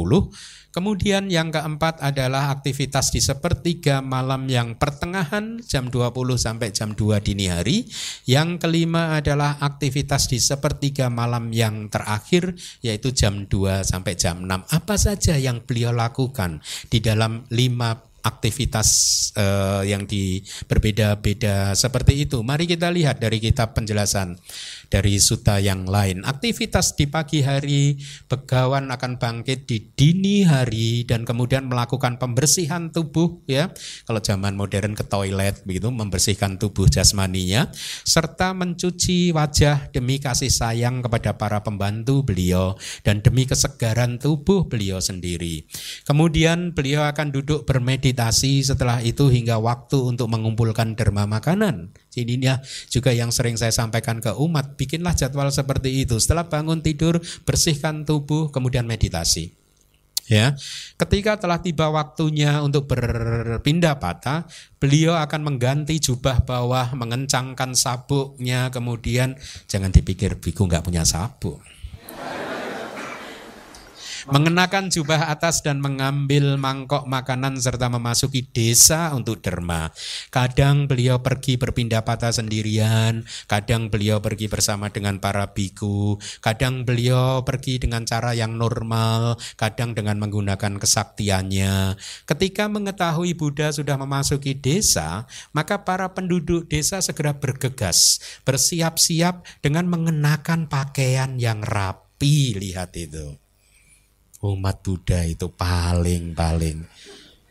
Kemudian 0.74 1.30
yang 1.30 1.55
keempat 1.55 2.02
adalah 2.02 2.50
aktivitas 2.50 3.14
di 3.14 3.22
sepertiga 3.22 4.02
malam 4.02 4.50
yang 4.50 4.74
pertengahan 4.74 5.62
jam 5.62 5.86
20 5.86 6.11
sampai 6.34 6.74
jam 6.74 6.98
2 6.98 7.20
dini 7.22 7.46
hari. 7.46 7.86
Yang 8.26 8.66
kelima 8.66 9.22
adalah 9.22 9.62
aktivitas 9.62 10.26
di 10.26 10.42
sepertiga 10.42 11.07
malam 11.12 11.55
yang 11.55 11.86
terakhir 11.86 12.59
yaitu 12.82 13.14
jam 13.14 13.46
2 13.46 13.86
sampai 13.86 14.18
jam 14.18 14.42
6. 14.42 14.50
Apa 14.50 14.98
saja 14.98 15.38
yang 15.38 15.62
beliau 15.62 15.94
lakukan 15.94 16.59
di 16.90 16.98
dalam 16.98 17.46
lima 17.55 17.94
aktivitas 18.24 18.88
uh, 19.36 19.84
yang 19.84 20.09
di 20.09 20.40
berbeda-beda 20.64 21.76
seperti 21.76 22.24
itu. 22.24 22.40
Mari 22.40 22.64
kita 22.64 22.88
lihat 22.88 23.20
dari 23.20 23.36
kitab 23.36 23.76
penjelasan 23.76 24.40
dari 24.91 25.20
suta 25.20 25.61
yang 25.61 25.85
lain. 25.85 26.24
Aktivitas 26.24 26.97
di 26.97 27.07
pagi 27.07 27.45
hari, 27.45 28.01
begawan 28.26 28.89
akan 28.91 29.20
bangkit 29.20 29.68
di 29.68 29.93
dini 29.93 30.45
hari 30.45 31.05
dan 31.05 31.28
kemudian 31.28 31.68
melakukan 31.68 32.16
pembersihan 32.16 32.89
tubuh 32.91 33.45
ya. 33.45 33.70
Kalau 34.05 34.20
zaman 34.20 34.57
modern 34.57 34.97
ke 34.97 35.05
toilet 35.05 35.64
begitu 35.68 35.93
membersihkan 35.93 36.57
tubuh 36.57 36.89
jasmaninya 36.89 37.68
serta 38.05 38.57
mencuci 38.57 39.32
wajah 39.32 39.93
demi 39.93 40.20
kasih 40.20 40.51
sayang 40.51 41.05
kepada 41.05 41.37
para 41.37 41.61
pembantu 41.64 42.24
beliau 42.24 42.76
dan 43.05 43.20
demi 43.20 43.45
kesegaran 43.45 44.16
tubuh 44.20 44.66
beliau 44.66 45.01
sendiri. 45.01 45.66
Kemudian 46.05 46.72
beliau 46.72 47.07
akan 47.09 47.30
duduk 47.35 47.64
bermeditasi 47.64 48.14
meditasi 48.14 48.62
setelah 48.62 49.01
itu 49.01 49.26
hingga 49.32 49.57
waktu 49.59 49.97
untuk 49.97 50.28
mengumpulkan 50.30 50.95
derma 50.95 51.24
makanan. 51.24 51.95
Ini 52.14 52.39
juga 52.87 53.11
yang 53.11 53.35
sering 53.35 53.59
saya 53.59 53.74
sampaikan 53.74 54.22
ke 54.22 54.30
umat, 54.39 54.78
bikinlah 54.85 55.16
jadwal 55.16 55.49
seperti 55.49 56.05
itu. 56.05 56.20
Setelah 56.20 56.45
bangun 56.45 56.85
tidur, 56.85 57.24
bersihkan 57.49 58.05
tubuh, 58.05 58.53
kemudian 58.53 58.85
meditasi. 58.85 59.57
Ya, 60.24 60.57
ketika 60.97 61.37
telah 61.37 61.61
tiba 61.61 61.93
waktunya 61.93 62.64
untuk 62.64 62.89
berpindah 62.89 64.01
patah, 64.01 64.49
beliau 64.80 65.12
akan 65.20 65.41
mengganti 65.45 66.01
jubah 66.01 66.49
bawah, 66.49 66.97
mengencangkan 66.97 67.76
sabuknya, 67.76 68.72
kemudian 68.72 69.37
jangan 69.68 69.93
dipikir 69.93 70.41
biku 70.41 70.64
nggak 70.64 70.80
punya 70.80 71.05
sabuk 71.05 71.61
mengenakan 74.24 74.88
jubah 74.88 75.28
atas 75.28 75.60
dan 75.60 75.84
mengambil 75.84 76.56
mangkok 76.56 77.04
makanan 77.04 77.60
serta 77.60 77.92
memasuki 77.92 78.48
desa 78.48 79.12
untuk 79.12 79.44
derma. 79.44 79.92
Kadang 80.32 80.88
beliau 80.88 81.20
pergi 81.20 81.60
berpindah 81.60 82.00
patah 82.06 82.32
sendirian, 82.32 83.28
kadang 83.44 83.92
beliau 83.92 84.24
pergi 84.24 84.48
bersama 84.48 84.88
dengan 84.88 85.20
para 85.20 85.52
biku, 85.52 86.16
kadang 86.40 86.88
beliau 86.88 87.44
pergi 87.44 87.76
dengan 87.76 88.08
cara 88.08 88.32
yang 88.32 88.56
normal, 88.56 89.36
kadang 89.60 89.92
dengan 89.92 90.16
menggunakan 90.20 90.80
kesaktiannya. 90.80 92.00
Ketika 92.24 92.72
mengetahui 92.72 93.36
Buddha 93.36 93.68
sudah 93.76 94.00
memasuki 94.00 94.56
desa, 94.56 95.28
maka 95.52 95.84
para 95.84 96.08
penduduk 96.16 96.64
desa 96.72 97.04
segera 97.04 97.36
bergegas, 97.36 98.20
bersiap-siap 98.48 99.44
dengan 99.60 99.84
mengenakan 99.90 100.64
pakaian 100.70 101.36
yang 101.36 101.60
rapi. 101.60 102.56
Lihat 102.56 102.96
itu 102.96 103.43
umat 104.45 104.84
Buddha 104.84 105.24
itu 105.24 105.49
paling-paling 105.49 106.84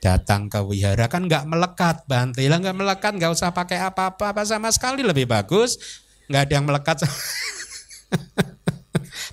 datang 0.03 0.51
ke 0.51 0.59
wihara 0.61 1.07
kan 1.07 1.25
nggak 1.25 1.47
melekat 1.47 2.03
Bante. 2.05 2.43
Lah 2.45 2.59
nggak 2.59 2.77
melekat 2.77 3.15
nggak 3.17 3.31
usah 3.33 3.55
pakai 3.55 3.79
apa-apa 3.81 4.35
apa 4.35 4.43
sama 4.45 4.69
sekali 4.69 5.01
lebih 5.01 5.25
bagus. 5.25 5.79
Nggak 6.27 6.41
ada 6.45 6.53
yang 6.53 6.65
melekat. 6.67 6.97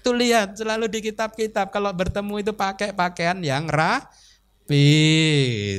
Tuh 0.06 0.14
lihat 0.16 0.56
selalu 0.56 0.88
di 0.88 1.04
kitab-kitab. 1.04 1.68
Kalau 1.74 1.92
bertemu 1.92 2.40
itu 2.40 2.52
pakai 2.54 2.96
pakaian 2.96 3.36
yang 3.42 3.68
rapi 3.68 4.86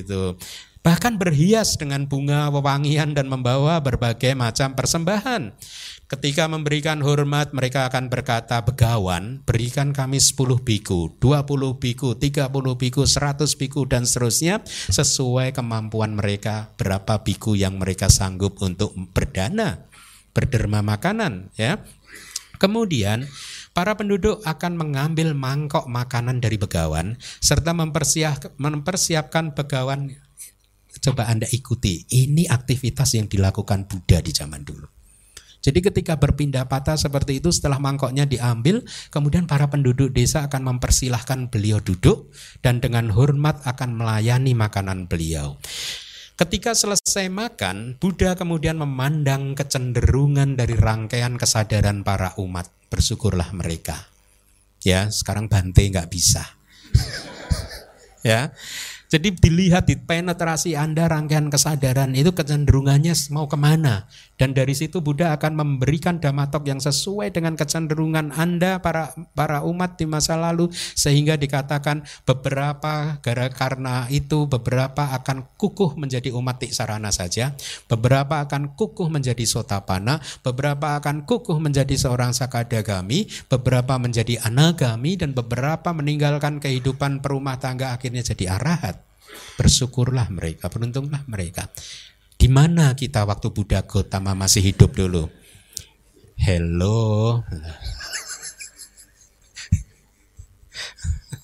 itu. 0.05 0.37
Bahkan 0.81 1.17
berhias 1.17 1.77
dengan 1.77 2.09
bunga 2.09 2.49
wewangian 2.49 3.13
dan 3.13 3.29
membawa 3.29 3.77
berbagai 3.79 4.33
macam 4.33 4.73
persembahan 4.73 5.53
Ketika 6.11 6.43
memberikan 6.51 6.99
hormat 6.99 7.55
mereka 7.55 7.87
akan 7.87 8.11
berkata 8.11 8.59
begawan 8.67 9.47
berikan 9.47 9.95
kami 9.95 10.19
10 10.19 10.59
biku, 10.59 11.07
20 11.23 11.79
biku, 11.79 12.19
30 12.19 12.51
biku, 12.75 13.07
100 13.07 13.47
biku 13.55 13.87
dan 13.87 14.03
seterusnya 14.03 14.59
sesuai 14.91 15.55
kemampuan 15.55 16.19
mereka 16.19 16.75
berapa 16.75 17.23
biku 17.23 17.55
yang 17.55 17.79
mereka 17.79 18.11
sanggup 18.11 18.59
untuk 18.59 18.91
berdana 19.15 19.87
berderma 20.35 20.83
makanan 20.83 21.55
ya. 21.55 21.79
Kemudian 22.59 23.23
para 23.71 23.95
penduduk 23.95 24.43
akan 24.43 24.75
mengambil 24.75 25.31
mangkok 25.31 25.87
makanan 25.87 26.43
dari 26.43 26.59
begawan 26.59 27.15
serta 27.39 27.71
mempersiap, 27.71 28.59
mempersiapkan 28.59 29.55
begawan 29.55 30.11
coba 30.91 31.31
Anda 31.31 31.47
ikuti. 31.55 32.03
Ini 32.11 32.51
aktivitas 32.51 33.15
yang 33.15 33.31
dilakukan 33.31 33.87
Buddha 33.87 34.19
di 34.19 34.35
zaman 34.35 34.67
dulu. 34.67 35.00
Jadi 35.61 35.79
ketika 35.79 36.17
berpindah 36.17 36.65
patah 36.65 36.97
seperti 36.97 37.37
itu 37.37 37.53
setelah 37.53 37.77
mangkoknya 37.77 38.25
diambil, 38.25 38.81
kemudian 39.13 39.45
para 39.45 39.69
penduduk 39.69 40.09
desa 40.09 40.49
akan 40.49 40.75
mempersilahkan 40.75 41.53
beliau 41.53 41.77
duduk 41.77 42.33
dan 42.65 42.81
dengan 42.81 43.13
hormat 43.13 43.61
akan 43.69 43.93
melayani 43.93 44.57
makanan 44.57 45.05
beliau. 45.05 45.61
Ketika 46.41 46.73
selesai 46.73 47.29
makan, 47.29 48.01
Buddha 48.01 48.33
kemudian 48.33 48.81
memandang 48.81 49.53
kecenderungan 49.53 50.57
dari 50.57 50.73
rangkaian 50.73 51.37
kesadaran 51.37 52.01
para 52.01 52.33
umat. 52.41 52.65
Bersyukurlah 52.89 53.53
mereka. 53.53 54.09
Ya, 54.81 55.13
sekarang 55.13 55.45
Bante 55.45 55.85
nggak 55.85 56.09
bisa. 56.09 56.41
ya, 58.25 58.49
Jadi 59.11 59.35
dilihat 59.35 59.91
di 59.91 59.99
penetrasi 59.99 60.79
Anda 60.79 61.11
rangkaian 61.11 61.51
kesadaran 61.51 62.15
itu 62.15 62.31
kecenderungannya 62.31 63.11
mau 63.35 63.43
ke 63.43 63.59
mana. 63.59 64.07
Dan 64.39 64.55
dari 64.55 64.71
situ 64.71 65.03
Buddha 65.03 65.35
akan 65.35 65.59
memberikan 65.59 66.23
damatok 66.23 66.71
yang 66.71 66.79
sesuai 66.79 67.35
dengan 67.35 67.59
kecenderungan 67.59 68.31
Anda 68.31 68.79
para 68.79 69.11
para 69.35 69.67
umat 69.67 69.99
di 69.99 70.07
masa 70.07 70.39
lalu 70.39 70.71
sehingga 70.71 71.35
dikatakan 71.35 72.07
beberapa 72.23 73.19
gara 73.19 73.51
karena 73.51 74.07
itu 74.07 74.47
beberapa 74.47 75.11
akan 75.19 75.59
kukuh 75.59 75.99
menjadi 75.99 76.31
umat 76.31 76.63
tiksarana 76.63 77.11
saja, 77.11 77.51
beberapa 77.91 78.47
akan 78.47 78.79
kukuh 78.79 79.11
menjadi 79.11 79.43
sotapana, 79.43 80.23
beberapa 80.39 80.95
akan 81.03 81.27
kukuh 81.27 81.59
menjadi 81.59 81.99
seorang 81.99 82.31
sakadagami, 82.31 83.27
beberapa 83.51 83.99
menjadi 83.99 84.39
anagami 84.47 85.19
dan 85.19 85.35
beberapa 85.35 85.91
meninggalkan 85.91 86.63
kehidupan 86.63 87.19
perumah 87.19 87.59
tangga 87.59 87.91
akhirnya 87.91 88.23
jadi 88.23 88.55
arahat. 88.55 89.00
Bersyukurlah 89.59 90.31
mereka, 90.33 90.69
beruntunglah 90.71 91.21
mereka. 91.27 91.69
Di 92.35 92.47
mana 92.49 92.95
kita 92.97 93.25
waktu 93.27 93.51
Buddha 93.53 93.81
Gautama 93.85 94.33
masih 94.33 94.61
hidup 94.65 94.95
dulu? 94.97 95.29
Hello. 96.41 97.43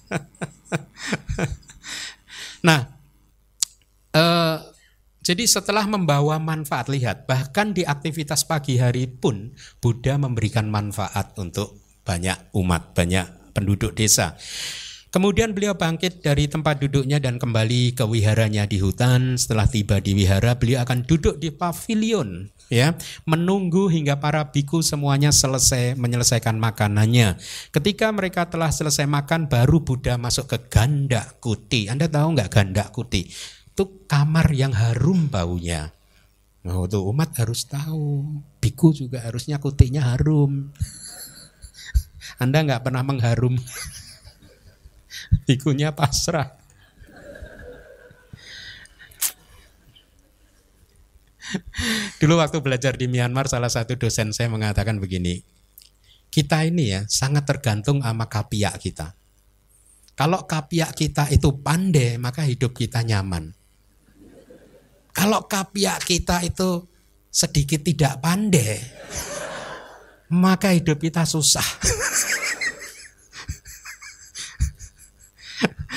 nah, 2.67 2.89
eh, 4.15 4.57
jadi 5.27 5.43
setelah 5.43 5.83
membawa 5.85 6.39
manfaat, 6.39 6.87
lihat 6.87 7.27
bahkan 7.27 7.75
di 7.75 7.83
aktivitas 7.83 8.47
pagi 8.47 8.79
hari 8.79 9.11
pun 9.11 9.51
Buddha 9.83 10.15
memberikan 10.15 10.71
manfaat 10.71 11.35
untuk 11.37 11.83
banyak 12.07 12.55
umat, 12.55 12.95
banyak 12.95 13.51
penduduk 13.51 13.91
desa. 13.91 14.39
Kemudian 15.17 15.49
beliau 15.49 15.73
bangkit 15.73 16.21
dari 16.21 16.45
tempat 16.45 16.77
duduknya 16.77 17.17
dan 17.17 17.41
kembali 17.41 17.97
ke 17.97 18.05
wiharanya 18.05 18.69
di 18.69 18.77
hutan. 18.77 19.33
Setelah 19.33 19.65
tiba 19.65 19.97
di 19.97 20.13
wihara, 20.13 20.61
beliau 20.61 20.85
akan 20.85 21.09
duduk 21.09 21.41
di 21.41 21.49
pavilion 21.49 22.53
ya, 22.69 22.93
menunggu 23.25 23.89
hingga 23.89 24.21
para 24.21 24.53
biku 24.53 24.85
semuanya 24.85 25.33
selesai 25.33 25.97
menyelesaikan 25.97 26.61
makanannya. 26.61 27.33
Ketika 27.73 28.13
mereka 28.13 28.45
telah 28.45 28.69
selesai 28.69 29.09
makan, 29.09 29.49
baru 29.49 29.81
Buddha 29.81 30.21
masuk 30.21 30.53
ke 30.53 30.69
ganda 30.69 31.25
kuti. 31.41 31.89
Anda 31.89 32.05
tahu 32.05 32.37
nggak 32.37 32.53
ganda 32.53 32.85
kuti? 32.93 33.25
Itu 33.73 34.05
kamar 34.05 34.53
yang 34.53 34.77
harum 34.77 35.33
baunya. 35.33 35.97
Oh, 36.61 36.85
tuh 36.85 37.01
umat 37.09 37.33
harus 37.41 37.65
tahu. 37.65 38.37
Biku 38.61 38.93
juga 38.93 39.25
harusnya 39.25 39.57
kutinya 39.57 40.13
harum. 40.13 40.69
Anda 42.45 42.61
nggak 42.61 42.85
pernah 42.85 43.01
mengharum 43.01 43.57
Bikunya 45.45 45.93
pasrah. 45.95 46.57
Dulu 52.19 52.33
waktu 52.43 52.59
belajar 52.59 52.99
di 52.99 53.07
Myanmar 53.07 53.47
salah 53.47 53.71
satu 53.71 53.95
dosen 53.95 54.35
saya 54.35 54.51
mengatakan 54.51 54.99
begini. 54.99 55.39
Kita 56.27 56.67
ini 56.67 56.91
ya 56.91 57.01
sangat 57.07 57.47
tergantung 57.47 58.03
sama 58.03 58.27
kapiak 58.27 58.75
kita. 58.83 59.15
Kalau 60.17 60.43
kapiak 60.49 60.97
kita 60.97 61.29
itu 61.29 61.55
pandai, 61.61 62.17
maka 62.17 62.43
hidup 62.43 62.73
kita 62.73 63.05
nyaman. 63.05 63.53
Kalau 65.13 65.45
kapiak 65.45 66.03
kita 66.03 66.43
itu 66.43 66.83
sedikit 67.31 67.85
tidak 67.85 68.19
pandai, 68.19 68.81
maka 70.43 70.73
hidup 70.73 70.99
kita 70.99 71.23
susah. 71.23 71.65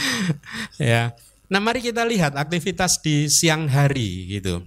ya. 0.80 1.12
Nah, 1.50 1.58
mari 1.58 1.82
kita 1.82 2.06
lihat 2.06 2.38
aktivitas 2.38 3.02
di 3.02 3.26
siang 3.26 3.66
hari 3.66 4.38
gitu. 4.38 4.62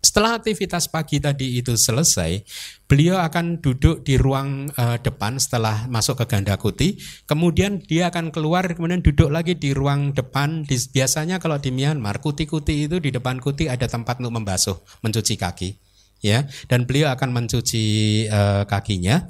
Setelah 0.00 0.40
aktivitas 0.40 0.88
pagi 0.88 1.20
tadi 1.20 1.60
itu 1.60 1.76
selesai, 1.76 2.40
beliau 2.88 3.20
akan 3.20 3.60
duduk 3.60 4.00
di 4.00 4.16
ruang 4.16 4.72
uh, 4.72 4.96
depan 4.96 5.36
setelah 5.36 5.84
masuk 5.92 6.24
ke 6.24 6.34
ganda 6.34 6.56
kuti. 6.56 6.96
Kemudian 7.28 7.84
dia 7.84 8.08
akan 8.08 8.32
keluar, 8.32 8.64
kemudian 8.72 9.04
duduk 9.04 9.28
lagi 9.28 9.60
di 9.60 9.76
ruang 9.76 10.16
depan. 10.16 10.64
Di, 10.64 10.80
biasanya 10.88 11.36
kalau 11.36 11.60
di 11.60 11.68
Myanmar, 11.68 12.24
kuti-kuti 12.24 12.88
itu 12.88 12.96
di 12.96 13.12
depan 13.12 13.44
kuti 13.44 13.68
ada 13.68 13.84
tempat 13.84 14.24
untuk 14.24 14.40
membasuh, 14.40 14.80
mencuci 15.04 15.36
kaki, 15.36 15.76
ya. 16.24 16.48
Dan 16.64 16.88
beliau 16.88 17.12
akan 17.12 17.36
mencuci 17.36 17.84
uh, 18.32 18.64
kakinya. 18.64 19.28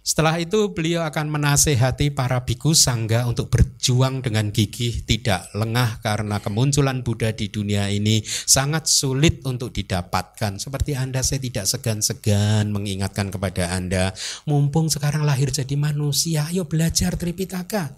Setelah 0.00 0.40
itu 0.40 0.72
beliau 0.72 1.04
akan 1.04 1.28
menasehati 1.28 2.16
para 2.16 2.40
biku 2.48 2.72
sangga 2.72 3.28
untuk 3.28 3.52
berjuang 3.52 4.24
dengan 4.24 4.48
gigih, 4.48 5.04
tidak 5.04 5.52
lengah 5.52 6.00
karena 6.00 6.40
kemunculan 6.40 7.04
Buddha 7.04 7.36
di 7.36 7.52
dunia 7.52 7.84
ini 7.92 8.24
sangat 8.24 8.88
sulit 8.88 9.44
untuk 9.44 9.76
didapatkan. 9.76 10.56
Seperti 10.56 10.96
Anda 10.96 11.20
saya 11.20 11.44
tidak 11.44 11.68
segan-segan 11.68 12.72
mengingatkan 12.72 13.28
kepada 13.28 13.76
Anda, 13.76 14.16
mumpung 14.48 14.88
sekarang 14.88 15.28
lahir 15.28 15.52
jadi 15.52 15.76
manusia, 15.76 16.48
ayo 16.48 16.64
belajar 16.64 17.20
Tripitaka. 17.20 17.92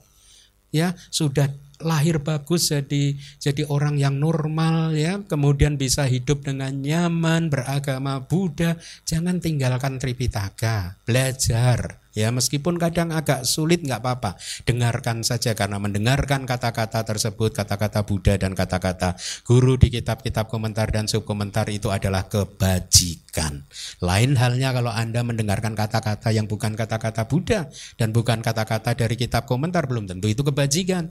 Ya, 0.75 0.99
sudah 1.13 1.53
lahir 1.85 2.22
bagus 2.22 2.70
jadi 2.70 3.14
jadi 3.39 3.62
orang 3.68 3.99
yang 3.99 4.18
normal 4.18 4.95
ya. 4.97 5.20
Kemudian 5.26 5.76
bisa 5.76 6.07
hidup 6.07 6.47
dengan 6.47 6.72
nyaman 6.80 7.53
beragama 7.53 8.24
Buddha. 8.24 8.78
Jangan 9.05 9.39
tinggalkan 9.43 9.99
Tripitaka. 10.01 10.99
Belajar 11.05 12.03
ya. 12.16 12.28
Meskipun 12.30 12.76
kadang 12.76 13.11
agak 13.11 13.45
sulit 13.49 13.83
nggak 13.83 14.01
apa-apa. 14.01 14.37
Dengarkan 14.68 15.24
saja 15.24 15.57
karena 15.57 15.80
mendengarkan 15.80 16.45
kata-kata 16.45 17.05
tersebut 17.05 17.57
kata-kata 17.57 18.05
Buddha 18.05 18.37
dan 18.37 18.53
kata-kata 18.53 19.16
guru 19.45 19.80
di 19.80 19.89
kitab-kitab 19.93 20.49
komentar 20.49 20.89
dan 20.93 21.09
subkomentar 21.09 21.68
itu 21.72 21.89
adalah 21.89 22.28
kebajikan. 22.28 23.64
Lain 24.05 24.37
halnya 24.37 24.76
kalau 24.76 24.93
anda 24.93 25.24
mendengarkan 25.24 25.72
kata-kata 25.72 26.30
yang 26.30 26.47
bukan 26.47 26.76
kata-kata 26.76 27.26
Buddha 27.26 27.68
dan 27.97 28.12
bukan 28.12 28.45
kata-kata 28.45 28.95
dari 28.95 29.16
kitab 29.16 29.49
komentar 29.49 29.89
belum 29.89 30.07
tentu 30.09 30.28
itu 30.28 30.45
kebajikan 30.45 31.11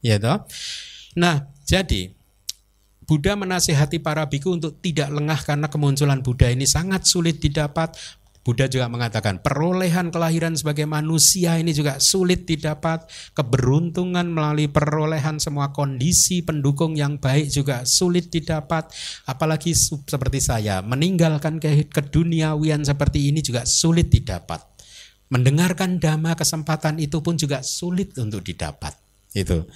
Ya 0.00 0.16
toh? 0.16 0.48
Nah, 1.16 1.48
jadi 1.68 2.12
Buddha 3.10 3.34
menasihati 3.34 3.98
para 3.98 4.22
biku 4.30 4.54
untuk 4.54 4.78
tidak 4.78 5.10
lengah 5.10 5.42
karena 5.42 5.66
kemunculan 5.66 6.22
Buddha 6.22 6.46
ini 6.46 6.62
sangat 6.62 7.10
sulit 7.10 7.42
didapat. 7.42 7.98
Buddha 8.40 8.70
juga 8.70 8.88
mengatakan 8.88 9.42
perolehan 9.44 10.08
kelahiran 10.08 10.56
sebagai 10.56 10.86
manusia 10.88 11.58
ini 11.58 11.74
juga 11.74 11.98
sulit 11.98 12.46
didapat. 12.46 13.04
Keberuntungan 13.34 14.30
melalui 14.30 14.70
perolehan 14.70 15.36
semua 15.42 15.74
kondisi 15.74 16.40
pendukung 16.40 16.94
yang 16.94 17.18
baik 17.18 17.50
juga 17.50 17.82
sulit 17.82 18.30
didapat. 18.30 18.88
Apalagi 19.26 19.74
seperti 19.76 20.38
saya 20.38 20.80
meninggalkan 20.80 21.58
keduniawian 21.90 22.86
seperti 22.86 23.28
ini 23.28 23.42
juga 23.42 23.66
sulit 23.66 24.08
didapat. 24.08 24.62
Mendengarkan 25.34 25.98
dhamma 25.98 26.38
kesempatan 26.38 27.02
itu 27.02 27.20
pun 27.20 27.34
juga 27.36 27.60
sulit 27.66 28.14
untuk 28.22 28.40
didapat. 28.40 29.09
Itu. 29.30 29.70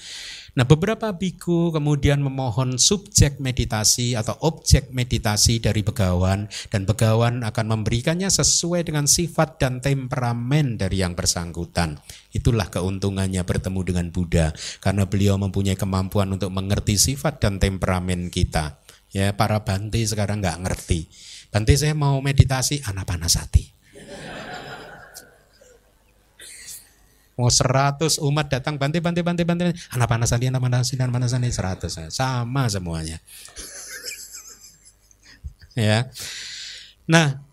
Nah, 0.55 0.63
beberapa 0.71 1.11
biku 1.11 1.75
kemudian 1.75 2.23
memohon 2.23 2.79
subjek 2.79 3.43
meditasi 3.43 4.15
atau 4.15 4.39
objek 4.47 4.95
meditasi 4.95 5.59
dari 5.59 5.83
begawan 5.83 6.47
dan 6.71 6.87
begawan 6.87 7.43
akan 7.43 7.67
memberikannya 7.75 8.31
sesuai 8.31 8.87
dengan 8.87 9.11
sifat 9.11 9.59
dan 9.59 9.83
temperamen 9.83 10.79
dari 10.79 11.03
yang 11.03 11.19
bersangkutan. 11.19 11.99
Itulah 12.31 12.71
keuntungannya 12.71 13.43
bertemu 13.43 13.81
dengan 13.83 14.07
Buddha 14.15 14.55
karena 14.79 15.11
beliau 15.11 15.35
mempunyai 15.43 15.75
kemampuan 15.75 16.31
untuk 16.31 16.55
mengerti 16.55 16.95
sifat 16.99 17.43
dan 17.43 17.59
temperamen 17.59 18.31
kita. 18.31 18.79
Ya, 19.11 19.35
para 19.35 19.63
Bante 19.67 20.03
sekarang 20.07 20.39
nggak 20.39 20.63
ngerti. 20.67 21.11
Bante 21.51 21.75
saya 21.75 21.99
mau 21.99 22.23
meditasi 22.23 22.83
anak 22.87 23.11
panas 23.11 23.39
hati. 23.39 23.75
Mau 27.35 27.51
seratus 27.51 28.22
umat 28.22 28.47
datang 28.47 28.78
banti 28.78 29.03
banti 29.03 29.20
banti 29.26 29.43
banti 29.43 29.66
anak 29.91 30.07
panasan 30.07 30.39
dia 30.39 30.51
anak 30.55 30.62
panasan 30.62 31.03
anak 31.03 31.14
panasan 31.18 31.41
ini 31.43 31.51
seratus 31.51 31.99
sama 32.14 32.70
semuanya. 32.70 33.18
ya. 35.74 36.07
Nah, 37.11 37.45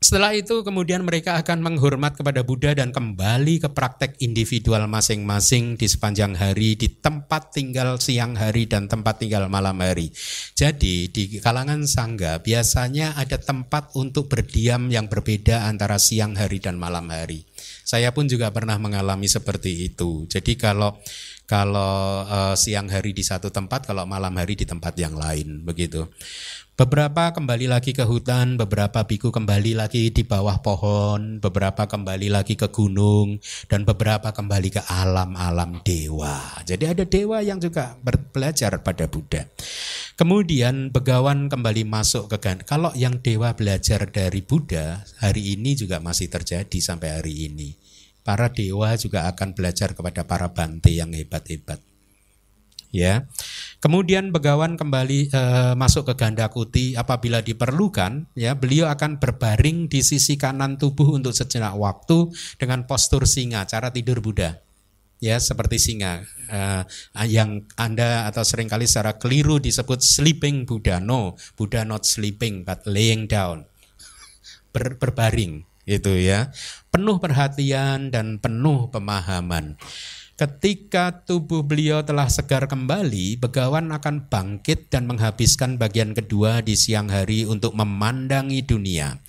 setelah 0.00 0.32
itu 0.32 0.64
kemudian 0.64 1.04
mereka 1.04 1.36
akan 1.36 1.60
menghormat 1.60 2.16
kepada 2.16 2.40
Buddha 2.40 2.72
dan 2.72 2.88
kembali 2.88 3.60
ke 3.60 3.68
praktek 3.68 4.16
individual 4.24 4.88
masing-masing 4.88 5.76
di 5.76 5.84
sepanjang 5.84 6.40
hari 6.40 6.72
di 6.72 6.88
tempat 6.88 7.52
tinggal 7.52 8.00
siang 8.00 8.32
hari 8.32 8.64
dan 8.64 8.88
tempat 8.88 9.20
tinggal 9.20 9.52
malam 9.52 9.76
hari. 9.76 10.08
Jadi 10.56 11.12
di 11.12 11.36
kalangan 11.36 11.84
sangga 11.84 12.40
biasanya 12.40 13.12
ada 13.12 13.36
tempat 13.36 13.92
untuk 13.92 14.32
berdiam 14.32 14.88
yang 14.88 15.04
berbeda 15.04 15.68
antara 15.68 16.00
siang 16.00 16.32
hari 16.32 16.64
dan 16.64 16.80
malam 16.80 17.04
hari. 17.12 17.44
Saya 17.84 18.14
pun 18.14 18.30
juga 18.30 18.50
pernah 18.54 18.76
mengalami 18.78 19.26
seperti 19.26 19.92
itu. 19.92 20.26
Jadi 20.30 20.54
kalau 20.54 20.96
kalau 21.50 22.22
uh, 22.30 22.54
siang 22.54 22.86
hari 22.86 23.10
di 23.10 23.26
satu 23.26 23.50
tempat, 23.50 23.82
kalau 23.90 24.06
malam 24.06 24.30
hari 24.38 24.54
di 24.54 24.62
tempat 24.62 24.94
yang 24.94 25.18
lain, 25.18 25.66
begitu. 25.66 26.06
Beberapa 26.78 27.34
kembali 27.34 27.66
lagi 27.66 27.90
ke 27.90 28.06
hutan, 28.06 28.54
beberapa 28.54 29.02
biku 29.02 29.34
kembali 29.34 29.74
lagi 29.74 30.14
di 30.14 30.22
bawah 30.22 30.62
pohon, 30.62 31.42
beberapa 31.42 31.90
kembali 31.90 32.30
lagi 32.30 32.54
ke 32.54 32.70
gunung, 32.70 33.42
dan 33.66 33.82
beberapa 33.82 34.30
kembali 34.30 34.78
ke 34.78 34.82
alam-alam 34.86 35.82
dewa. 35.82 36.38
Jadi 36.62 36.86
ada 36.86 37.02
dewa 37.02 37.42
yang 37.42 37.58
juga 37.58 37.98
belajar 38.30 38.78
pada 38.86 39.10
Buddha. 39.10 39.50
Kemudian 40.14 40.94
begawan 40.94 41.50
kembali 41.50 41.82
masuk 41.82 42.30
ke 42.30 42.38
Ganda. 42.38 42.62
Kalau 42.62 42.94
yang 42.94 43.18
dewa 43.18 43.52
belajar 43.58 44.06
dari 44.06 44.40
Buddha, 44.40 45.02
hari 45.18 45.58
ini 45.58 45.74
juga 45.74 45.98
masih 45.98 46.30
terjadi 46.30 46.78
sampai 46.78 47.18
hari 47.18 47.50
ini. 47.50 47.89
Para 48.20 48.52
dewa 48.52 48.94
juga 49.00 49.26
akan 49.32 49.56
belajar 49.56 49.96
kepada 49.96 50.28
para 50.28 50.52
bante 50.52 50.92
yang 50.92 51.12
hebat-hebat 51.16 51.80
ya. 52.94 53.26
Kemudian 53.80 54.28
Begawan 54.34 54.76
kembali 54.76 55.32
e, 55.32 55.42
masuk 55.78 56.12
ke 56.12 56.14
ganda 56.20 56.52
kuti 56.52 56.92
apabila 56.98 57.40
diperlukan, 57.40 58.28
ya 58.36 58.52
beliau 58.52 58.92
akan 58.92 59.16
berbaring 59.16 59.88
di 59.88 60.04
sisi 60.04 60.36
kanan 60.36 60.76
tubuh 60.76 61.16
untuk 61.16 61.32
sejenak 61.32 61.72
waktu 61.78 62.28
dengan 62.60 62.84
postur 62.84 63.24
singa, 63.24 63.64
cara 63.64 63.88
tidur 63.88 64.20
Buddha. 64.20 64.60
Ya, 65.20 65.36
seperti 65.36 65.76
singa 65.76 66.24
uh, 66.48 66.80
yang 67.28 67.68
Anda 67.76 68.24
atau 68.24 68.40
sering 68.40 68.72
kali 68.72 68.88
secara 68.88 69.20
keliru 69.20 69.60
disebut 69.60 70.00
sleeping 70.00 70.64
Buddha. 70.64 70.96
No, 70.96 71.36
Buddha 71.60 71.84
not 71.84 72.08
sleeping 72.08 72.64
but 72.64 72.88
laying 72.88 73.28
down. 73.28 73.68
Ber, 74.72 74.96
berbaring 74.96 75.68
itu 75.84 76.12
ya. 76.16 76.48
Penuh 76.90 77.22
perhatian 77.22 78.10
dan 78.10 78.42
penuh 78.42 78.90
pemahaman. 78.90 79.78
Ketika 80.40 81.20
tubuh 81.22 81.60
beliau 81.60 82.00
telah 82.00 82.24
segar 82.32 82.64
kembali, 82.64 83.36
Begawan 83.36 83.92
akan 83.92 84.26
bangkit 84.32 84.88
dan 84.88 85.04
menghabiskan 85.04 85.76
bagian 85.76 86.16
kedua 86.16 86.64
di 86.64 86.80
siang 86.80 87.12
hari 87.12 87.44
untuk 87.44 87.76
memandangi 87.76 88.64
dunia. 88.64 89.20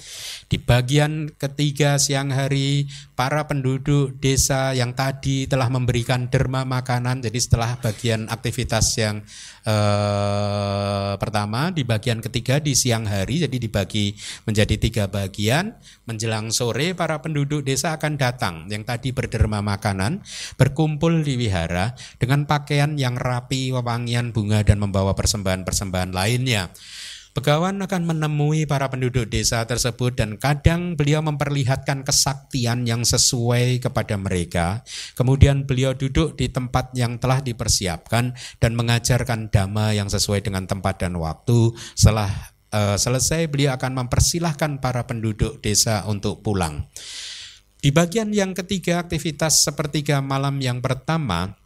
Di 0.47 0.55
bagian 0.55 1.28
ketiga 1.36 1.99
siang 1.99 2.32
hari, 2.32 2.88
para 3.12 3.43
penduduk 3.43 4.24
desa 4.24 4.72
yang 4.72 4.95
tadi 4.95 5.51
telah 5.51 5.68
memberikan 5.68 6.32
derma 6.32 6.64
makanan, 6.64 7.20
jadi 7.28 7.39
setelah 7.43 7.76
bagian 7.84 8.32
aktivitas 8.32 8.95
yang 8.95 9.20
eh, 9.64 11.14
pertama, 11.18 11.70
di 11.70 11.86
bagian 11.86 12.22
ketiga 12.22 12.57
di 12.57 12.74
siang 12.74 13.05
hari, 13.05 13.43
jadi 13.45 13.57
dibagi 13.57 14.14
menjadi 14.45 14.76
tiga 14.78 15.03
bagian, 15.09 15.78
menjelang 16.09 16.49
sore 16.49 16.93
para 16.97 17.22
penduduk 17.22 17.62
desa 17.66 17.93
akan 17.97 18.18
datang 18.18 18.66
yang 18.68 18.82
tadi 18.86 19.14
berderma 19.14 19.62
makanan, 19.62 20.22
berkumpul 20.57 21.22
di 21.22 21.38
wihara 21.38 21.93
dengan 22.18 22.45
pakaian 22.49 22.97
yang 22.97 23.18
rapi, 23.18 23.72
wewangian 23.72 24.34
bunga 24.34 24.66
dan 24.66 24.82
membawa 24.82 25.14
persembahan-persembahan 25.14 26.12
lainnya. 26.12 26.74
Begawan 27.32 27.79
akan 27.79 28.11
menemui 28.11 28.67
para 28.67 28.91
penduduk 28.91 29.23
desa 29.32 29.63
tersebut 29.63 30.19
dan 30.19 30.36
kadang 30.36 30.99
beliau 30.99 31.23
memperlihatkan 31.23 32.03
kesaktian 32.03 32.84
yang 32.84 33.07
sesuai 33.07 33.79
kepada 33.79 34.19
mereka. 34.19 34.84
Kemudian 35.15 35.63
beliau 35.63 35.95
duduk 35.95 36.36
di 36.36 36.51
tempat 36.51 36.91
yang 36.91 37.23
telah 37.23 37.39
dipersiapkan 37.39 38.36
dan 38.59 38.71
mengajarkan 38.75 39.47
dhamma 39.47 39.95
yang 39.95 40.11
sesuai 40.11 40.43
dengan 40.43 40.67
tempat 40.67 41.07
dan 41.07 41.15
waktu. 41.15 41.71
Setelah 41.95 42.51
uh, 42.75 42.99
selesai 42.99 43.47
beliau 43.47 43.79
akan 43.79 44.03
mempersilahkan 44.03 44.84
para 44.84 45.07
penduduk 45.07 45.63
desa 45.63 46.03
untuk 46.11 46.43
pulang. 46.43 46.84
Di 47.82 47.89
bagian 47.89 48.29
yang 48.29 48.53
ketiga, 48.53 49.01
aktivitas 49.01 49.65
sepertiga 49.65 50.21
malam 50.21 50.61
yang 50.61 50.86
pertama, 50.86 51.57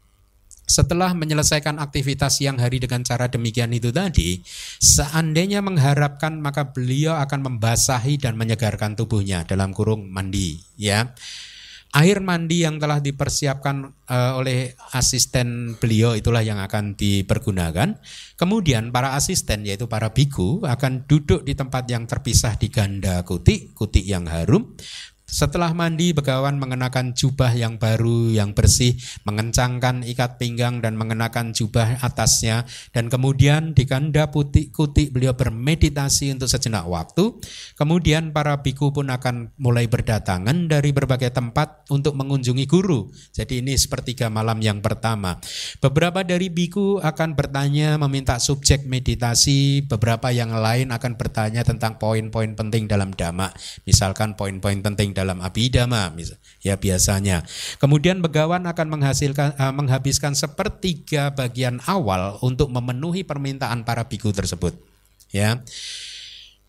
setelah 0.65 1.13
menyelesaikan 1.13 1.77
aktivitas 1.77 2.41
siang 2.41 2.57
hari 2.57 2.81
dengan 2.81 3.05
cara 3.05 3.29
demikian 3.29 3.69
itu 3.71 3.93
tadi, 3.93 4.41
seandainya 4.81 5.61
mengharapkan 5.61 6.41
maka 6.41 6.73
beliau 6.73 7.15
akan 7.21 7.53
membasahi 7.53 8.17
dan 8.17 8.33
menyegarkan 8.35 8.97
tubuhnya 8.97 9.45
dalam 9.45 9.71
kurung 9.71 10.09
mandi, 10.09 10.57
ya. 10.75 11.13
Air 11.95 12.19
mandi 12.19 12.67
yang 12.67 12.75
telah 12.75 12.99
dipersiapkan 12.99 13.87
uh, 14.11 14.35
oleh 14.35 14.75
asisten 14.91 15.79
beliau 15.79 16.11
itulah 16.11 16.43
yang 16.43 16.59
akan 16.59 16.99
dipergunakan. 16.99 17.95
Kemudian 18.35 18.91
para 18.91 19.15
asisten 19.15 19.63
yaitu 19.63 19.87
para 19.87 20.11
biku 20.11 20.59
akan 20.67 21.07
duduk 21.07 21.47
di 21.47 21.55
tempat 21.55 21.87
yang 21.87 22.03
terpisah 22.03 22.59
di 22.59 22.67
ganda 22.67 23.23
kuti, 23.23 23.71
kuti 23.71 24.03
yang 24.03 24.27
harum. 24.27 24.75
Setelah 25.25 25.73
mandi, 25.73 26.13
Begawan 26.13 26.61
mengenakan 26.61 27.17
jubah 27.17 27.49
yang 27.57 27.81
baru, 27.81 28.29
yang 28.29 28.53
bersih, 28.53 28.93
mengencangkan 29.25 30.05
ikat 30.05 30.37
pinggang 30.37 30.85
dan 30.85 30.93
mengenakan 30.93 31.49
jubah 31.49 31.97
atasnya. 32.05 32.69
Dan 32.93 33.09
kemudian 33.09 33.73
di 33.73 33.89
kanda 33.89 34.29
putih 34.29 34.69
kuti 34.69 35.09
beliau 35.09 35.33
bermeditasi 35.33 36.29
untuk 36.29 36.45
sejenak 36.45 36.85
waktu. 36.85 37.41
Kemudian 37.73 38.37
para 38.37 38.61
biku 38.61 38.93
pun 38.93 39.09
akan 39.09 39.57
mulai 39.57 39.89
berdatangan 39.89 40.69
dari 40.69 40.93
berbagai 40.93 41.33
tempat 41.33 41.89
untuk 41.89 42.13
mengunjungi 42.13 42.69
guru. 42.69 43.09
Jadi 43.33 43.65
ini 43.65 43.73
sepertiga 43.81 44.29
malam 44.29 44.61
yang 44.61 44.77
pertama. 44.85 45.41
Beberapa 45.81 46.21
dari 46.21 46.53
biku 46.53 47.01
akan 47.01 47.33
bertanya 47.33 47.97
meminta 47.97 48.37
subjek 48.37 48.85
meditasi, 48.85 49.81
beberapa 49.89 50.29
yang 50.29 50.53
lain 50.53 50.93
akan 50.93 51.17
bertanya 51.17 51.65
tentang 51.65 51.97
poin-poin 51.97 52.53
penting 52.53 52.85
dalam 52.85 53.09
dhamma. 53.09 53.49
Misalkan 53.89 54.37
poin-poin 54.37 54.85
penting 54.85 55.14
dalam 55.15 55.39
abidama 55.39 56.11
ya 56.59 56.75
biasanya. 56.75 57.47
Kemudian 57.79 58.19
begawan 58.19 58.67
akan 58.67 58.87
menghasilkan 58.99 59.55
uh, 59.55 59.71
menghabiskan 59.71 60.35
sepertiga 60.35 61.31
bagian 61.31 61.79
awal 61.87 62.35
untuk 62.43 62.67
memenuhi 62.67 63.23
permintaan 63.23 63.87
para 63.87 64.03
biku 64.11 64.35
tersebut. 64.35 64.75
Ya. 65.31 65.63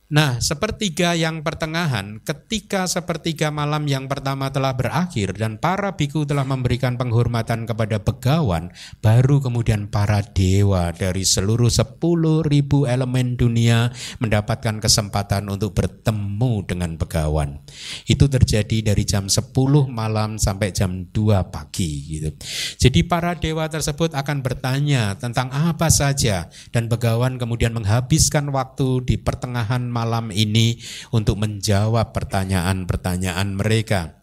Nah, 0.06 0.38
sepertiga 0.38 1.18
yang 1.18 1.42
pertengahan, 1.42 2.22
ketika 2.22 2.86
sepertiga 2.86 3.50
malam 3.50 3.90
yang 3.90 4.06
pertama 4.06 4.54
telah 4.54 4.70
berakhir 4.70 5.34
dan 5.34 5.58
para 5.58 5.98
biku 5.98 6.22
telah 6.22 6.46
memberikan 6.46 6.94
penghormatan 6.94 7.66
kepada 7.66 7.98
begawan, 7.98 8.70
baru 9.02 9.42
kemudian 9.42 9.90
para 9.90 10.22
dewa 10.22 10.94
dari 10.94 11.26
seluruh 11.26 11.66
sepuluh 11.66 12.46
ribu 12.46 12.86
elemen 12.86 13.34
dunia 13.34 13.90
mendapatkan 14.22 14.78
kesempatan 14.78 15.50
untuk 15.50 15.74
bertemu 15.74 16.62
dengan 16.62 16.94
begawan. 16.94 17.58
Itu 18.06 18.30
terjadi 18.30 18.94
dari 18.94 19.02
jam 19.02 19.26
10 19.26 19.50
malam 19.90 20.38
sampai 20.38 20.70
jam 20.70 21.10
2 21.10 21.50
pagi 21.50 22.14
gitu. 22.14 22.30
Jadi 22.78 23.02
para 23.02 23.34
dewa 23.34 23.66
tersebut 23.66 24.14
akan 24.14 24.38
bertanya 24.38 25.18
tentang 25.18 25.50
apa 25.50 25.90
saja 25.90 26.46
dan 26.70 26.86
begawan 26.86 27.42
kemudian 27.42 27.74
menghabiskan 27.74 28.54
waktu 28.54 29.02
di 29.02 29.18
pertengahan 29.18 29.95
malam 29.96 30.28
ini 30.28 30.76
untuk 31.08 31.40
menjawab 31.40 32.12
pertanyaan-pertanyaan 32.12 33.56
mereka. 33.56 34.20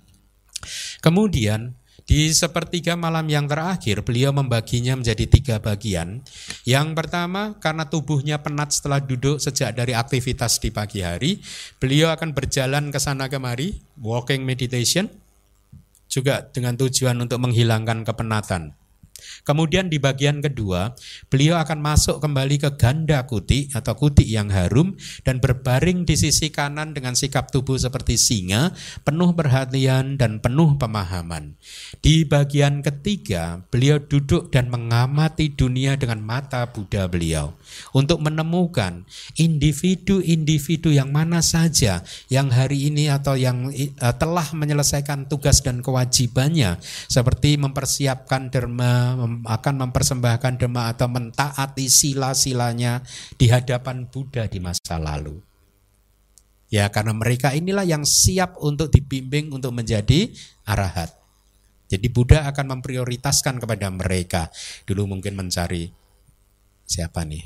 Kemudian 1.01 1.73
di 2.03 2.35
sepertiga 2.35 2.99
malam 2.99 3.23
yang 3.31 3.47
terakhir, 3.47 4.03
beliau 4.03 4.35
membaginya 4.35 4.99
menjadi 4.99 5.23
tiga 5.23 5.55
bagian. 5.63 6.19
Yang 6.67 6.87
pertama, 6.99 7.55
karena 7.63 7.87
tubuhnya 7.87 8.43
penat 8.43 8.75
setelah 8.75 8.99
duduk 8.99 9.39
sejak 9.39 9.71
dari 9.71 9.95
aktivitas 9.95 10.59
di 10.59 10.67
pagi 10.67 10.99
hari, 10.99 11.39
beliau 11.79 12.11
akan 12.11 12.35
berjalan 12.35 12.91
ke 12.91 12.99
sana 12.99 13.31
kemari, 13.31 13.79
walking 14.03 14.43
meditation, 14.43 15.07
juga 16.11 16.43
dengan 16.43 16.75
tujuan 16.75 17.15
untuk 17.23 17.39
menghilangkan 17.39 18.03
kepenatan. 18.03 18.82
Kemudian 19.43 19.91
di 19.91 19.99
bagian 19.99 20.39
kedua, 20.39 20.95
beliau 21.27 21.59
akan 21.59 21.79
masuk 21.79 22.19
kembali 22.23 22.61
ke 22.61 22.69
ganda 22.79 23.23
kuti 23.27 23.71
atau 23.71 23.95
kuti 23.95 24.23
yang 24.23 24.53
harum 24.53 24.95
dan 25.27 25.43
berbaring 25.43 26.07
di 26.07 26.15
sisi 26.15 26.53
kanan 26.53 26.95
dengan 26.95 27.13
sikap 27.13 27.49
tubuh 27.49 27.75
seperti 27.75 28.15
singa, 28.15 28.71
penuh 29.03 29.35
perhatian 29.35 30.15
dan 30.15 30.39
penuh 30.39 30.75
pemahaman. 30.79 31.55
Di 31.99 32.23
bagian 32.23 32.83
ketiga, 32.83 33.63
beliau 33.67 33.99
duduk 33.99 34.53
dan 34.53 34.69
mengamati 34.69 35.51
dunia 35.51 35.95
dengan 35.95 36.21
mata 36.23 36.67
Buddha 36.69 37.05
beliau 37.07 37.55
untuk 37.93 38.21
menemukan 38.21 39.05
individu-individu 39.37 40.93
yang 40.93 41.09
mana 41.09 41.41
saja 41.41 42.01
yang 42.29 42.49
hari 42.53 42.89
ini 42.89 43.09
atau 43.09 43.33
yang 43.37 43.69
uh, 43.69 44.13
telah 44.15 44.45
menyelesaikan 44.53 45.25
tugas 45.27 45.61
dan 45.65 45.81
kewajibannya 45.81 46.77
seperti 47.09 47.57
mempersiapkan 47.57 48.49
derma, 48.53 49.12
akan 49.43 49.75
mempersembahkan 49.87 50.59
dhamma 50.59 50.93
atau 50.93 51.07
mentaati 51.09 51.85
sila-silanya 51.87 53.01
di 53.37 53.49
hadapan 53.49 54.09
Buddha 54.09 54.45
di 54.49 54.59
masa 54.59 54.99
lalu. 54.99 55.39
Ya, 56.73 56.89
karena 56.89 57.13
mereka 57.13 57.53
inilah 57.53 57.85
yang 57.85 58.01
siap 58.01 58.57
untuk 58.57 58.89
dibimbing 58.89 59.53
untuk 59.53 59.77
menjadi 59.77 60.33
arahat. 60.65 61.13
Jadi 61.85 62.09
Buddha 62.09 62.49
akan 62.49 62.79
memprioritaskan 62.79 63.61
kepada 63.61 63.93
mereka. 63.93 64.49
Dulu 64.89 65.05
mungkin 65.05 65.37
mencari 65.37 65.93
siapa 66.89 67.21
nih? 67.21 67.45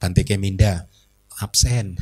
Bante 0.00 0.24
Keminda 0.24 0.88
absen. 1.36 2.00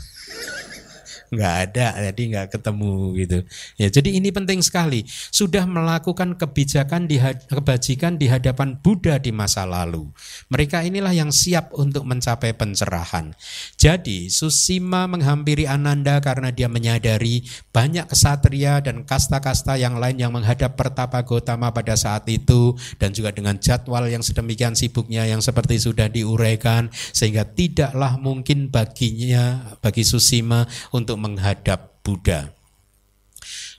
Nggak 1.34 1.54
ada, 1.70 1.86
jadi 2.10 2.22
nggak 2.30 2.48
ketemu 2.58 2.94
gitu. 3.18 3.38
Ya, 3.76 3.88
jadi 3.90 4.10
ini 4.16 4.30
penting 4.30 4.62
sekali. 4.62 5.04
Sudah 5.08 5.66
melakukan 5.66 6.38
kebijakan 6.38 7.10
di 7.10 7.18
kebajikan 7.50 8.16
di 8.16 8.30
hadapan 8.30 8.78
Buddha 8.78 9.18
di 9.18 9.34
masa 9.34 9.66
lalu. 9.66 10.08
Mereka 10.48 10.86
inilah 10.86 11.12
yang 11.12 11.34
siap 11.34 11.74
untuk 11.74 12.06
mencapai 12.06 12.54
pencerahan. 12.54 13.34
Jadi 13.74 14.30
Susima 14.30 15.10
menghampiri 15.10 15.66
Ananda 15.66 16.22
karena 16.22 16.54
dia 16.54 16.70
menyadari 16.70 17.44
banyak 17.74 18.06
kesatria 18.08 18.80
dan 18.80 19.02
kasta-kasta 19.02 19.76
yang 19.76 19.98
lain 19.98 20.20
yang 20.20 20.32
menghadap 20.32 20.78
Pertapa 20.78 21.22
Gotama 21.26 21.70
pada 21.74 21.98
saat 21.98 22.26
itu 22.30 22.76
dan 22.98 23.10
juga 23.10 23.34
dengan 23.34 23.58
jadwal 23.58 24.06
yang 24.06 24.22
sedemikian 24.22 24.78
sibuknya 24.78 25.26
yang 25.26 25.42
seperti 25.42 25.80
sudah 25.80 26.06
diuraikan 26.10 26.88
sehingga 26.92 27.46
tidaklah 27.48 28.16
mungkin 28.20 28.68
baginya 28.70 29.76
bagi 29.80 30.04
Susima 30.04 30.66
untuk 30.92 31.16
menghadap 31.24 32.04
Buddha. 32.04 32.52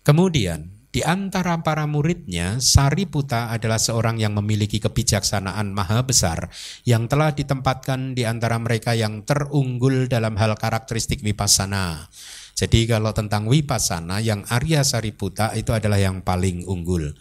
Kemudian 0.01 0.75
di 0.95 1.03
antara 1.03 1.59
para 1.59 1.83
muridnya, 1.91 2.55
Sariputa 2.63 3.51
adalah 3.51 3.75
seorang 3.75 4.15
yang 4.15 4.31
memiliki 4.31 4.79
kebijaksanaan 4.79 5.75
maha 5.75 6.07
besar 6.07 6.47
yang 6.87 7.11
telah 7.11 7.35
ditempatkan 7.35 8.15
di 8.15 8.23
antara 8.23 8.55
mereka 8.57 8.95
yang 8.95 9.27
terunggul 9.27 10.07
dalam 10.07 10.39
hal 10.39 10.55
karakteristik 10.55 11.19
vipassana. 11.19 12.07
Jadi 12.55 12.87
kalau 12.87 13.11
tentang 13.11 13.51
vipassana 13.51 14.23
yang 14.23 14.47
Arya 14.47 14.87
Sariputa 14.87 15.51
itu 15.59 15.75
adalah 15.75 15.99
yang 15.99 16.23
paling 16.23 16.63
unggul. 16.63 17.11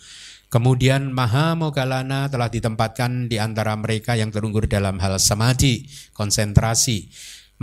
Kemudian 0.55 1.11
Maha 1.11 1.59
Mogalana 1.59 2.31
telah 2.31 2.47
ditempatkan 2.47 3.27
di 3.27 3.43
antara 3.43 3.75
mereka 3.75 4.15
yang 4.15 4.31
terunggul 4.31 4.71
dalam 4.71 5.03
hal 5.03 5.19
samadhi, 5.19 5.91
konsentrasi. 6.15 7.11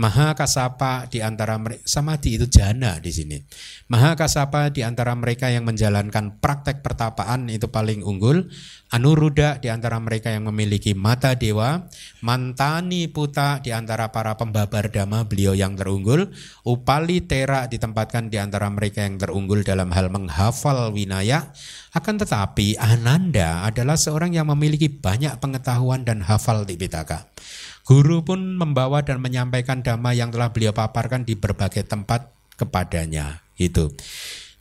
Maha 0.02 0.34
Kasapa 0.34 1.06
di 1.06 1.22
antara 1.22 1.54
mereka 1.62 1.86
samadhi 1.86 2.34
itu 2.34 2.50
jana 2.50 2.98
di 2.98 3.14
sini. 3.14 3.38
Maha 3.86 4.18
Kasapa 4.18 4.66
di 4.74 4.82
antara 4.82 5.14
mereka 5.14 5.46
yang 5.46 5.62
menjalankan 5.62 6.42
praktek 6.42 6.82
pertapaan 6.82 7.46
itu 7.46 7.70
paling 7.70 8.02
unggul. 8.02 8.50
Anuruda 8.90 9.62
di 9.62 9.70
antara 9.70 10.02
mereka 10.02 10.34
yang 10.34 10.50
memiliki 10.50 10.90
mata 10.98 11.38
dewa. 11.38 11.86
Mantani 12.18 13.06
Puta 13.06 13.62
di 13.62 13.70
antara 13.70 14.10
para 14.10 14.34
pembabar 14.34 14.90
dhamma 14.90 15.22
beliau 15.22 15.54
yang 15.54 15.78
terunggul. 15.78 16.34
Upali 16.66 17.22
Tera 17.22 17.70
ditempatkan 17.70 18.26
di 18.26 18.42
antara 18.42 18.66
mereka 18.74 19.06
yang 19.06 19.22
terunggul 19.22 19.62
dalam 19.62 19.94
hal 19.94 20.10
menghafal 20.10 20.90
winaya. 20.90 21.54
Akan 21.94 22.18
tetapi 22.18 22.74
Ananda 22.74 23.62
adalah 23.62 23.94
seorang 23.94 24.34
yang 24.34 24.50
memiliki 24.50 24.90
banyak 24.90 25.38
pengetahuan 25.38 26.02
dan 26.02 26.26
hafal 26.26 26.66
di 26.66 26.74
Pitaka. 26.74 27.31
Guru 27.82 28.22
pun 28.22 28.54
membawa 28.54 29.02
dan 29.02 29.18
menyampaikan 29.18 29.82
dhamma 29.82 30.14
yang 30.14 30.30
telah 30.30 30.54
beliau 30.54 30.70
paparkan 30.70 31.26
di 31.26 31.34
berbagai 31.34 31.82
tempat 31.82 32.30
kepadanya. 32.54 33.42
Itu. 33.58 33.90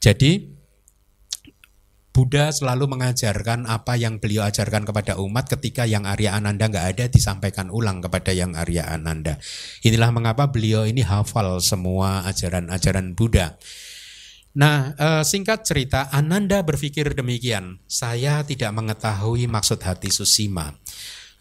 Jadi 0.02 0.62
Buddha 2.12 2.52
selalu 2.52 2.92
mengajarkan 2.92 3.72
apa 3.72 3.96
yang 3.96 4.20
beliau 4.20 4.44
ajarkan 4.44 4.84
kepada 4.84 5.16
umat 5.24 5.48
ketika 5.48 5.88
yang 5.88 6.04
Arya 6.04 6.36
Ananda 6.36 6.68
nggak 6.68 6.88
ada 6.92 7.06
disampaikan 7.08 7.72
ulang 7.72 8.04
kepada 8.04 8.36
yang 8.36 8.52
Arya 8.52 8.84
Ananda. 8.92 9.40
Inilah 9.80 10.12
mengapa 10.12 10.52
beliau 10.52 10.84
ini 10.84 11.08
hafal 11.08 11.64
semua 11.64 12.28
ajaran-ajaran 12.28 13.16
Buddha. 13.16 13.56
Nah, 14.52 14.92
eh, 15.00 15.24
singkat 15.24 15.64
cerita, 15.64 16.12
Ananda 16.12 16.60
berpikir 16.60 17.16
demikian. 17.16 17.80
Saya 17.88 18.44
tidak 18.44 18.76
mengetahui 18.76 19.48
maksud 19.48 19.80
hati 19.80 20.12
Susima 20.12 20.76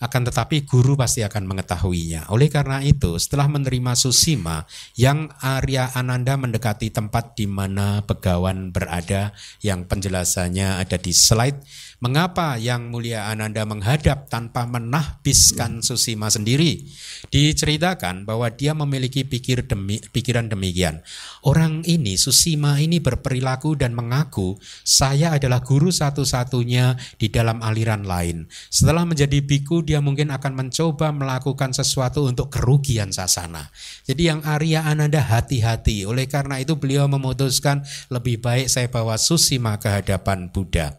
akan 0.01 0.33
tetapi 0.33 0.65
guru 0.65 0.97
pasti 0.97 1.21
akan 1.21 1.45
mengetahuinya. 1.45 2.33
Oleh 2.33 2.49
karena 2.49 2.81
itu, 2.81 3.21
setelah 3.21 3.53
menerima 3.53 3.93
susima, 3.93 4.65
yang 4.97 5.29
Arya 5.45 5.93
Ananda 5.93 6.41
mendekati 6.41 6.89
tempat 6.89 7.37
di 7.37 7.45
mana 7.45 8.01
begawan 8.01 8.73
berada, 8.73 9.37
yang 9.61 9.85
penjelasannya 9.85 10.81
ada 10.81 10.97
di 10.97 11.13
slide 11.13 11.61
Mengapa 12.01 12.57
yang 12.57 12.89
mulia 12.89 13.29
Ananda 13.29 13.69
menghadap 13.69 14.33
tanpa 14.33 14.65
menahbiskan 14.65 15.85
Susima 15.85 16.33
sendiri? 16.33 16.89
Diceritakan 17.29 18.25
bahwa 18.25 18.49
dia 18.49 18.73
memiliki 18.73 19.21
pikir 19.21 19.69
demi, 19.69 20.01
pikiran 20.01 20.49
demikian. 20.49 21.05
Orang 21.45 21.85
ini, 21.85 22.17
Susima 22.17 22.81
ini 22.81 23.05
berperilaku 23.05 23.77
dan 23.77 23.93
mengaku, 23.93 24.57
saya 24.81 25.37
adalah 25.37 25.61
guru 25.61 25.93
satu-satunya 25.93 26.97
di 27.21 27.29
dalam 27.29 27.61
aliran 27.61 28.09
lain. 28.09 28.49
Setelah 28.73 29.05
menjadi 29.05 29.45
biku, 29.45 29.85
dia 29.85 30.01
mungkin 30.01 30.33
akan 30.33 30.57
mencoba 30.57 31.13
melakukan 31.13 31.77
sesuatu 31.77 32.25
untuk 32.25 32.49
kerugian 32.49 33.13
sasana. 33.13 33.69
Jadi 34.09 34.25
yang 34.25 34.41
Arya 34.49 34.89
Ananda 34.89 35.21
hati-hati. 35.21 36.09
Oleh 36.09 36.25
karena 36.33 36.65
itu 36.65 36.81
beliau 36.81 37.05
memutuskan 37.13 37.85
lebih 38.09 38.41
baik 38.41 38.73
saya 38.73 38.89
bawa 38.89 39.21
Susima 39.21 39.77
ke 39.77 39.93
hadapan 39.93 40.49
Buddha. 40.49 40.97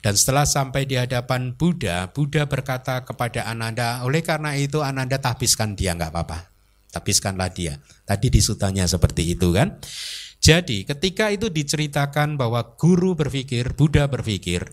Dan 0.00 0.14
setelah 0.16 0.48
sampai 0.48 0.88
di 0.88 0.98
hadapan 0.98 1.54
Buddha, 1.54 2.10
Buddha 2.10 2.48
berkata 2.48 3.04
kepada 3.04 3.46
Ananda, 3.46 4.02
oleh 4.02 4.24
karena 4.24 4.56
itu 4.58 4.80
Ananda 4.80 5.20
tahbiskan 5.20 5.76
dia 5.76 5.94
nggak 5.94 6.10
apa-apa. 6.10 6.50
Tahbiskanlah 6.90 7.50
dia. 7.50 7.82
Tadi 8.06 8.30
disutanya 8.30 8.86
seperti 8.86 9.34
itu 9.34 9.50
kan. 9.50 9.78
Jadi 10.44 10.84
ketika 10.84 11.32
itu 11.32 11.48
diceritakan 11.48 12.36
bahwa 12.36 12.76
guru 12.76 13.16
berpikir, 13.16 13.72
Buddha 13.72 14.04
berpikir, 14.12 14.68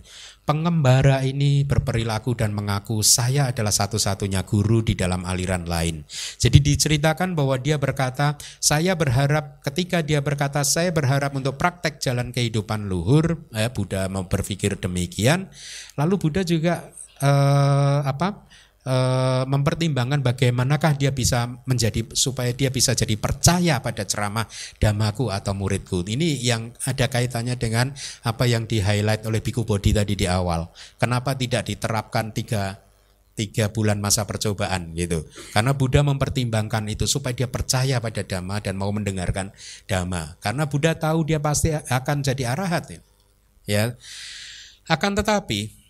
pengembara 0.52 1.24
ini 1.24 1.64
berperilaku 1.64 2.36
dan 2.36 2.52
mengaku 2.52 3.00
saya 3.08 3.56
adalah 3.56 3.72
satu-satunya 3.72 4.44
guru 4.44 4.84
di 4.84 5.00
dalam 5.00 5.24
aliran 5.24 5.64
lain. 5.64 6.04
Jadi 6.36 6.60
diceritakan 6.60 7.40
bahwa 7.40 7.56
dia 7.56 7.80
berkata, 7.80 8.36
saya 8.60 9.00
berharap 9.00 9.64
ketika 9.64 10.04
dia 10.04 10.20
berkata 10.20 10.60
saya 10.68 10.92
berharap 10.92 11.32
untuk 11.40 11.56
praktek 11.56 12.04
jalan 12.04 12.36
kehidupan 12.36 12.92
luhur, 12.92 13.48
eh, 13.56 13.72
Buddha 13.72 14.12
berpikir 14.12 14.76
demikian. 14.76 15.48
Lalu 15.96 16.20
Buddha 16.20 16.44
juga 16.44 16.84
eh, 17.24 18.00
apa? 18.04 18.51
E, 18.86 18.96
mempertimbangkan 19.46 20.22
bagaimanakah 20.22 20.98
dia 20.98 21.14
bisa 21.14 21.50
menjadi 21.66 22.06
supaya 22.14 22.52
dia 22.54 22.70
bisa 22.74 22.94
jadi 22.98 23.16
percaya 23.18 23.80
pada 23.82 24.06
ceramah 24.06 24.46
damaku 24.78 25.30
atau 25.30 25.54
muridku. 25.54 26.06
Ini 26.06 26.42
yang 26.42 26.74
ada 26.86 27.10
kaitannya 27.10 27.58
dengan 27.58 27.94
apa 28.26 28.44
yang 28.50 28.66
di 28.66 28.82
highlight 28.82 29.26
oleh 29.26 29.42
Biku 29.42 29.66
Bodhi 29.66 29.94
tadi 29.94 30.14
di 30.18 30.26
awal. 30.26 30.70
Kenapa 30.98 31.38
tidak 31.38 31.70
diterapkan 31.70 32.34
tiga 32.34 32.92
tiga 33.32 33.72
bulan 33.72 33.98
masa 34.04 34.28
percobaan 34.28 34.92
gitu 34.94 35.24
karena 35.56 35.72
Buddha 35.72 36.04
mempertimbangkan 36.04 36.84
itu 36.92 37.08
supaya 37.08 37.32
dia 37.32 37.48
percaya 37.48 37.98
pada 38.04 38.22
dhamma 38.28 38.60
dan 38.60 38.76
mau 38.76 38.92
mendengarkan 38.92 39.56
dhamma 39.88 40.36
karena 40.44 40.68
Buddha 40.68 40.94
tahu 41.00 41.24
dia 41.24 41.40
pasti 41.40 41.72
akan 41.72 42.22
jadi 42.22 42.52
arahat 42.52 42.92
ya, 42.92 43.00
ya. 43.66 43.84
akan 44.92 45.16
tetapi 45.16 45.81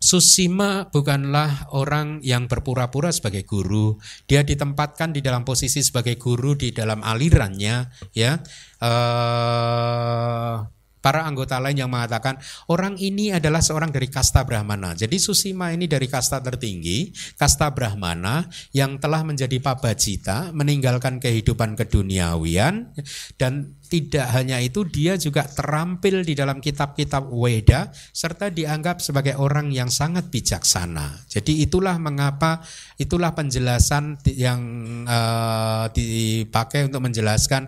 Susima 0.00 0.88
bukanlah 0.88 1.76
orang 1.76 2.24
yang 2.24 2.48
berpura-pura 2.48 3.12
sebagai 3.12 3.44
guru. 3.44 4.00
Dia 4.24 4.40
ditempatkan 4.40 5.12
di 5.12 5.20
dalam 5.20 5.44
posisi 5.44 5.84
sebagai 5.84 6.16
guru 6.16 6.56
di 6.56 6.72
dalam 6.72 7.04
alirannya, 7.04 7.84
ya. 8.16 8.40
Uh, 8.80 10.79
para 11.00 11.24
anggota 11.24 11.56
lain 11.58 11.80
yang 11.80 11.90
mengatakan 11.90 12.36
orang 12.68 12.96
ini 13.00 13.32
adalah 13.32 13.64
seorang 13.64 13.90
dari 13.92 14.06
kasta 14.08 14.44
Brahmana. 14.44 14.92
Jadi 14.96 15.16
Susima 15.16 15.72
ini 15.72 15.88
dari 15.88 16.06
kasta 16.06 16.40
tertinggi, 16.40 17.12
kasta 17.36 17.72
Brahmana 17.72 18.46
yang 18.76 19.00
telah 19.00 19.24
menjadi 19.24 19.58
pabajita, 19.60 20.52
meninggalkan 20.52 21.18
kehidupan 21.18 21.76
keduniawian 21.76 22.92
dan 23.40 23.80
tidak 23.90 24.30
hanya 24.38 24.62
itu 24.62 24.86
dia 24.86 25.18
juga 25.18 25.42
terampil 25.50 26.22
di 26.22 26.38
dalam 26.38 26.62
kitab-kitab 26.62 27.26
Weda 27.26 27.90
serta 28.14 28.46
dianggap 28.46 29.02
sebagai 29.02 29.34
orang 29.34 29.74
yang 29.74 29.90
sangat 29.90 30.30
bijaksana. 30.30 31.26
Jadi 31.26 31.66
itulah 31.66 31.98
mengapa 31.98 32.62
itulah 33.02 33.34
penjelasan 33.34 34.22
yang 34.30 34.62
uh, 35.10 35.90
dipakai 35.90 36.86
untuk 36.86 37.02
menjelaskan 37.02 37.66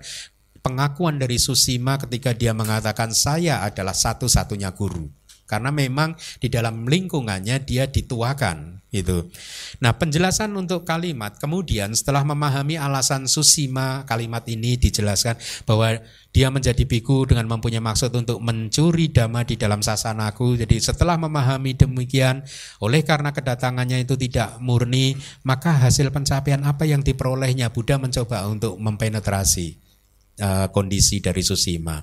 pengakuan 0.63 1.19
dari 1.19 1.37
Susima 1.37 1.99
ketika 1.99 2.33
dia 2.33 2.55
mengatakan 2.55 3.11
saya 3.11 3.61
adalah 3.67 3.93
satu-satunya 3.93 4.73
guru. 4.73 5.11
Karena 5.43 5.69
memang 5.69 6.17
di 6.41 6.49
dalam 6.49 6.89
lingkungannya 6.89 7.61
dia 7.61 7.85
dituakan 7.85 8.81
itu. 8.89 9.29
Nah, 9.85 9.93
penjelasan 10.01 10.49
untuk 10.57 10.89
kalimat 10.89 11.37
kemudian 11.37 11.93
setelah 11.93 12.25
memahami 12.25 12.81
alasan 12.81 13.29
Susima 13.29 14.09
kalimat 14.09 14.49
ini 14.49 14.81
dijelaskan 14.81 15.37
bahwa 15.69 16.01
dia 16.33 16.49
menjadi 16.49 16.89
biku 16.89 17.29
dengan 17.29 17.45
mempunyai 17.53 17.85
maksud 17.85 18.17
untuk 18.17 18.41
mencuri 18.41 19.13
dhamma 19.13 19.45
di 19.45 19.61
dalam 19.61 19.85
sasanaku. 19.85 20.57
Jadi 20.57 20.81
setelah 20.81 21.21
memahami 21.21 21.77
demikian, 21.77 22.41
oleh 22.81 23.05
karena 23.05 23.37
kedatangannya 23.37 24.09
itu 24.09 24.17
tidak 24.17 24.57
murni, 24.57 25.21
maka 25.45 25.77
hasil 25.77 26.09
pencapaian 26.09 26.65
apa 26.65 26.89
yang 26.89 27.05
diperolehnya 27.05 27.69
Buddha 27.69 28.01
mencoba 28.01 28.49
untuk 28.49 28.81
mempenetrasi 28.81 29.82
uh, 30.41 30.69
kondisi 30.73 31.21
dari 31.21 31.43
Susima. 31.45 32.01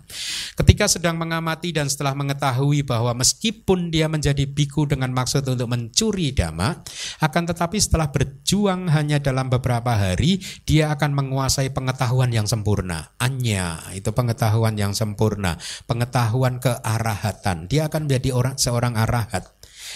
Ketika 0.53 0.86
sedang 0.86 1.17
mengamati 1.17 1.73
dan 1.73 1.88
setelah 1.89 2.13
mengetahui 2.13 2.86
bahwa 2.86 3.17
meskipun 3.17 3.89
dia 3.89 4.11
menjadi 4.11 4.45
biku 4.45 4.86
dengan 4.86 5.09
maksud 5.15 5.47
untuk 5.47 5.69
mencuri 5.71 6.36
dhamma, 6.36 6.84
akan 7.23 7.43
tetapi 7.49 7.77
setelah 7.80 8.11
berjuang 8.11 8.91
hanya 8.91 9.17
dalam 9.17 9.47
beberapa 9.47 9.95
hari, 9.95 10.43
dia 10.67 10.93
akan 10.93 11.15
menguasai 11.15 11.71
pengetahuan 11.73 12.30
yang 12.30 12.45
sempurna. 12.45 13.15
Anya 13.17 13.82
itu 13.95 14.11
pengetahuan 14.11 14.75
yang 14.77 14.93
sempurna, 14.93 15.57
pengetahuan 15.88 16.61
kearahatan. 16.61 17.65
Dia 17.71 17.88
akan 17.88 18.05
menjadi 18.09 18.30
orang 18.36 18.55
seorang 18.59 18.93
arahat. 18.99 19.47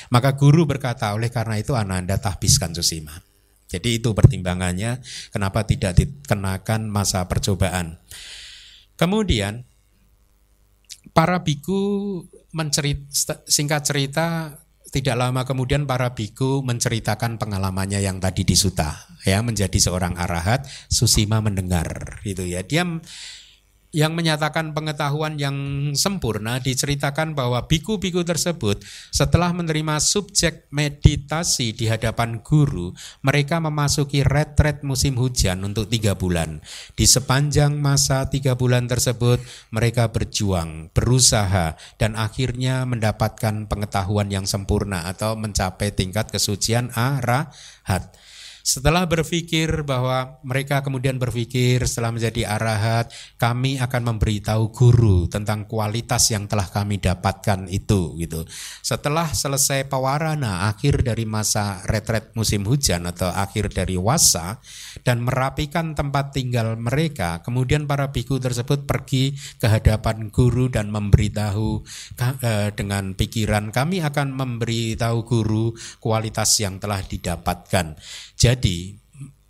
Maka 0.10 0.34
guru 0.34 0.66
berkata, 0.66 1.14
oleh 1.14 1.30
karena 1.30 1.62
itu 1.62 1.78
Ananda 1.78 2.18
tahbiskan 2.18 2.74
Susima. 2.74 3.33
Jadi 3.74 3.98
itu 3.98 4.14
pertimbangannya 4.14 5.02
kenapa 5.34 5.66
tidak 5.66 5.98
dikenakan 5.98 6.86
masa 6.94 7.26
percobaan. 7.26 7.98
Kemudian 8.94 9.66
para 11.18 11.42
biku 11.42 12.22
mencerita, 12.54 13.42
singkat 13.50 13.82
cerita 13.82 14.58
tidak 14.94 15.18
lama 15.18 15.42
kemudian 15.42 15.90
para 15.90 16.14
biku 16.14 16.62
menceritakan 16.62 17.42
pengalamannya 17.42 18.06
yang 18.06 18.22
tadi 18.22 18.46
di 18.46 18.54
Suta 18.54 18.94
ya 19.26 19.42
menjadi 19.42 19.74
seorang 19.74 20.14
arahat 20.22 20.70
Susima 20.86 21.42
mendengar 21.42 22.22
gitu 22.22 22.46
ya 22.46 22.62
dia 22.62 22.86
yang 23.94 24.18
menyatakan 24.18 24.74
pengetahuan 24.74 25.38
yang 25.38 25.56
sempurna 25.94 26.58
diceritakan 26.58 27.38
bahwa 27.38 27.70
biku-biku 27.70 28.26
tersebut 28.26 28.82
setelah 29.14 29.54
menerima 29.54 30.02
subjek 30.02 30.66
meditasi 30.74 31.78
di 31.78 31.86
hadapan 31.86 32.42
guru, 32.42 32.90
mereka 33.22 33.62
memasuki 33.62 34.26
retret 34.26 34.82
musim 34.82 35.14
hujan 35.22 35.62
untuk 35.62 35.86
tiga 35.94 36.18
bulan. 36.18 36.66
Di 36.98 37.06
sepanjang 37.06 37.78
masa 37.78 38.34
tiga 38.34 38.58
bulan 38.58 38.90
tersebut, 38.90 39.38
mereka 39.70 40.10
berjuang, 40.10 40.90
berusaha, 40.90 41.78
dan 42.02 42.18
akhirnya 42.18 42.90
mendapatkan 42.90 43.70
pengetahuan 43.70 44.34
yang 44.34 44.50
sempurna 44.50 45.06
atau 45.06 45.38
mencapai 45.38 45.94
tingkat 45.94 46.34
kesucian 46.34 46.90
arahat. 46.98 48.10
Setelah 48.64 49.04
berpikir 49.04 49.84
bahwa 49.84 50.40
mereka 50.40 50.80
kemudian 50.80 51.20
berpikir 51.20 51.84
setelah 51.84 52.16
menjadi 52.16 52.48
arahat, 52.48 53.12
kami 53.36 53.76
akan 53.76 54.16
memberitahu 54.16 54.72
guru 54.72 55.28
tentang 55.28 55.68
kualitas 55.68 56.32
yang 56.32 56.48
telah 56.48 56.72
kami 56.72 56.96
dapatkan 56.96 57.68
itu 57.68 58.16
gitu. 58.24 58.48
Setelah 58.80 59.28
selesai 59.36 59.92
pawarana 59.92 60.72
akhir 60.72 61.04
dari 61.04 61.28
masa 61.28 61.84
retret 61.92 62.32
musim 62.40 62.64
hujan 62.64 63.04
atau 63.04 63.36
akhir 63.36 63.68
dari 63.76 64.00
wasa 64.00 64.64
dan 65.04 65.20
merapikan 65.28 65.92
tempat 65.92 66.32
tinggal 66.32 66.80
mereka, 66.80 67.44
kemudian 67.44 67.84
para 67.84 68.16
biku 68.16 68.40
tersebut 68.40 68.88
pergi 68.88 69.36
ke 69.60 69.68
hadapan 69.68 70.32
guru 70.32 70.72
dan 70.72 70.88
memberitahu 70.88 71.84
eh, 72.40 72.72
dengan 72.72 73.12
pikiran 73.12 73.76
kami 73.76 74.00
akan 74.00 74.32
memberitahu 74.32 75.28
guru 75.28 75.76
kualitas 76.00 76.64
yang 76.64 76.80
telah 76.80 77.04
didapatkan. 77.04 78.00
Jadi 78.44 79.00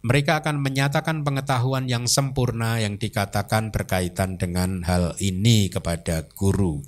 mereka 0.06 0.38
akan 0.46 0.62
menyatakan 0.62 1.26
pengetahuan 1.26 1.90
yang 1.90 2.06
sempurna 2.06 2.78
yang 2.78 3.02
dikatakan 3.02 3.74
berkaitan 3.74 4.38
dengan 4.38 4.86
hal 4.86 5.18
ini 5.18 5.66
kepada 5.74 6.30
guru. 6.38 6.86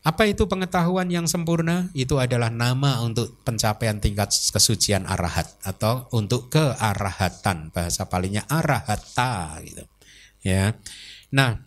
Apa 0.00 0.24
itu 0.24 0.48
pengetahuan 0.48 1.12
yang 1.12 1.28
sempurna? 1.28 1.92
Itu 1.92 2.16
adalah 2.16 2.48
nama 2.48 3.04
untuk 3.04 3.44
pencapaian 3.44 4.00
tingkat 4.00 4.32
kesucian 4.32 5.04
arahat 5.04 5.60
atau 5.60 6.08
untuk 6.16 6.48
kearahatan. 6.48 7.68
Bahasa 7.68 8.08
palingnya 8.08 8.48
arahata 8.48 9.60
gitu. 9.60 9.84
Ya. 10.40 10.72
Nah, 11.28 11.60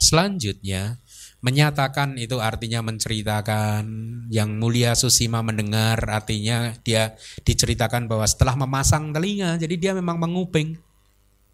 selanjutnya 0.00 1.04
Menyatakan 1.38 2.18
itu 2.18 2.42
artinya 2.42 2.82
menceritakan 2.82 3.86
yang 4.26 4.58
mulia 4.58 4.98
Susima 4.98 5.38
mendengar 5.38 6.02
artinya 6.10 6.74
dia 6.82 7.14
diceritakan 7.46 8.10
bahwa 8.10 8.26
setelah 8.26 8.58
memasang 8.58 9.14
telinga 9.14 9.54
jadi 9.54 9.74
dia 9.78 9.92
memang 9.94 10.18
menguping 10.18 10.82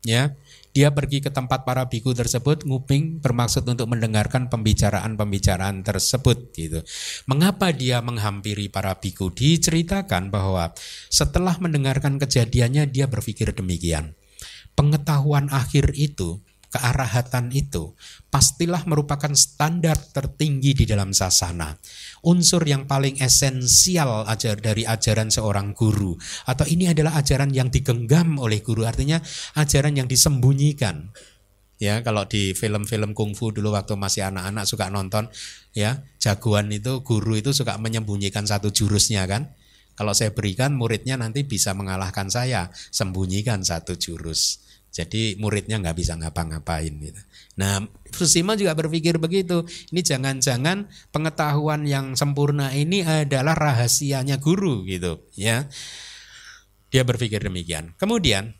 ya 0.08 0.32
dia 0.74 0.90
pergi 0.90 1.22
ke 1.22 1.30
tempat 1.30 1.62
para 1.62 1.86
biku 1.86 2.10
tersebut 2.10 2.66
nguping 2.66 3.22
bermaksud 3.22 3.62
untuk 3.62 3.86
mendengarkan 3.86 4.50
pembicaraan-pembicaraan 4.50 5.86
tersebut 5.86 6.50
gitu. 6.50 6.82
Mengapa 7.30 7.70
dia 7.70 8.02
menghampiri 8.02 8.66
para 8.66 8.98
biku? 8.98 9.30
Diceritakan 9.30 10.34
bahwa 10.34 10.74
setelah 11.06 11.54
mendengarkan 11.62 12.18
kejadiannya 12.18 12.90
dia 12.90 13.06
berpikir 13.06 13.54
demikian. 13.54 14.18
Pengetahuan 14.74 15.46
akhir 15.54 15.94
itu 15.94 16.42
kearahatan 16.74 17.54
itu 17.54 17.94
pastilah 18.26 18.82
merupakan 18.90 19.30
standar 19.38 19.94
tertinggi 19.94 20.74
di 20.74 20.84
dalam 20.90 21.14
sasana. 21.14 21.78
Unsur 22.26 22.66
yang 22.66 22.90
paling 22.90 23.22
esensial 23.22 24.26
ajar 24.26 24.58
dari 24.58 24.82
ajaran 24.82 25.30
seorang 25.30 25.70
guru 25.70 26.18
atau 26.50 26.66
ini 26.66 26.90
adalah 26.90 27.14
ajaran 27.14 27.54
yang 27.54 27.70
digenggam 27.70 28.42
oleh 28.42 28.58
guru 28.58 28.82
artinya 28.82 29.22
ajaran 29.54 29.94
yang 29.94 30.10
disembunyikan. 30.10 31.14
Ya, 31.78 32.02
kalau 32.02 32.26
di 32.26 32.54
film-film 32.58 33.14
kungfu 33.14 33.54
dulu 33.54 33.74
waktu 33.74 33.94
masih 33.94 34.26
anak-anak 34.30 34.66
suka 34.66 34.90
nonton 34.90 35.30
ya, 35.74 36.02
jagoan 36.18 36.70
itu 36.74 37.06
guru 37.06 37.38
itu 37.38 37.54
suka 37.54 37.78
menyembunyikan 37.78 38.46
satu 38.46 38.74
jurusnya 38.74 39.26
kan. 39.30 39.54
Kalau 39.94 40.10
saya 40.10 40.34
berikan 40.34 40.74
muridnya 40.74 41.14
nanti 41.14 41.46
bisa 41.46 41.70
mengalahkan 41.70 42.26
saya, 42.26 42.66
sembunyikan 42.90 43.62
satu 43.62 43.94
jurus. 43.94 44.63
Jadi 44.94 45.34
muridnya 45.42 45.82
nggak 45.82 45.98
bisa 45.98 46.14
ngapa-ngapain 46.14 46.94
gitu. 47.02 47.18
Nah, 47.58 47.82
Susima 48.14 48.54
juga 48.54 48.78
berpikir 48.78 49.18
begitu. 49.18 49.66
Ini 49.90 50.06
jangan-jangan 50.06 50.86
pengetahuan 51.10 51.82
yang 51.82 52.14
sempurna 52.14 52.70
ini 52.70 53.02
adalah 53.02 53.58
rahasianya 53.58 54.38
guru 54.38 54.86
gitu, 54.86 55.26
ya. 55.34 55.66
Dia 56.94 57.02
berpikir 57.02 57.42
demikian. 57.42 57.98
Kemudian 57.98 58.54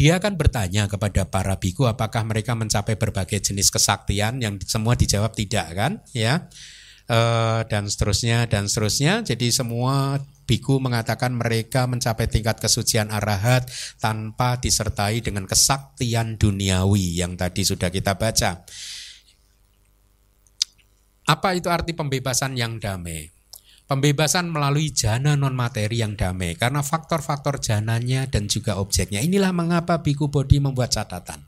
dia 0.00 0.16
akan 0.16 0.40
bertanya 0.40 0.88
kepada 0.88 1.28
para 1.28 1.60
biku 1.60 1.84
apakah 1.84 2.24
mereka 2.24 2.56
mencapai 2.56 2.96
berbagai 2.96 3.52
jenis 3.52 3.68
kesaktian 3.68 4.40
yang 4.40 4.56
semua 4.64 4.96
dijawab 4.96 5.36
tidak 5.36 5.68
kan, 5.76 6.00
ya. 6.16 6.48
E, 7.04 7.18
dan 7.68 7.84
seterusnya 7.84 8.48
dan 8.48 8.64
seterusnya. 8.64 9.20
Jadi 9.28 9.52
semua 9.52 10.24
Biku 10.44 10.76
mengatakan 10.76 11.32
mereka 11.32 11.88
mencapai 11.88 12.28
tingkat 12.28 12.60
kesucian 12.60 13.08
arahat 13.08 13.64
tanpa 13.96 14.60
disertai 14.60 15.24
dengan 15.24 15.48
kesaktian 15.48 16.36
duniawi 16.36 17.16
yang 17.16 17.40
tadi 17.40 17.64
sudah 17.64 17.88
kita 17.88 18.20
baca. 18.20 18.64
Apa 21.24 21.56
itu 21.56 21.72
arti 21.72 21.96
pembebasan 21.96 22.60
yang 22.60 22.76
damai? 22.76 23.32
Pembebasan 23.84 24.48
melalui 24.48 24.92
jana 24.92 25.36
non 25.36 25.52
materi 25.52 26.00
yang 26.00 26.16
damai 26.16 26.56
karena 26.56 26.80
faktor-faktor 26.80 27.60
jananya 27.60 28.24
dan 28.28 28.48
juga 28.48 28.80
objeknya. 28.80 29.20
Inilah 29.20 29.52
mengapa 29.52 30.00
Biku 30.00 30.32
Bodhi 30.32 30.56
membuat 30.56 30.96
catatan. 30.96 31.44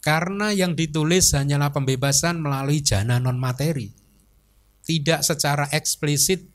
Karena 0.00 0.52
yang 0.52 0.76
ditulis 0.76 1.32
hanyalah 1.32 1.72
pembebasan 1.72 2.40
melalui 2.40 2.84
jana 2.84 3.20
non 3.20 3.36
materi. 3.36 3.92
Tidak 4.84 5.24
secara 5.24 5.68
eksplisit 5.72 6.53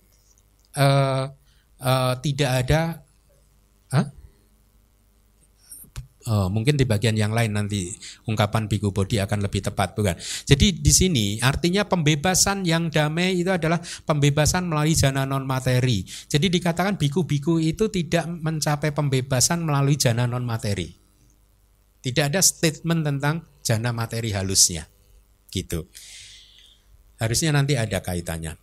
uh, 0.78 1.32
uh, 1.82 2.14
tidak 2.22 2.50
ada 2.66 2.82
huh? 3.94 4.08
Oh, 6.30 6.46
mungkin 6.46 6.78
di 6.78 6.86
bagian 6.86 7.18
yang 7.18 7.34
lain 7.34 7.58
nanti 7.58 7.90
ungkapan 8.30 8.70
biku 8.70 8.94
bodi 8.94 9.18
akan 9.18 9.50
lebih 9.50 9.66
tepat, 9.66 9.98
bukan? 9.98 10.14
Jadi 10.46 10.78
di 10.78 10.92
sini 10.94 11.26
artinya 11.42 11.90
pembebasan 11.90 12.70
yang 12.70 12.94
damai 12.94 13.42
itu 13.42 13.50
adalah 13.50 13.82
pembebasan 13.82 14.70
melalui 14.70 14.94
jana 14.94 15.26
non 15.26 15.50
materi. 15.50 16.06
Jadi 16.06 16.54
dikatakan 16.54 17.02
biku-biku 17.02 17.58
itu 17.58 17.90
tidak 17.90 18.30
mencapai 18.30 18.94
pembebasan 18.94 19.66
melalui 19.66 19.98
jana 19.98 20.30
non 20.30 20.46
materi. 20.46 20.94
Tidak 21.98 22.30
ada 22.30 22.46
statement 22.46 23.10
tentang 23.10 23.50
jana 23.66 23.90
materi 23.90 24.30
halusnya, 24.30 24.86
gitu. 25.50 25.90
Harusnya 27.18 27.58
nanti 27.58 27.74
ada 27.74 28.06
kaitannya. 28.06 28.54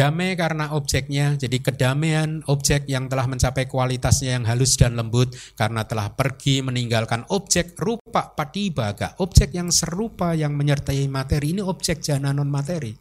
Damai 0.00 0.32
karena 0.32 0.72
objeknya, 0.72 1.36
jadi 1.36 1.60
kedamaian 1.60 2.40
objek 2.48 2.88
yang 2.88 3.04
telah 3.12 3.28
mencapai 3.28 3.68
kualitasnya 3.68 4.40
yang 4.40 4.48
halus 4.48 4.80
dan 4.80 4.96
lembut 4.96 5.36
karena 5.60 5.84
telah 5.84 6.16
pergi 6.16 6.64
meninggalkan 6.64 7.28
objek 7.28 7.76
rupa 7.76 8.32
patibaga, 8.32 9.12
objek 9.20 9.52
yang 9.52 9.68
serupa 9.68 10.32
yang 10.32 10.56
menyertai 10.56 11.04
materi. 11.04 11.52
Ini 11.52 11.60
objek 11.60 12.00
jana 12.00 12.32
non 12.32 12.48
materi. 12.48 12.96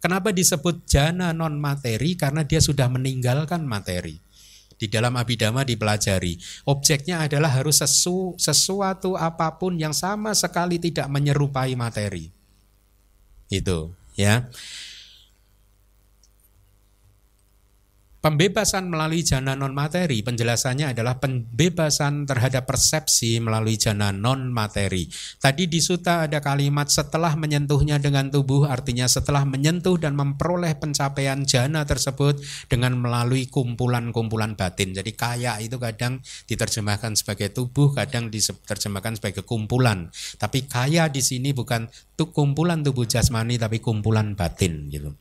Kenapa 0.00 0.32
disebut 0.32 0.88
jana 0.88 1.36
non 1.36 1.60
materi? 1.60 2.16
Karena 2.16 2.48
dia 2.48 2.64
sudah 2.64 2.88
meninggalkan 2.88 3.68
materi. 3.68 4.16
Di 4.72 4.88
dalam 4.88 5.20
abidama 5.20 5.68
dipelajari, 5.68 6.64
objeknya 6.64 7.28
adalah 7.28 7.60
harus 7.60 7.84
sesu, 7.84 8.32
sesuatu 8.40 9.20
apa 9.20 9.60
pun 9.60 9.76
yang 9.76 9.92
sama 9.92 10.32
sekali 10.32 10.80
tidak 10.80 11.12
menyerupai 11.12 11.76
materi. 11.76 12.32
Itu, 13.52 13.92
ya. 14.16 14.48
Pembebasan 18.26 18.90
melalui 18.90 19.22
jana 19.22 19.54
non 19.54 19.70
materi, 19.70 20.18
penjelasannya 20.18 20.90
adalah 20.90 21.22
pembebasan 21.22 22.26
terhadap 22.26 22.66
persepsi 22.66 23.38
melalui 23.38 23.78
jana 23.78 24.10
non 24.10 24.50
materi. 24.50 25.06
Tadi 25.38 25.70
di 25.70 25.78
suta 25.78 26.26
ada 26.26 26.42
kalimat 26.42 26.90
setelah 26.90 27.38
menyentuhnya 27.38 28.02
dengan 28.02 28.26
tubuh, 28.26 28.66
artinya 28.66 29.06
setelah 29.06 29.46
menyentuh 29.46 29.94
dan 30.02 30.18
memperoleh 30.18 30.74
pencapaian 30.74 31.46
jana 31.46 31.86
tersebut 31.86 32.42
dengan 32.66 32.98
melalui 32.98 33.46
kumpulan-kumpulan 33.46 34.58
batin. 34.58 34.90
Jadi 34.90 35.14
kaya 35.14 35.62
itu 35.62 35.78
kadang 35.78 36.18
diterjemahkan 36.50 37.14
sebagai 37.14 37.54
tubuh, 37.54 37.94
kadang 37.94 38.26
diterjemahkan 38.26 39.22
sebagai 39.22 39.46
kumpulan. 39.46 40.10
Tapi 40.34 40.66
kaya 40.66 41.06
di 41.14 41.22
sini 41.22 41.54
bukan 41.54 41.86
kumpulan 42.18 42.82
tubuh 42.82 43.06
jasmani, 43.06 43.54
tapi 43.54 43.78
kumpulan 43.78 44.34
batin 44.34 44.90
gitu. 44.90 45.14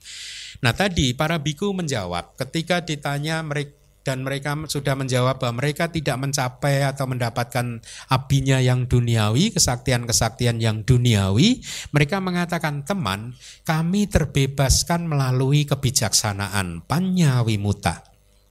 Nah 0.66 0.74
tadi 0.74 1.14
para 1.14 1.38
biku 1.38 1.78
menjawab 1.78 2.34
ketika 2.42 2.82
ditanya 2.82 3.46
mereka 3.46 3.86
dan 4.06 4.22
mereka 4.22 4.54
sudah 4.70 4.94
menjawab 4.94 5.42
bahwa 5.42 5.66
mereka 5.66 5.90
tidak 5.90 6.18
mencapai 6.22 6.86
atau 6.86 7.10
mendapatkan 7.10 7.82
abinya 8.06 8.62
yang 8.62 8.86
duniawi, 8.86 9.50
kesaktian-kesaktian 9.50 10.62
yang 10.62 10.86
duniawi, 10.86 11.66
mereka 11.90 12.22
mengatakan 12.22 12.86
teman, 12.86 13.34
kami 13.66 14.06
terbebaskan 14.06 15.10
melalui 15.10 15.66
kebijaksanaan 15.66 16.86
panyawi 16.86 17.58
muta. 17.58 18.06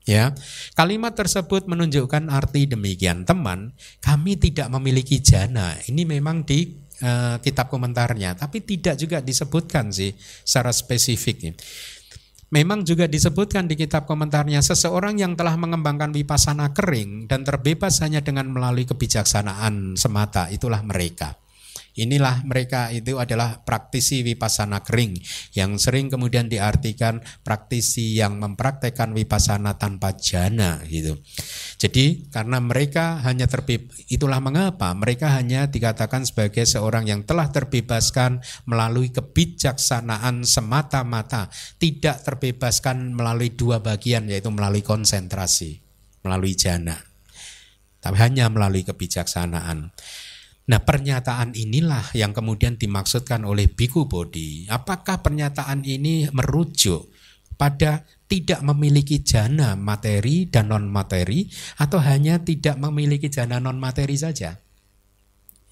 Ya, 0.05 0.35
kalimat 0.77 1.17
tersebut 1.17 1.65
menunjukkan 1.71 2.29
arti 2.29 2.69
demikian, 2.69 3.23
teman, 3.25 3.73
kami 4.03 4.37
tidak 4.37 4.69
memiliki 4.69 5.23
jana. 5.23 5.73
Ini 5.87 6.03
memang 6.05 6.45
di 6.45 6.85
uh, 7.01 7.41
kitab 7.41 7.67
komentarnya, 7.73 8.37
tapi 8.37 8.61
tidak 8.61 9.01
juga 9.01 9.17
disebutkan 9.19 9.89
sih 9.89 10.13
secara 10.45 10.69
spesifik. 10.69 11.57
Memang 12.55 12.87
juga 12.87 13.03
disebutkan 13.03 13.67
di 13.67 13.75
kitab 13.75 14.07
komentarnya 14.07 14.63
seseorang 14.63 15.19
yang 15.19 15.35
telah 15.35 15.59
mengembangkan 15.59 16.15
wipasana 16.15 16.71
kering 16.71 17.27
dan 17.27 17.43
terbebas 17.43 17.99
hanya 17.99 18.23
dengan 18.23 18.47
melalui 18.47 18.87
kebijaksanaan 18.87 19.99
semata 19.99 20.47
itulah 20.47 20.79
mereka. 20.79 21.35
Inilah 21.95 22.43
mereka 22.43 22.91
itu 22.91 23.15
adalah 23.15 23.63
praktisi 23.63 24.19
wipasana 24.19 24.83
kering 24.83 25.15
yang 25.55 25.79
sering 25.79 26.11
kemudian 26.11 26.51
diartikan 26.51 27.23
praktisi 27.39 28.19
yang 28.19 28.35
mempraktekkan 28.35 29.15
wipasana 29.15 29.79
tanpa 29.79 30.11
jana 30.19 30.83
gitu. 30.91 31.15
Jadi 31.79 32.27
karena 32.27 32.59
mereka 32.59 33.23
hanya 33.23 33.47
terbebas, 33.47 33.95
itulah 34.11 34.43
mengapa 34.43 34.91
mereka 34.91 35.39
hanya 35.39 35.71
dikatakan 35.71 36.27
sebagai 36.27 36.67
seorang 36.67 37.07
yang 37.07 37.23
telah 37.23 37.47
terbebaskan 37.47 38.43
melalui 38.67 39.15
kebijaksanaan 39.15 40.43
semata-mata, 40.43 41.47
tidak 41.79 42.27
terbebaskan 42.27 43.15
melalui 43.15 43.55
dua 43.55 43.79
bagian 43.79 44.27
yaitu 44.27 44.51
melalui 44.51 44.83
konsentrasi, 44.83 45.79
melalui 46.27 46.59
jana. 46.59 46.99
Tapi 48.03 48.19
hanya 48.19 48.51
melalui 48.51 48.83
kebijaksanaan. 48.83 49.95
Nah 50.65 50.81
pernyataan 50.81 51.53
inilah 51.53 52.09
yang 52.17 52.33
kemudian 52.33 52.77
dimaksudkan 52.79 53.45
oleh 53.45 53.69
Biku 53.69 54.09
Bodhi. 54.09 54.65
Apakah 54.65 55.21
pernyataan 55.21 55.85
ini 55.85 56.25
merujuk 56.33 57.13
pada 57.53 58.01
tidak 58.25 58.65
memiliki 58.65 59.21
jana 59.21 59.77
materi 59.77 60.49
dan 60.49 60.73
non 60.73 60.89
materi 60.89 61.45
atau 61.77 62.01
hanya 62.01 62.41
tidak 62.41 62.81
memiliki 62.81 63.29
jana 63.29 63.61
non 63.61 63.77
materi 63.77 64.17
saja? 64.17 64.57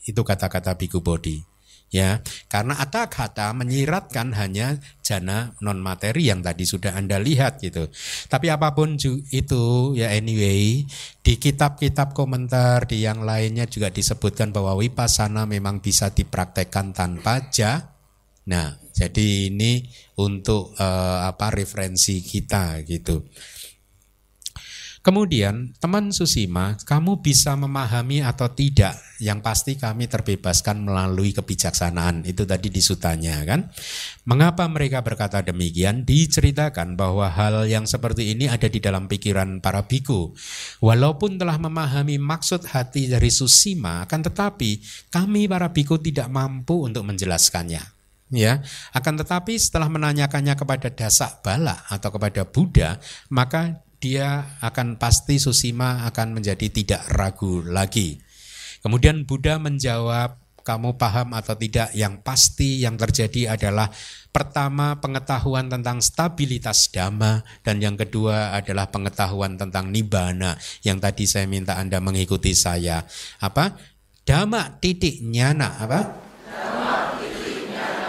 Itu 0.05 0.21
kata-kata 0.21 0.77
Biku 0.77 1.01
Bodhi 1.01 1.52
ya 1.93 2.25
karena 2.49 2.81
ada 2.81 3.05
kata 3.05 3.53
menyiratkan 3.53 4.33
hanya 4.33 4.81
jana 5.05 5.53
non 5.61 5.77
materi 5.77 6.25
yang 6.25 6.41
tadi 6.41 6.65
sudah 6.65 6.97
anda 6.97 7.21
lihat 7.21 7.61
gitu. 7.61 7.85
Tapi 8.25 8.49
apa 8.49 8.73
pun 8.73 8.97
itu 9.29 9.93
ya 9.93 10.09
anyway 10.09 10.81
di 11.21 11.33
kitab-kitab 11.37 12.17
komentar 12.17 12.89
di 12.89 13.05
yang 13.05 13.21
lainnya 13.21 13.69
juga 13.69 13.93
disebutkan 13.93 14.49
bahwa 14.49 14.73
wipasana 14.81 15.45
memang 15.45 15.85
bisa 15.85 16.09
dipraktekkan 16.09 16.97
tanpa 16.97 17.53
ja. 17.53 17.93
Nah 18.49 18.73
jadi 18.89 19.53
ini 19.53 19.85
untuk 20.17 20.73
uh, 20.81 21.29
apa 21.29 21.53
referensi 21.53 22.25
kita 22.25 22.81
gitu 22.89 23.21
Kemudian, 25.03 25.75
teman 25.83 26.15
Susima, 26.15 26.79
kamu 26.79 27.19
bisa 27.19 27.59
memahami 27.59 28.23
atau 28.23 28.47
tidak? 28.47 28.95
Yang 29.19 29.39
pasti 29.43 29.71
kami 29.75 30.07
terbebaskan 30.07 30.79
melalui 30.79 31.35
kebijaksanaan. 31.35 32.23
Itu 32.23 32.47
tadi 32.47 32.71
disutanya 32.71 33.43
kan. 33.43 33.67
Mengapa 34.23 34.63
mereka 34.71 35.03
berkata 35.03 35.43
demikian? 35.43 36.07
Diceritakan 36.07 36.95
bahwa 36.95 37.27
hal 37.27 37.67
yang 37.67 37.83
seperti 37.83 38.31
ini 38.31 38.47
ada 38.47 38.71
di 38.71 38.79
dalam 38.79 39.11
pikiran 39.11 39.59
para 39.59 39.83
biku. 39.83 40.31
Walaupun 40.79 41.35
telah 41.35 41.59
memahami 41.59 42.15
maksud 42.15 42.63
hati 42.71 43.11
dari 43.11 43.27
Susima, 43.27 44.07
akan 44.07 44.31
tetapi 44.31 44.79
kami 45.11 45.51
para 45.51 45.67
biku 45.75 45.99
tidak 45.99 46.31
mampu 46.31 46.79
untuk 46.79 47.03
menjelaskannya 47.03 47.83
ya 48.33 48.65
akan 48.97 49.21
tetapi 49.21 49.53
setelah 49.61 49.85
menanyakannya 49.93 50.57
kepada 50.57 50.89
dasak 50.89 51.45
bala 51.45 51.85
atau 51.85 52.09
kepada 52.09 52.41
Buddha 52.49 52.97
maka 53.29 53.85
dia 54.03 54.59
akan 54.59 54.99
pasti 54.99 55.39
Susima 55.39 56.03
akan 56.03 56.35
menjadi 56.35 56.67
tidak 56.67 57.07
ragu 57.15 57.63
lagi. 57.63 58.19
Kemudian 58.83 59.23
Buddha 59.23 59.55
menjawab, 59.63 60.43
kamu 60.67 60.99
paham 60.99 61.31
atau 61.31 61.55
tidak? 61.55 61.95
Yang 61.95 62.19
pasti 62.19 62.83
yang 62.83 62.99
terjadi 62.99 63.55
adalah 63.55 63.87
pertama 64.35 64.99
pengetahuan 64.99 65.71
tentang 65.71 66.03
stabilitas 66.03 66.91
dhamma 66.91 67.47
dan 67.63 67.79
yang 67.79 67.95
kedua 67.95 68.51
adalah 68.51 68.91
pengetahuan 68.91 69.55
tentang 69.55 69.87
nibbana 69.87 70.59
yang 70.83 70.99
tadi 70.99 71.23
saya 71.23 71.47
minta 71.47 71.79
Anda 71.79 72.03
mengikuti 72.03 72.51
saya. 72.51 73.07
Apa? 73.39 73.71
Dhamma 74.27 74.83
titik 74.83 75.23
nyana 75.23 75.79
apa? 75.79 75.99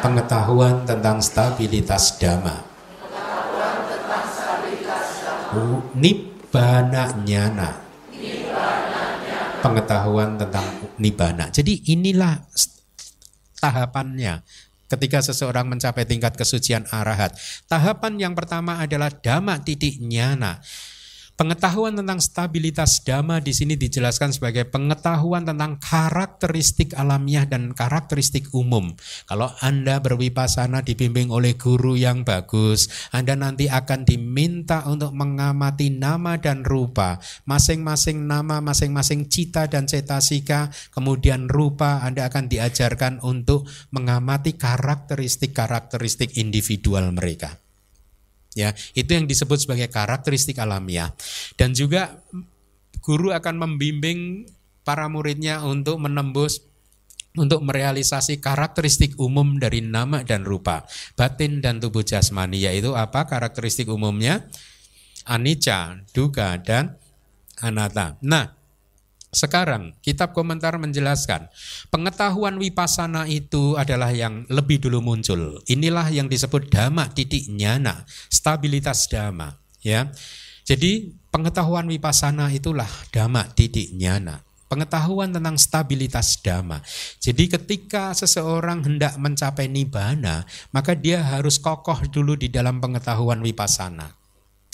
Pengetahuan 0.03 0.83
tentang 0.83 1.23
stabilitas 1.23 2.19
dhamma 2.19 2.74
nibbana 5.95 7.15
nyana. 7.25 7.71
Pengetahuan 9.65 10.37
tentang 10.37 10.67
nibbana. 11.01 11.49
Jadi 11.49 11.89
inilah 11.89 12.37
tahapannya 13.59 14.45
ketika 14.93 15.25
seseorang 15.25 15.67
mencapai 15.67 16.05
tingkat 16.05 16.37
kesucian 16.37 16.85
arahat. 16.93 17.33
Tahapan 17.67 18.21
yang 18.21 18.35
pertama 18.37 18.79
adalah 18.79 19.09
dhamma 19.09 19.59
titik 19.65 19.99
nyana. 20.05 20.61
Pengetahuan 21.35 21.99
tentang 21.99 22.23
stabilitas 22.23 23.03
dhamma 23.03 23.43
di 23.43 23.51
sini 23.51 23.75
dijelaskan 23.75 24.31
sebagai 24.31 24.71
pengetahuan 24.71 25.43
tentang 25.43 25.83
karakteristik 25.83 26.95
alamiah 26.95 27.43
dan 27.43 27.75
karakteristik 27.75 28.55
umum. 28.55 28.95
Kalau 29.27 29.51
Anda 29.59 29.99
berwipasana 29.99 30.87
dibimbing 30.87 31.35
oleh 31.35 31.59
guru 31.59 31.99
yang 31.99 32.23
bagus, 32.23 32.87
Anda 33.11 33.35
nanti 33.35 33.67
akan 33.67 34.07
diminta 34.07 34.87
untuk 34.87 35.11
mengamati 35.11 35.91
nama 35.91 36.39
dan 36.39 36.63
rupa, 36.63 37.19
masing-masing 37.51 38.31
nama, 38.31 38.63
masing-masing 38.63 39.27
cita 39.27 39.67
dan 39.67 39.91
cetasika, 39.91 40.71
kemudian 40.95 41.51
rupa 41.51 41.99
Anda 42.07 42.31
akan 42.31 42.47
diajarkan 42.47 43.19
untuk 43.27 43.67
mengamati 43.91 44.55
karakteristik-karakteristik 44.55 46.39
individual 46.39 47.11
mereka. 47.11 47.64
Ya, 48.55 48.71
itu 48.95 49.11
yang 49.11 49.27
disebut 49.27 49.67
sebagai 49.67 49.91
karakteristik 49.91 50.63
alamiah. 50.63 51.11
Dan 51.59 51.75
juga 51.75 52.23
guru 53.03 53.35
akan 53.35 53.55
membimbing 53.59 54.47
para 54.87 55.11
muridnya 55.11 55.61
untuk 55.67 55.99
menembus 55.99 56.63
untuk 57.35 57.67
merealisasi 57.67 58.39
karakteristik 58.39 59.19
umum 59.19 59.59
dari 59.59 59.83
nama 59.83 60.23
dan 60.23 60.47
rupa, 60.47 60.87
batin 61.19 61.59
dan 61.59 61.83
tubuh 61.83 62.07
jasmani 62.07 62.63
yaitu 62.63 62.95
apa 62.95 63.27
karakteristik 63.27 63.91
umumnya? 63.91 64.47
Anicca, 65.27 66.05
duga 66.15 66.55
dan 66.63 66.95
anatta. 67.59 68.21
Nah, 68.23 68.55
sekarang 69.35 69.99
kitab 70.01 70.33
komentar 70.33 70.79
menjelaskan 70.79 71.51
pengetahuan 71.91 72.57
wipasana 72.57 73.27
itu 73.27 73.75
adalah 73.75 74.15
yang 74.15 74.47
lebih 74.47 74.81
dulu 74.81 75.03
muncul. 75.03 75.61
Inilah 75.67 76.09
yang 76.15 76.31
disebut 76.31 76.71
dhamma 76.71 77.11
titik 77.11 77.51
nyana, 77.51 78.07
stabilitas 78.31 79.11
dhamma, 79.11 79.59
ya. 79.83 80.09
Jadi 80.65 81.13
pengetahuan 81.29 81.85
wipasana 81.91 82.49
itulah 82.55 82.89
dhamma 83.13 83.45
titik 83.53 83.93
nyana. 83.93 84.41
Pengetahuan 84.65 85.29
tentang 85.29 85.61
stabilitas 85.61 86.41
dhamma. 86.41 86.81
Jadi 87.21 87.53
ketika 87.53 88.17
seseorang 88.17 88.81
hendak 88.83 89.21
mencapai 89.21 89.69
nibbana, 89.69 90.49
maka 90.73 90.97
dia 90.97 91.21
harus 91.21 91.61
kokoh 91.61 92.01
dulu 92.09 92.35
di 92.35 92.49
dalam 92.49 92.81
pengetahuan 92.81 93.45
wipasana. 93.45 94.24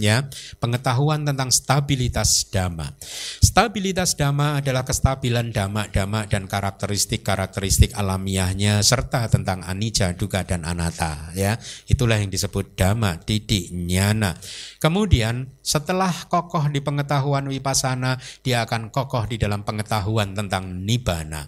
Ya 0.01 0.27
pengetahuan 0.59 1.23
tentang 1.29 1.53
stabilitas 1.53 2.49
dhamma. 2.49 2.97
Stabilitas 3.45 4.17
dhamma 4.17 4.65
adalah 4.65 4.83
kestabilan 4.83 5.53
dhamma-dhamma 5.53 6.27
dan 6.27 6.49
karakteristik-karakteristik 6.49 7.93
alamiahnya 7.93 8.81
serta 8.81 9.29
tentang 9.29 9.61
anicca, 9.63 10.17
dukkha 10.17 10.49
dan 10.49 10.65
anatta 10.65 11.31
ya. 11.37 11.61
Itulah 11.87 12.17
yang 12.17 12.33
disebut 12.33 12.75
dhamma 12.75 13.21
titik 13.21 13.69
nyana. 13.71 14.35
Kemudian 14.81 15.61
setelah 15.61 16.11
kokoh 16.27 16.73
di 16.73 16.81
pengetahuan 16.81 17.47
wipasana, 17.47 18.17
dia 18.41 18.65
akan 18.65 18.89
kokoh 18.89 19.29
di 19.29 19.37
dalam 19.37 19.63
pengetahuan 19.63 20.33
tentang 20.33 20.83
nibbana. 20.83 21.47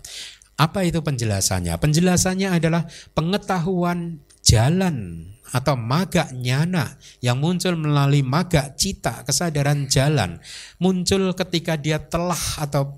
Apa 0.60 0.84
itu 0.84 1.00
penjelasannya? 1.00 1.74
Penjelasannya 1.80 2.54
adalah 2.54 2.84
pengetahuan 3.16 4.20
jalan 4.44 5.26
atau 5.52 5.76
maga 5.76 6.32
nyana 6.32 6.96
yang 7.20 7.36
muncul 7.36 7.76
melalui 7.76 8.24
maga 8.24 8.72
cita 8.72 9.22
kesadaran 9.22 9.84
jalan 9.86 10.40
muncul 10.80 11.36
ketika 11.36 11.76
dia 11.76 12.00
telah 12.00 12.40
atau 12.56 12.96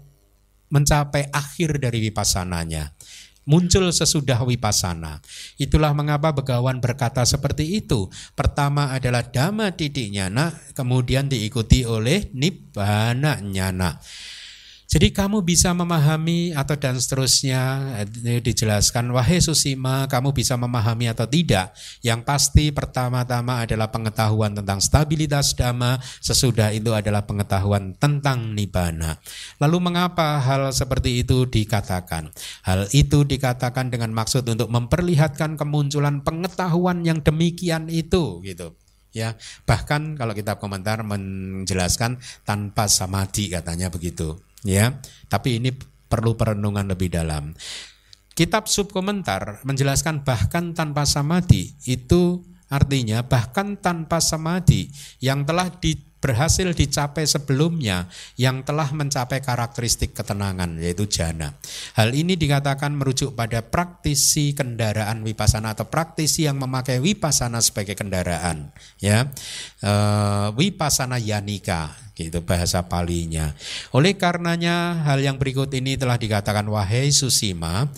mencapai 0.70 1.28
akhir 1.34 1.82
dari 1.82 1.98
vipasananya 2.08 2.94
muncul 3.44 3.92
sesudah 3.92 4.40
wipasana. 4.44 5.20
Itulah 5.60 5.92
mengapa 5.92 6.32
Begawan 6.32 6.80
berkata 6.80 7.22
seperti 7.24 7.80
itu. 7.80 8.08
Pertama 8.32 8.92
adalah 8.92 9.24
dhamma 9.24 9.72
titik 9.76 10.10
nyana, 10.10 10.52
kemudian 10.72 11.28
diikuti 11.28 11.84
oleh 11.84 12.32
nibbana 12.32 13.40
nyana. 13.44 14.00
Jadi 14.94 15.10
kamu 15.10 15.42
bisa 15.42 15.74
memahami 15.74 16.54
atau 16.54 16.78
dan 16.78 16.94
seterusnya 16.94 17.62
eh, 17.98 18.38
dijelaskan 18.38 19.10
wahai 19.10 19.42
Susima 19.42 20.06
kamu 20.06 20.30
bisa 20.30 20.54
memahami 20.54 21.10
atau 21.10 21.26
tidak. 21.26 21.74
Yang 21.98 22.22
pasti 22.22 22.70
pertama-tama 22.70 23.66
adalah 23.66 23.90
pengetahuan 23.90 24.54
tentang 24.54 24.78
stabilitas 24.78 25.58
dhamma, 25.58 25.98
sesudah 26.22 26.70
itu 26.70 26.94
adalah 26.94 27.26
pengetahuan 27.26 27.98
tentang 27.98 28.54
nibbana. 28.54 29.18
Lalu 29.58 29.82
mengapa 29.82 30.38
hal 30.38 30.70
seperti 30.70 31.26
itu 31.26 31.42
dikatakan? 31.42 32.30
Hal 32.62 32.86
itu 32.94 33.26
dikatakan 33.26 33.90
dengan 33.90 34.14
maksud 34.14 34.46
untuk 34.46 34.70
memperlihatkan 34.70 35.58
kemunculan 35.58 36.22
pengetahuan 36.22 37.02
yang 37.02 37.18
demikian 37.18 37.90
itu 37.90 38.38
gitu 38.46 38.78
ya 39.14 39.38
bahkan 39.62 40.18
kalau 40.18 40.34
kitab 40.34 40.58
komentar 40.58 41.06
menjelaskan 41.06 42.18
tanpa 42.42 42.90
samadhi 42.90 43.46
katanya 43.46 43.86
begitu 43.86 44.42
ya. 44.64 44.98
Tapi 45.28 45.62
ini 45.62 45.70
perlu 46.08 46.34
perenungan 46.34 46.90
lebih 46.90 47.12
dalam. 47.12 47.54
Kitab 48.34 48.66
subkomentar 48.66 49.62
menjelaskan 49.62 50.26
bahkan 50.26 50.74
tanpa 50.74 51.06
samadhi 51.06 51.78
itu 51.86 52.42
artinya 52.66 53.22
bahkan 53.22 53.78
tanpa 53.78 54.18
samadhi 54.18 54.90
yang 55.22 55.46
telah 55.46 55.70
di, 55.78 55.94
berhasil 56.18 56.72
dicapai 56.72 57.28
sebelumnya 57.28 58.08
yang 58.40 58.64
telah 58.64 58.88
mencapai 58.90 59.44
karakteristik 59.44 60.16
ketenangan 60.16 60.80
yaitu 60.80 61.04
jana. 61.04 61.54
Hal 61.94 62.16
ini 62.16 62.34
dikatakan 62.34 62.96
merujuk 62.96 63.36
pada 63.36 63.60
praktisi 63.60 64.56
kendaraan 64.56 65.20
wipasana 65.20 65.76
atau 65.76 65.86
praktisi 65.86 66.48
yang 66.48 66.56
memakai 66.56 66.98
wipasana 66.98 67.60
sebagai 67.60 67.92
kendaraan 67.92 68.72
ya. 68.98 69.28
E, 69.84 69.92
wipasana 70.56 71.20
yanika 71.20 72.03
gitu 72.14 72.40
bahasa 72.46 72.86
palinya. 72.86 73.52
Oleh 73.90 74.14
karenanya 74.14 75.02
hal 75.04 75.20
yang 75.20 75.36
berikut 75.36 75.68
ini 75.74 75.98
telah 75.98 76.14
dikatakan 76.16 76.64
wahai 76.70 77.10
Susima, 77.10 77.90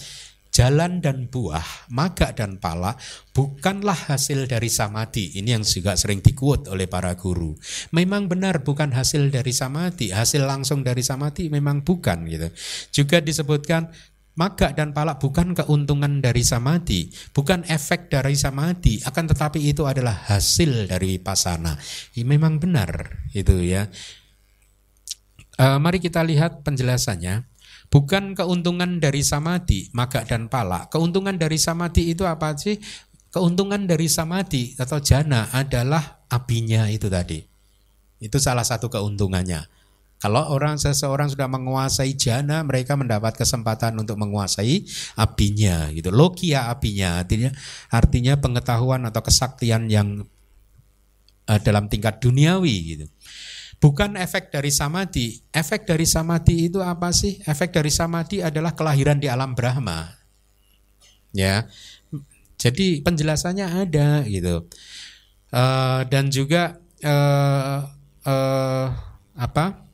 jalan 0.57 1.05
dan 1.05 1.29
buah, 1.29 1.93
maga 1.93 2.33
dan 2.33 2.57
pala 2.57 2.97
bukanlah 3.37 4.09
hasil 4.09 4.49
dari 4.49 4.73
samadhi. 4.73 5.37
Ini 5.37 5.61
yang 5.61 5.65
juga 5.69 5.93
sering 6.01 6.25
dikuat 6.25 6.73
oleh 6.73 6.89
para 6.89 7.13
guru. 7.13 7.53
Memang 7.93 8.25
benar 8.25 8.65
bukan 8.65 8.89
hasil 8.97 9.29
dari 9.29 9.53
samadhi, 9.53 10.17
hasil 10.17 10.49
langsung 10.49 10.81
dari 10.81 11.05
samadhi 11.05 11.53
memang 11.53 11.85
bukan 11.85 12.25
gitu. 12.25 12.49
Juga 12.89 13.21
disebutkan 13.21 13.93
maga 14.37 14.71
dan 14.77 14.93
pala 14.93 15.17
bukan 15.17 15.57
keuntungan 15.57 16.21
dari 16.21 16.45
samadhi, 16.45 17.09
bukan 17.33 17.65
efek 17.67 18.13
dari 18.13 18.37
samadhi, 18.37 19.01
akan 19.03 19.25
tetapi 19.33 19.65
itu 19.65 19.89
adalah 19.89 20.29
hasil 20.29 20.93
dari 20.93 21.17
pasana. 21.17 21.75
Ini 22.13 22.29
memang 22.29 22.61
benar 22.61 23.25
itu 23.33 23.57
ya. 23.65 23.89
E, 25.57 25.65
mari 25.81 25.99
kita 25.99 26.21
lihat 26.23 26.63
penjelasannya. 26.63 27.49
Bukan 27.87 28.35
keuntungan 28.35 28.99
dari 28.99 29.23
samadhi, 29.23 29.89
maga 29.97 30.27
dan 30.27 30.53
pala. 30.53 30.91
Keuntungan 30.93 31.39
dari 31.39 31.57
samadhi 31.57 32.13
itu 32.13 32.27
apa 32.27 32.53
sih? 32.59 32.77
Keuntungan 33.31 33.89
dari 33.89 34.11
samadhi 34.11 34.75
atau 34.77 34.99
jana 35.01 35.49
adalah 35.55 36.27
apinya 36.29 36.91
itu 36.91 37.07
tadi. 37.07 37.41
Itu 38.19 38.43
salah 38.43 38.67
satu 38.67 38.91
keuntungannya. 38.91 39.76
Kalau 40.17 40.49
orang 40.49 40.81
seseorang 40.81 41.29
sudah 41.29 41.45
menguasai 41.45 42.17
jana, 42.17 42.65
mereka 42.65 42.97
mendapat 42.97 43.37
kesempatan 43.37 44.01
untuk 44.01 44.17
menguasai 44.17 44.89
apinya 45.21 45.93
gitu. 45.93 46.09
Logia 46.09 46.73
apinya 46.73 47.21
artinya 47.21 47.53
artinya 47.93 48.35
pengetahuan 48.41 49.05
atau 49.05 49.21
kesaktian 49.21 49.93
yang 49.93 50.25
uh, 51.47 51.61
dalam 51.61 51.93
tingkat 51.93 52.17
duniawi 52.25 52.97
gitu. 52.97 53.07
Bukan 53.77 54.17
efek 54.17 54.49
dari 54.49 54.73
samadhi. 54.73 55.37
Efek 55.53 55.85
dari 55.85 56.09
samadhi 56.09 56.73
itu 56.73 56.81
apa 56.81 57.13
sih? 57.13 57.37
Efek 57.45 57.77
dari 57.77 57.93
samadhi 57.93 58.41
adalah 58.41 58.73
kelahiran 58.73 59.21
di 59.21 59.29
alam 59.29 59.53
Brahma. 59.53 60.17
Ya. 61.37 61.69
Jadi 62.57 63.05
penjelasannya 63.05 63.69
ada 63.69 64.25
gitu. 64.25 64.65
Uh, 65.53 66.09
dan 66.09 66.33
juga 66.33 66.81
uh, 67.05 67.85
uh, 68.25 68.89
apa? 69.37 69.86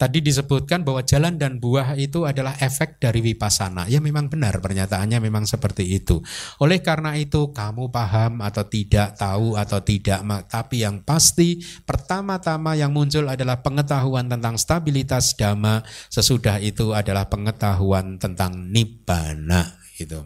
Tadi 0.00 0.24
disebutkan 0.24 0.80
bahwa 0.80 1.04
jalan 1.04 1.36
dan 1.36 1.60
buah 1.60 1.92
itu 1.92 2.24
adalah 2.24 2.56
efek 2.56 2.96
dari 2.96 3.20
wipasana. 3.20 3.84
Ya 3.84 4.00
memang 4.00 4.32
benar 4.32 4.56
pernyataannya 4.56 5.20
memang 5.20 5.44
seperti 5.44 5.84
itu. 5.92 6.24
Oleh 6.56 6.80
karena 6.80 7.20
itu 7.20 7.52
kamu 7.52 7.92
paham 7.92 8.40
atau 8.40 8.64
tidak, 8.64 9.20
tahu 9.20 9.60
atau 9.60 9.84
tidak, 9.84 10.24
tapi 10.48 10.88
yang 10.88 11.04
pasti 11.04 11.60
pertama-tama 11.84 12.80
yang 12.80 12.96
muncul 12.96 13.28
adalah 13.28 13.60
pengetahuan 13.60 14.24
tentang 14.24 14.56
stabilitas 14.56 15.36
dhamma, 15.36 15.84
sesudah 16.08 16.56
itu 16.64 16.96
adalah 16.96 17.28
pengetahuan 17.28 18.16
tentang 18.16 18.72
nibbana 18.72 19.76
gitu. 20.00 20.24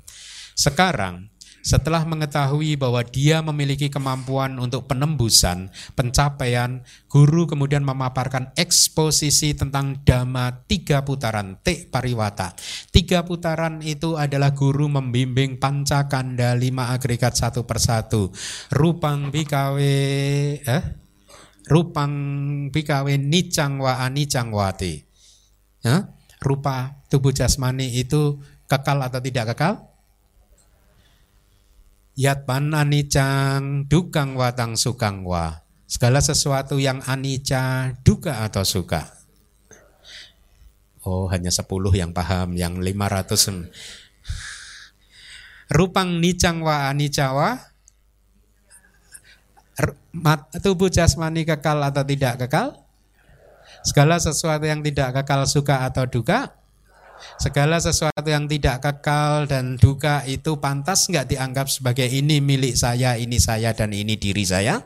Sekarang 0.54 1.33
setelah 1.64 2.04
mengetahui 2.04 2.76
bahwa 2.76 3.00
dia 3.00 3.40
memiliki 3.40 3.88
kemampuan 3.88 4.60
untuk 4.60 4.84
penembusan, 4.84 5.72
pencapaian, 5.96 6.84
guru 7.08 7.48
kemudian 7.48 7.80
memaparkan 7.80 8.52
eksposisi 8.52 9.56
tentang 9.56 10.04
dhamma 10.04 10.68
tiga 10.68 11.08
putaran, 11.08 11.56
te 11.64 11.88
pariwata. 11.88 12.52
Tiga 12.92 13.24
putaran 13.24 13.80
itu 13.80 14.20
adalah 14.20 14.52
guru 14.52 14.92
membimbing 14.92 15.56
pancakanda 15.56 16.52
lima 16.52 16.92
agregat 16.92 17.32
satu 17.40 17.64
persatu. 17.64 18.28
Rupang 18.68 19.32
bikawe, 19.32 19.96
eh? 20.60 20.82
Rupang 21.64 22.12
bikawe 22.68 23.16
nicang 23.16 23.80
wa 23.80 24.04
anicang 24.04 24.52
wati. 24.52 25.00
Ya? 25.80 26.12
Rupa 26.44 27.00
tubuh 27.08 27.32
jasmani 27.32 27.88
itu 27.96 28.36
kekal 28.68 29.00
atau 29.00 29.16
tidak 29.24 29.56
kekal? 29.56 29.93
Yatman 32.14 32.70
anicang 32.78 33.90
dukang 33.90 34.38
watang 34.38 34.78
sukang 34.78 35.26
wa. 35.26 35.66
Segala 35.90 36.22
sesuatu 36.22 36.78
yang 36.78 37.02
anica, 37.04 37.94
duka 38.06 38.46
atau 38.46 38.62
suka. 38.62 39.10
Oh, 41.04 41.28
hanya 41.28 41.52
10 41.52 41.68
yang 41.92 42.16
paham, 42.16 42.56
yang 42.56 42.80
500 42.80 43.68
Rupang 45.74 46.22
nicang 46.22 46.62
wa 46.62 46.88
anicawa 46.88 47.74
tubuh 50.62 50.86
jasmani 50.86 51.42
kekal 51.42 51.82
atau 51.82 52.06
tidak 52.06 52.46
kekal? 52.46 52.78
Segala 53.84 54.16
sesuatu 54.22 54.64
yang 54.64 54.80
tidak 54.80 55.12
kekal 55.18 55.44
suka 55.44 55.84
atau 55.84 56.06
duka? 56.08 56.56
Segala 57.40 57.82
sesuatu 57.82 58.24
yang 58.24 58.46
tidak 58.46 58.80
kekal 58.80 59.50
dan 59.50 59.76
duka 59.76 60.22
itu 60.24 60.56
pantas 60.62 61.10
nggak 61.10 61.34
dianggap 61.34 61.66
sebagai 61.66 62.06
ini 62.06 62.38
milik 62.38 62.78
saya, 62.78 63.18
ini 63.18 63.36
saya 63.42 63.74
dan 63.74 63.90
ini 63.90 64.14
diri 64.14 64.46
saya? 64.46 64.80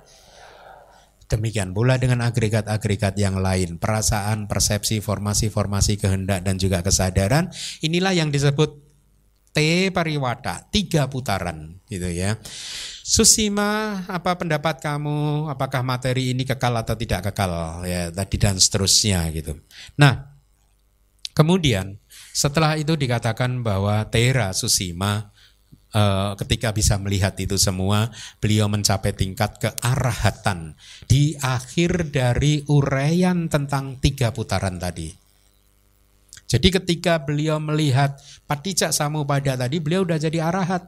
Demikian 1.29 1.77
pula 1.77 2.01
dengan 2.01 2.25
agregat-agregat 2.25 3.13
yang 3.21 3.37
lain, 3.45 3.77
perasaan, 3.77 4.49
persepsi, 4.49 5.05
formasi-formasi 5.05 6.01
kehendak 6.01 6.41
dan 6.41 6.57
juga 6.57 6.81
kesadaran. 6.81 7.53
Inilah 7.85 8.17
yang 8.17 8.33
disebut 8.33 8.89
T 9.53 9.91
pariwata, 9.93 10.65
tiga 10.73 11.05
putaran 11.13 11.85
gitu 11.89 12.09
ya. 12.09 12.41
Susima, 13.05 14.01
apa 14.09 14.37
pendapat 14.37 14.81
kamu? 14.81 15.49
Apakah 15.53 15.85
materi 15.85 16.33
ini 16.33 16.49
kekal 16.49 16.77
atau 16.81 16.97
tidak 16.97 17.33
kekal? 17.33 17.85
Ya, 17.85 18.13
tadi 18.13 18.37
dan 18.37 18.61
seterusnya 18.61 19.29
gitu. 19.33 19.57
Nah, 20.01 20.33
kemudian 21.33 22.01
setelah 22.39 22.79
itu 22.79 22.95
dikatakan 22.95 23.67
bahwa 23.67 24.07
Tera 24.07 24.55
Susima 24.55 25.35
uh, 25.91 26.39
ketika 26.39 26.71
bisa 26.71 26.95
melihat 26.95 27.35
itu 27.35 27.59
semua, 27.59 28.15
beliau 28.39 28.71
mencapai 28.71 29.11
tingkat 29.11 29.59
kearahatan 29.59 30.79
di 31.11 31.35
akhir 31.43 32.15
dari 32.15 32.63
uraian 32.71 33.51
tentang 33.51 33.99
tiga 33.99 34.31
putaran 34.31 34.79
tadi. 34.79 35.11
Jadi 36.47 36.69
ketika 36.71 37.19
beliau 37.27 37.59
melihat 37.59 38.15
patijak 38.47 38.95
samupada 38.95 39.59
tadi, 39.59 39.83
beliau 39.83 40.07
udah 40.07 40.23
jadi 40.23 40.39
arahat. 40.47 40.87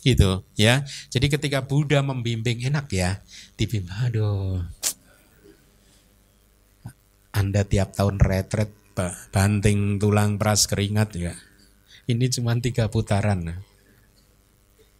Gitu 0.00 0.40
ya. 0.56 0.88
Jadi 1.12 1.28
ketika 1.28 1.60
Buddha 1.60 2.00
membimbing 2.00 2.64
enak 2.64 2.88
ya, 2.88 3.20
dibimbing 3.60 3.92
aduh. 4.08 4.64
Anda 7.30 7.62
tiap 7.62 7.92
tahun 7.94 8.18
retret 8.18 8.79
banting 9.32 9.96
tulang 10.00 10.36
peras 10.36 10.68
keringat 10.68 11.10
ya. 11.16 11.34
Ini 12.10 12.26
cuma 12.32 12.56
tiga 12.58 12.90
putaran. 12.90 13.62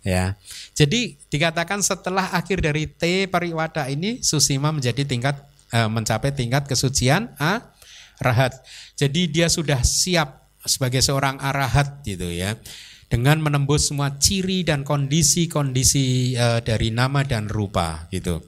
Ya. 0.00 0.38
Jadi 0.72 1.20
dikatakan 1.28 1.84
setelah 1.84 2.32
akhir 2.32 2.64
dari 2.64 2.88
T 2.88 3.28
pariwada 3.28 3.84
ini 3.92 4.24
Susima 4.24 4.72
menjadi 4.72 5.04
tingkat 5.04 5.36
eh, 5.74 5.88
mencapai 5.90 6.32
tingkat 6.32 6.64
kesucian 6.64 7.34
A 7.36 7.74
rahat. 8.20 8.56
Jadi 8.96 9.28
dia 9.28 9.48
sudah 9.48 9.80
siap 9.84 10.48
sebagai 10.64 11.00
seorang 11.00 11.40
arahat 11.40 12.04
gitu 12.04 12.28
ya. 12.28 12.56
Dengan 13.10 13.42
menembus 13.42 13.90
semua 13.90 14.14
ciri 14.22 14.62
dan 14.62 14.86
kondisi-kondisi 14.86 16.38
uh, 16.38 16.62
dari 16.62 16.94
nama 16.94 17.26
dan 17.26 17.50
rupa 17.50 18.06
gitu. 18.14 18.38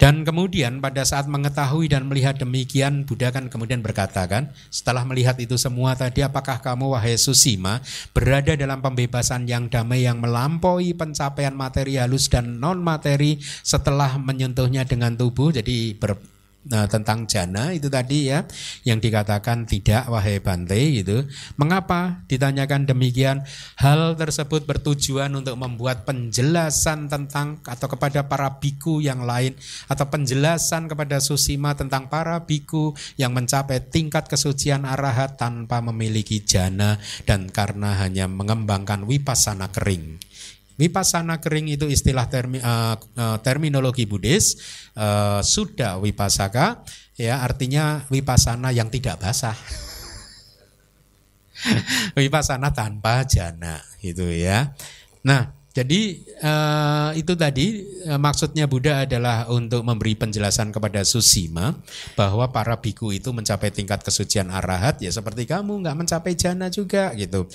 Dan 0.00 0.24
kemudian 0.24 0.80
pada 0.80 1.04
saat 1.04 1.28
mengetahui 1.28 1.92
dan 1.92 2.08
melihat 2.08 2.34
demikian 2.34 3.04
Buddha 3.04 3.30
kan 3.30 3.52
kemudian 3.52 3.84
berkata 3.84 4.24
kan 4.24 4.48
setelah 4.72 5.04
melihat 5.04 5.36
itu 5.36 5.60
semua 5.60 5.92
tadi 5.92 6.24
apakah 6.24 6.58
kamu 6.64 6.96
wahai 6.96 7.20
Susima 7.20 7.84
berada 8.16 8.56
dalam 8.56 8.80
pembebasan 8.80 9.44
yang 9.44 9.68
damai 9.68 10.08
yang 10.08 10.18
melampaui 10.18 10.96
pencapaian 10.96 11.52
materi 11.52 12.00
halus 12.00 12.32
dan 12.32 12.58
non 12.58 12.80
materi 12.80 13.44
setelah 13.60 14.16
menyentuhnya 14.16 14.88
dengan 14.88 15.14
tubuh 15.20 15.52
jadi 15.52 15.92
ber, 16.00 16.16
Nah, 16.60 16.84
tentang 16.84 17.24
jana 17.24 17.72
itu 17.72 17.88
tadi 17.88 18.28
ya 18.28 18.44
yang 18.84 19.00
dikatakan 19.00 19.64
tidak 19.64 20.04
wahai 20.12 20.44
Bante 20.44 20.76
gitu. 20.76 21.24
Mengapa 21.56 22.20
ditanyakan 22.28 22.84
demikian? 22.84 23.48
Hal 23.80 24.12
tersebut 24.20 24.68
bertujuan 24.68 25.32
untuk 25.32 25.56
membuat 25.56 26.04
penjelasan 26.04 27.08
tentang 27.08 27.64
atau 27.64 27.88
kepada 27.88 28.28
para 28.28 28.60
biku 28.60 29.00
yang 29.00 29.24
lain 29.24 29.56
atau 29.88 30.04
penjelasan 30.12 30.84
kepada 30.84 31.16
Susima 31.24 31.72
tentang 31.72 32.12
para 32.12 32.36
biku 32.44 32.92
yang 33.16 33.32
mencapai 33.32 33.80
tingkat 33.80 34.28
kesucian 34.28 34.84
arahat 34.84 35.40
tanpa 35.40 35.80
memiliki 35.80 36.44
jana 36.44 37.00
dan 37.24 37.48
karena 37.48 38.04
hanya 38.04 38.28
mengembangkan 38.28 39.08
wipasana 39.08 39.72
kering. 39.72 40.20
Wipasana 40.76 41.40
kering 41.40 41.72
itu 41.72 41.90
istilah 41.90 42.30
termi, 42.30 42.62
uh, 42.62 42.96
terminologi 43.40 44.04
Buddhis. 44.04 44.56
Uh, 44.94 45.40
sudah 45.40 45.96
wipasaka 46.02 46.82
ya 47.16 47.44
artinya 47.44 48.04
wipasana 48.08 48.72
yang 48.72 48.88
tidak 48.88 49.20
basah. 49.20 49.56
wipasana 52.18 52.72
tanpa 52.72 53.24
jana 53.28 53.80
gitu 54.00 54.24
ya. 54.28 54.72
Nah, 55.20 55.60
jadi 55.70 56.18
uh, 56.42 57.10
itu 57.14 57.38
tadi 57.38 57.86
uh, 58.10 58.18
maksudnya 58.18 58.66
Buddha 58.66 59.06
adalah 59.06 59.46
untuk 59.46 59.86
memberi 59.86 60.18
penjelasan 60.18 60.74
kepada 60.74 61.06
Susima 61.06 61.78
bahwa 62.18 62.50
para 62.50 62.74
biku 62.74 63.14
itu 63.14 63.30
mencapai 63.30 63.70
tingkat 63.70 64.02
kesucian 64.02 64.50
arahat 64.50 64.98
ya 64.98 65.14
seperti 65.14 65.46
kamu 65.46 65.86
nggak 65.86 65.94
mencapai 65.94 66.34
jana 66.34 66.66
juga 66.74 67.14
gitu. 67.14 67.46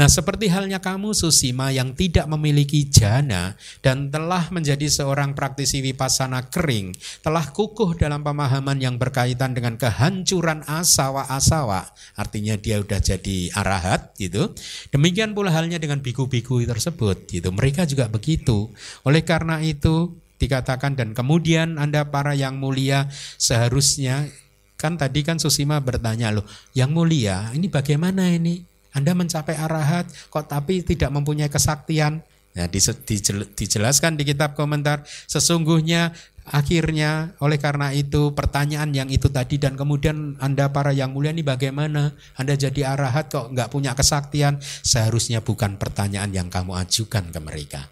Nah, 0.00 0.08
seperti 0.08 0.48
halnya 0.48 0.80
kamu 0.80 1.12
Susima 1.12 1.68
yang 1.68 1.92
tidak 1.92 2.24
memiliki 2.24 2.88
jana 2.88 3.52
dan 3.84 4.08
telah 4.08 4.48
menjadi 4.48 4.88
seorang 4.88 5.36
praktisi 5.36 5.84
vipassana 5.84 6.48
kering, 6.48 6.96
telah 7.20 7.44
kukuh 7.52 8.00
dalam 8.00 8.24
pemahaman 8.24 8.80
yang 8.80 8.96
berkaitan 8.96 9.52
dengan 9.52 9.76
kehancuran 9.76 10.64
asawa-asawa, 10.64 11.92
artinya 12.16 12.56
dia 12.56 12.80
sudah 12.80 12.96
jadi 12.96 13.52
arahat 13.52 14.16
gitu. 14.16 14.56
Demikian 14.88 15.36
pula 15.36 15.52
halnya 15.52 15.76
dengan 15.76 16.00
biku-biku 16.00 16.64
tersebut 16.64 17.28
gitu. 17.28 17.52
Mereka 17.52 17.84
juga 17.84 18.08
begitu. 18.08 18.72
Oleh 19.04 19.20
karena 19.20 19.60
itu 19.60 20.16
dikatakan 20.40 20.96
dan 20.96 21.12
kemudian 21.12 21.76
Anda 21.76 22.08
para 22.08 22.32
yang 22.32 22.56
mulia 22.56 23.12
seharusnya 23.36 24.32
kan 24.80 24.96
tadi 24.96 25.20
kan 25.20 25.36
Susima 25.36 25.76
bertanya 25.76 26.32
loh, 26.32 26.48
yang 26.72 26.88
mulia 26.96 27.52
ini 27.52 27.68
bagaimana 27.68 28.32
ini? 28.32 28.69
Anda 28.90 29.14
mencapai 29.14 29.54
arahat 29.54 30.10
kok 30.30 30.50
tapi 30.50 30.82
tidak 30.82 31.10
mempunyai 31.14 31.50
kesaktian. 31.50 32.22
Ya, 32.50 32.66
dijelaskan 32.66 34.18
di 34.18 34.26
kitab 34.26 34.58
komentar 34.58 35.06
sesungguhnya 35.30 36.10
akhirnya 36.50 37.38
oleh 37.38 37.62
karena 37.62 37.94
itu 37.94 38.34
pertanyaan 38.34 38.90
yang 38.90 39.06
itu 39.06 39.30
tadi 39.30 39.54
dan 39.54 39.78
kemudian 39.78 40.34
Anda 40.42 40.66
para 40.74 40.90
yang 40.90 41.14
mulia 41.14 41.30
ini 41.30 41.46
bagaimana? 41.46 42.10
Anda 42.34 42.58
jadi 42.58 42.90
arahat 42.90 43.30
kok 43.30 43.54
nggak 43.54 43.70
punya 43.70 43.94
kesaktian? 43.94 44.58
Seharusnya 44.62 45.38
bukan 45.46 45.78
pertanyaan 45.78 46.34
yang 46.34 46.50
kamu 46.50 46.74
ajukan 46.74 47.30
ke 47.30 47.38
mereka. 47.38 47.86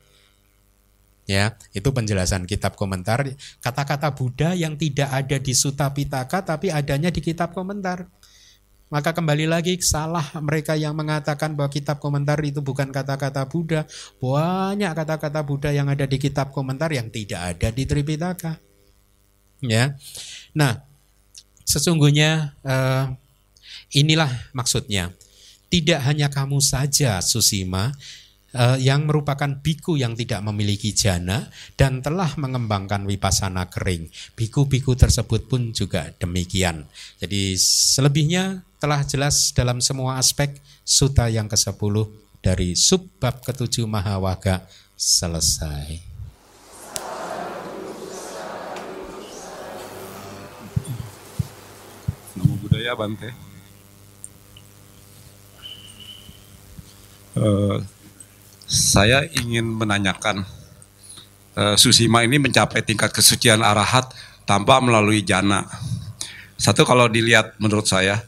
Ya 1.29 1.55
itu 1.71 1.93
penjelasan 1.95 2.49
kitab 2.49 2.75
komentar. 2.75 3.23
Kata-kata 3.63 4.11
Buddha 4.11 4.59
yang 4.59 4.75
tidak 4.75 5.13
ada 5.13 5.37
di 5.39 5.55
Sutta 5.55 5.87
Pitaka 5.95 6.43
tapi 6.43 6.73
adanya 6.73 7.15
di 7.15 7.23
kitab 7.23 7.55
komentar 7.55 8.11
maka 8.89 9.13
kembali 9.13 9.45
lagi 9.45 9.77
salah 9.85 10.25
mereka 10.41 10.73
yang 10.73 10.97
mengatakan 10.97 11.53
bahwa 11.53 11.69
kitab 11.69 12.01
komentar 12.01 12.41
itu 12.41 12.65
bukan 12.65 12.89
kata-kata 12.89 13.45
Buddha. 13.45 13.85
Banyak 14.17 14.93
kata-kata 14.97 15.41
Buddha 15.45 15.71
yang 15.73 15.93
ada 15.93 16.09
di 16.09 16.17
kitab 16.17 16.57
komentar 16.57 16.89
yang 16.89 17.13
tidak 17.13 17.57
ada 17.57 17.69
di 17.69 17.85
Tripitaka. 17.85 18.57
Ya. 19.61 19.93
Nah, 20.57 20.81
sesungguhnya 21.69 22.57
uh, 22.65 23.13
inilah 23.93 24.31
maksudnya. 24.57 25.13
Tidak 25.69 26.01
hanya 26.01 26.33
kamu 26.33 26.65
saja 26.65 27.21
Susima 27.21 27.93
uh, 28.57 28.81
yang 28.81 29.05
merupakan 29.05 29.53
biku 29.61 30.01
yang 30.01 30.17
tidak 30.17 30.41
memiliki 30.41 30.97
jana 30.97 31.45
dan 31.77 32.01
telah 32.01 32.33
mengembangkan 32.41 33.05
wipasana 33.05 33.69
kering. 33.69 34.09
Biku-biku 34.33 34.97
tersebut 34.97 35.45
pun 35.45 35.77
juga 35.77 36.09
demikian. 36.17 36.89
Jadi 37.21 37.53
selebihnya 37.61 38.65
telah 38.79 39.03
jelas 39.03 39.51
dalam 39.51 39.83
semua 39.83 40.23
aspek 40.23 40.55
suta 40.87 41.27
yang 41.27 41.51
ke-10 41.51 41.95
dari 42.39 42.79
subbab 42.79 43.43
ke-7 43.43 43.83
Mahawaga 43.91 44.63
selesai. 44.95 45.99
Namo 52.39 52.55
Buddhaya 52.63 52.95
Bante. 52.95 53.31
Uh, 57.39 57.83
saya 58.67 59.27
ingin 59.43 59.63
menanyakan 59.63 60.43
uh, 61.59 61.75
Susima 61.75 62.23
ini 62.23 62.39
mencapai 62.39 62.83
tingkat 62.87 63.11
kesucian 63.11 63.63
arahat 63.63 64.11
tanpa 64.47 64.79
melalui 64.79 65.27
jana. 65.27 65.67
Satu 66.59 66.83
kalau 66.83 67.07
dilihat 67.07 67.55
menurut 67.63 67.87
saya 67.87 68.23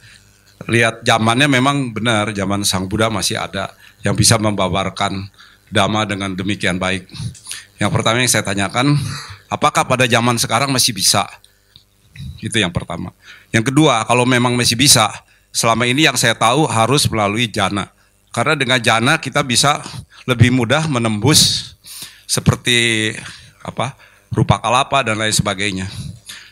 lihat 0.69 1.01
zamannya 1.07 1.49
memang 1.49 1.95
benar 1.95 2.35
zaman 2.37 2.66
Sang 2.66 2.85
Buddha 2.85 3.09
masih 3.09 3.41
ada 3.41 3.73
yang 4.05 4.12
bisa 4.12 4.37
membabarkan 4.37 5.28
dhamma 5.73 6.05
dengan 6.05 6.35
demikian 6.35 6.77
baik. 6.77 7.09
Yang 7.81 7.91
pertama 7.97 8.20
yang 8.20 8.28
saya 8.28 8.45
tanyakan, 8.45 8.99
apakah 9.49 9.89
pada 9.89 10.05
zaman 10.05 10.37
sekarang 10.37 10.69
masih 10.69 10.93
bisa? 10.93 11.24
Itu 12.45 12.61
yang 12.61 12.74
pertama. 12.74 13.16
Yang 13.49 13.73
kedua, 13.73 14.05
kalau 14.05 14.28
memang 14.28 14.53
masih 14.53 14.77
bisa, 14.77 15.09
selama 15.49 15.89
ini 15.89 16.05
yang 16.05 16.19
saya 16.20 16.37
tahu 16.37 16.69
harus 16.69 17.09
melalui 17.09 17.49
jana. 17.49 17.89
Karena 18.31 18.55
dengan 18.55 18.78
jana 18.78 19.16
kita 19.16 19.41
bisa 19.41 19.81
lebih 20.28 20.53
mudah 20.53 20.87
menembus 20.87 21.73
seperti 22.28 23.11
apa 23.65 23.99
rupa 24.31 24.62
kalapa 24.62 25.03
dan 25.03 25.19
lain 25.19 25.35
sebagainya. 25.35 25.91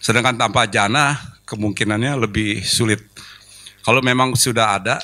Sedangkan 0.02 0.34
tanpa 0.34 0.66
jana 0.66 1.14
kemungkinannya 1.46 2.18
lebih 2.18 2.66
sulit. 2.66 3.04
Kalau 3.88 4.04
memang 4.04 4.36
sudah 4.36 4.76
ada, 4.76 5.00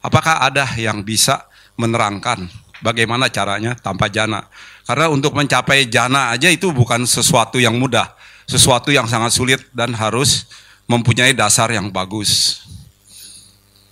apakah 0.00 0.40
ada 0.40 0.64
yang 0.80 1.04
bisa 1.04 1.44
menerangkan 1.76 2.48
bagaimana 2.80 3.28
caranya 3.28 3.76
tanpa 3.76 4.08
jana? 4.08 4.48
Karena 4.88 5.12
untuk 5.12 5.36
mencapai 5.36 5.84
jana 5.84 6.32
aja 6.32 6.48
itu 6.48 6.72
bukan 6.72 7.04
sesuatu 7.04 7.60
yang 7.60 7.76
mudah, 7.76 8.08
sesuatu 8.48 8.88
yang 8.88 9.04
sangat 9.04 9.36
sulit 9.36 9.60
dan 9.76 9.92
harus 9.92 10.48
mempunyai 10.88 11.36
dasar 11.36 11.68
yang 11.68 11.92
bagus. 11.92 12.64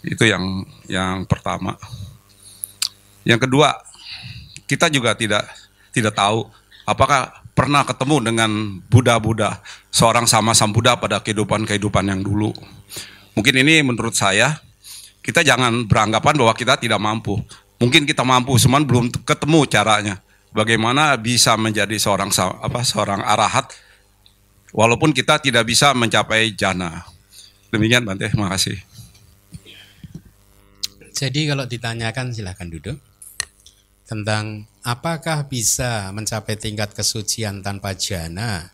Itu 0.01 0.25
yang 0.25 0.65
yang 0.89 1.29
pertama. 1.29 1.77
Yang 3.29 3.45
kedua, 3.45 3.77
kita 4.65 4.89
juga 4.89 5.13
tidak 5.13 5.45
tidak 5.93 6.17
tahu 6.17 6.49
apakah 6.89 7.45
pernah 7.53 7.85
ketemu 7.85 8.33
dengan 8.33 8.81
Buddha-Buddha, 8.89 9.61
seorang 9.93 10.25
sama 10.25 10.57
Sam 10.57 10.73
Buddha 10.73 10.97
pada 10.97 11.21
kehidupan-kehidupan 11.21 12.09
yang 12.09 12.25
dulu. 12.25 12.57
Mungkin 13.35 13.55
ini 13.67 13.83
menurut 13.83 14.15
saya 14.15 14.59
kita 15.25 15.41
jangan 15.41 15.89
beranggapan 15.89 16.35
bahwa 16.37 16.55
kita 16.55 16.77
tidak 16.77 17.01
mampu. 17.01 17.41
mungkin 17.75 18.07
kita 18.07 18.25
mampu, 18.25 18.57
cuman 18.57 18.87
belum 18.87 19.13
ketemu 19.27 19.61
caranya. 19.69 20.17
Bagaimana 20.55 21.19
bisa 21.19 21.59
menjadi 21.59 21.99
seorang 21.99 22.31
apa 22.39 22.81
seorang 22.87 23.21
arahat 23.21 23.75
walaupun 24.71 25.11
kita 25.11 25.43
tidak 25.43 25.67
bisa 25.67 25.91
mencapai 25.93 26.55
jana. 26.55 27.03
Demikian 27.75 28.07
Bante, 28.07 28.31
terima 28.31 28.49
kasih. 28.55 28.79
Jadi 31.15 31.51
kalau 31.51 31.67
ditanyakan 31.67 32.31
silahkan 32.31 32.71
duduk 32.71 32.99
tentang 34.07 34.67
apakah 34.87 35.47
bisa 35.51 36.11
mencapai 36.15 36.55
tingkat 36.55 36.95
kesucian 36.95 37.63
tanpa 37.63 37.95
jana. 37.99 38.71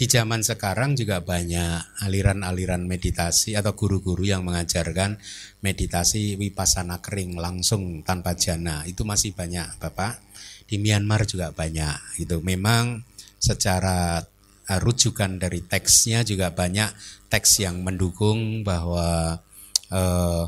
Di 0.00 0.08
zaman 0.08 0.40
sekarang 0.40 0.96
juga 0.96 1.20
banyak 1.20 2.00
aliran-aliran 2.08 2.88
meditasi 2.88 3.52
atau 3.52 3.76
guru-guru 3.76 4.24
yang 4.24 4.40
mengajarkan 4.48 5.20
meditasi 5.60 6.40
wipasana 6.40 7.04
kering 7.04 7.36
langsung 7.36 8.00
tanpa 8.00 8.32
jana. 8.32 8.80
Itu 8.88 9.04
masih 9.04 9.36
banyak, 9.36 9.76
Bapak. 9.76 10.16
Di 10.64 10.80
Myanmar 10.80 11.28
juga 11.28 11.52
banyak. 11.52 12.16
Itu 12.16 12.40
memang 12.40 13.04
secara 13.36 14.24
uh, 14.72 14.80
rujukan 14.80 15.36
dari 15.36 15.68
teksnya 15.68 16.24
juga 16.24 16.48
banyak 16.48 16.96
teks 17.28 17.60
yang 17.60 17.84
mendukung 17.84 18.64
bahwa 18.64 19.36
uh, 19.92 20.44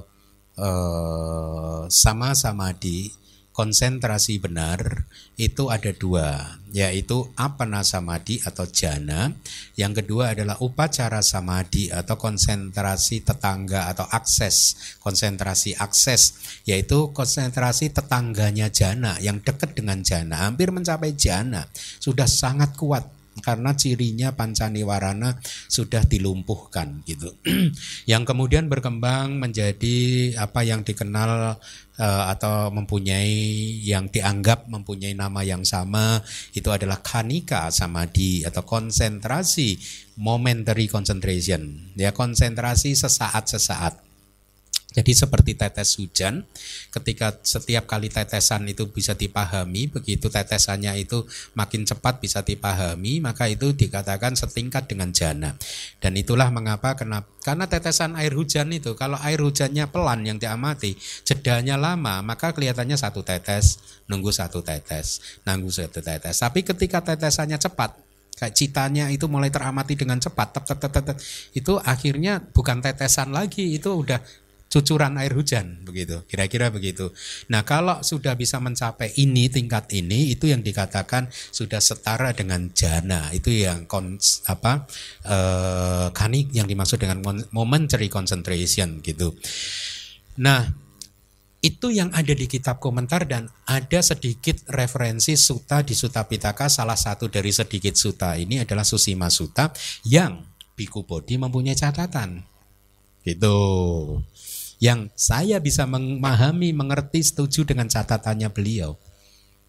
uh, 0.56 1.80
sama 1.92 2.32
samadhi 2.32 3.12
konsentrasi 3.52 4.40
benar 4.40 5.04
itu 5.36 5.68
ada 5.68 5.92
dua, 5.92 6.56
yaitu 6.72 7.28
apana 7.36 7.84
samadhi 7.84 8.40
atau 8.44 8.64
jana. 8.64 9.32
Yang 9.76 10.02
kedua 10.02 10.32
adalah 10.32 10.56
upacara 10.64 11.20
samadhi 11.20 11.92
atau 11.92 12.16
konsentrasi 12.16 13.20
tetangga 13.20 13.92
atau 13.92 14.08
akses, 14.08 14.76
konsentrasi 15.04 15.76
akses, 15.76 16.36
yaitu 16.64 17.12
konsentrasi 17.12 17.92
tetangganya 17.92 18.72
jana 18.72 19.20
yang 19.20 19.40
dekat 19.44 19.76
dengan 19.76 20.00
jana, 20.00 20.48
hampir 20.48 20.72
mencapai 20.72 21.12
jana, 21.12 21.68
sudah 22.00 22.26
sangat 22.26 22.72
kuat 22.76 23.04
karena 23.40 23.72
cirinya 23.72 24.36
pancaniwarana 24.36 25.40
sudah 25.64 26.04
dilumpuhkan 26.04 27.00
gitu. 27.08 27.32
yang 28.10 28.28
kemudian 28.28 28.68
berkembang 28.68 29.40
menjadi 29.40 29.96
apa 30.36 30.60
yang 30.68 30.84
dikenal 30.84 31.56
uh, 32.02 32.24
atau 32.34 32.74
mempunyai 32.74 33.78
yang 33.86 34.10
dianggap 34.10 34.66
mempunyai 34.66 35.14
nama 35.14 35.46
yang 35.46 35.62
sama 35.62 36.18
itu 36.50 36.66
adalah 36.74 36.98
kanika 36.98 37.70
samadhi 37.70 38.42
atau 38.42 38.66
konsentrasi 38.66 39.78
momentary 40.18 40.90
concentration. 40.90 41.94
Ya 41.94 42.10
konsentrasi 42.10 42.98
sesaat-sesaat 42.98 44.11
jadi 44.92 45.12
seperti 45.16 45.56
tetes 45.56 45.96
hujan, 45.96 46.44
ketika 46.92 47.40
setiap 47.40 47.88
kali 47.88 48.12
tetesan 48.12 48.68
itu 48.68 48.88
bisa 48.92 49.16
dipahami, 49.16 49.88
begitu 49.88 50.28
tetesannya 50.28 51.00
itu 51.00 51.24
makin 51.56 51.88
cepat 51.88 52.20
bisa 52.20 52.44
dipahami, 52.44 53.24
maka 53.24 53.48
itu 53.48 53.72
dikatakan 53.72 54.36
setingkat 54.36 54.86
dengan 54.92 55.10
jana. 55.10 55.56
Dan 55.98 56.14
itulah 56.20 56.52
mengapa 56.52 56.92
kenapa 56.94 57.32
karena 57.42 57.66
tetesan 57.66 58.14
air 58.14 58.30
hujan 58.38 58.70
itu 58.70 58.94
kalau 58.94 59.18
air 59.18 59.42
hujannya 59.42 59.90
pelan 59.90 60.22
yang 60.22 60.38
diamati, 60.38 60.94
jedanya 61.26 61.74
lama, 61.74 62.22
maka 62.22 62.54
kelihatannya 62.54 62.94
satu 62.94 63.26
tetes, 63.26 63.82
nunggu 64.06 64.30
satu 64.30 64.62
tetes, 64.62 65.40
nunggu 65.42 65.72
satu 65.72 65.98
tetes. 65.98 66.38
Tapi 66.38 66.62
ketika 66.62 67.02
tetesannya 67.02 67.58
cepat, 67.58 67.98
kayak 68.38 68.54
citanya 68.54 69.10
itu 69.10 69.26
mulai 69.26 69.50
teramati 69.50 69.98
dengan 69.98 70.22
cepat, 70.22 70.54
tep, 70.54 70.64
tep, 70.70 70.78
tep, 70.78 71.02
tep, 71.02 71.16
itu 71.54 71.82
akhirnya 71.82 72.38
bukan 72.54 72.78
tetesan 72.78 73.34
lagi, 73.34 73.74
itu 73.74 73.90
udah 73.90 74.22
cucuran 74.72 75.20
air 75.20 75.36
hujan 75.36 75.84
begitu. 75.84 76.24
Kira-kira 76.24 76.72
begitu. 76.72 77.12
Nah 77.52 77.60
kalau 77.60 78.00
sudah 78.00 78.32
bisa 78.32 78.56
mencapai 78.56 79.12
ini 79.20 79.52
tingkat 79.52 79.92
ini 79.92 80.32
itu 80.32 80.48
yang 80.48 80.64
dikatakan 80.64 81.28
sudah 81.28 81.76
setara 81.84 82.32
dengan 82.32 82.72
jana. 82.72 83.28
Itu 83.36 83.52
yang 83.52 83.84
kons, 83.84 84.48
apa 84.48 84.88
eh, 85.28 86.08
kanik 86.16 86.56
yang 86.56 86.64
dimaksud 86.64 86.96
dengan 86.96 87.20
momentary 87.52 88.08
concentration 88.08 89.04
gitu. 89.04 89.36
Nah 90.40 90.64
itu 91.62 91.92
yang 91.94 92.10
ada 92.16 92.32
di 92.32 92.48
kitab 92.48 92.80
komentar 92.80 93.28
dan 93.28 93.46
ada 93.68 94.00
sedikit 94.00 94.66
referensi 94.72 95.36
suta 95.36 95.84
di 95.84 95.92
Suta 95.92 96.24
Pitaka. 96.24 96.66
Salah 96.72 96.96
satu 96.96 97.28
dari 97.28 97.52
sedikit 97.52 97.94
suta 97.94 98.34
ini 98.40 98.64
adalah 98.64 98.82
Susima 98.82 99.28
Suta 99.28 99.70
yang 100.08 100.42
Biku 100.74 101.04
Bodhi 101.04 101.36
mempunyai 101.36 101.76
catatan. 101.76 102.42
Gitu 103.22 103.54
yang 104.82 105.14
saya 105.14 105.62
bisa 105.62 105.86
memahami, 105.86 106.74
mengerti, 106.74 107.22
setuju 107.22 107.62
dengan 107.62 107.86
catatannya 107.86 108.50
beliau. 108.50 108.98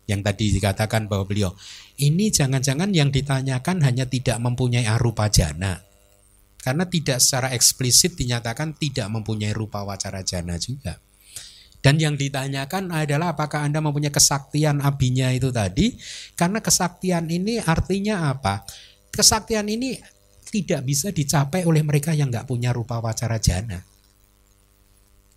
Yang 0.10 0.22
tadi 0.26 0.45
dikatakan 0.57 1.06
bahwa 1.06 1.30
beliau, 1.30 1.53
ini 2.02 2.34
jangan-jangan 2.34 2.90
yang 2.90 3.14
ditanyakan 3.14 3.85
hanya 3.85 4.10
tidak 4.10 4.41
mempunyai 4.41 4.90
arupa 4.90 5.30
jana. 5.30 5.85
Karena 6.57 6.90
tidak 6.90 7.22
secara 7.22 7.53
eksplisit 7.53 8.18
dinyatakan 8.18 8.73
tidak 8.73 9.06
mempunyai 9.14 9.53
rupa 9.53 9.85
wacara 9.85 10.26
jana 10.26 10.57
juga. 10.57 10.98
Dan 11.77 12.02
yang 12.02 12.18
ditanyakan 12.18 12.90
adalah 12.90 13.38
apakah 13.38 13.69
Anda 13.69 13.85
mempunyai 13.85 14.10
kesaktian 14.10 14.81
abinya 14.81 15.30
itu 15.30 15.53
tadi? 15.53 15.94
Karena 16.34 16.57
kesaktian 16.57 17.30
ini 17.30 17.61
artinya 17.61 18.34
apa? 18.34 18.65
Kesaktian 19.14 19.69
ini 19.69 19.94
tidak 20.49 20.81
bisa 20.90 21.14
dicapai 21.14 21.69
oleh 21.69 21.85
mereka 21.85 22.18
yang 22.18 22.34
nggak 22.34 22.49
punya 22.49 22.73
rupa 22.73 22.98
wacara 22.98 23.38
jana 23.38 23.92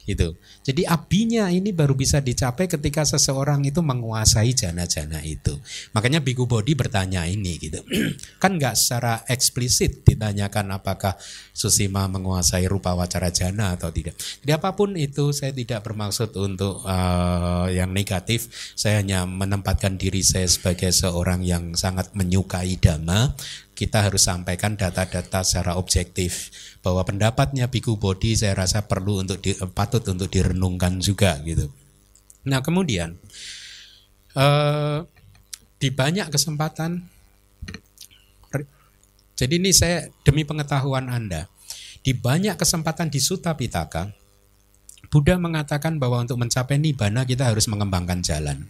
itu. 0.06 0.38
Jadi 0.62 0.86
abinya 0.86 1.50
ini 1.50 1.74
baru 1.74 1.98
bisa 1.98 2.22
dicapai 2.22 2.70
ketika 2.70 3.02
seseorang 3.02 3.66
itu 3.66 3.82
menguasai 3.82 4.54
jana-jana 4.54 5.20
itu. 5.26 5.58
Makanya 5.92 6.22
Biku 6.22 6.46
Bodhi 6.46 6.78
bertanya 6.78 7.26
ini 7.26 7.58
gitu. 7.58 7.82
kan 8.42 8.54
nggak 8.54 8.78
secara 8.78 9.26
eksplisit 9.26 10.06
ditanyakan 10.06 10.78
apakah 10.78 11.18
Susima 11.56 12.06
menguasai 12.06 12.68
rupa 12.70 12.94
wacara 12.94 13.32
jana 13.34 13.74
atau 13.74 13.90
tidak. 13.90 14.14
Jadi 14.44 14.52
apa 14.54 14.76
pun 14.76 14.94
itu 14.94 15.34
saya 15.34 15.50
tidak 15.50 15.82
bermaksud 15.82 16.36
untuk 16.38 16.84
uh, 16.86 17.66
yang 17.72 17.90
negatif. 17.90 18.46
Saya 18.78 19.02
hanya 19.02 19.26
menempatkan 19.26 19.98
diri 19.98 20.22
saya 20.22 20.46
sebagai 20.46 20.92
seorang 20.94 21.42
yang 21.42 21.74
sangat 21.74 22.12
menyukai 22.14 22.78
dhamma 22.78 23.34
kita 23.76 24.08
harus 24.08 24.24
sampaikan 24.24 24.72
data-data 24.72 25.44
secara 25.44 25.76
objektif 25.76 26.48
bahwa 26.80 27.04
pendapatnya 27.04 27.68
Biku 27.68 28.00
Bodhi 28.00 28.32
saya 28.32 28.56
rasa 28.56 28.88
perlu 28.88 29.20
untuk 29.20 29.44
di, 29.44 29.52
patut 29.76 30.00
untuk 30.08 30.32
direnungkan 30.32 30.96
juga 30.96 31.36
gitu. 31.44 31.68
Nah 32.48 32.64
kemudian 32.64 33.20
eh, 34.32 34.98
di 35.76 35.88
banyak 35.92 36.32
kesempatan, 36.32 37.04
jadi 39.36 39.54
ini 39.60 39.70
saya 39.76 40.08
demi 40.24 40.48
pengetahuan 40.48 41.12
Anda, 41.12 41.52
di 42.00 42.16
banyak 42.16 42.56
kesempatan 42.56 43.12
di 43.12 43.20
Sutta 43.20 43.52
Pitaka, 43.52 44.08
Buddha 45.12 45.36
mengatakan 45.36 46.00
bahwa 46.00 46.24
untuk 46.24 46.40
mencapai 46.40 46.80
nibbana 46.80 47.28
kita 47.28 47.52
harus 47.52 47.68
mengembangkan 47.68 48.24
jalan, 48.24 48.64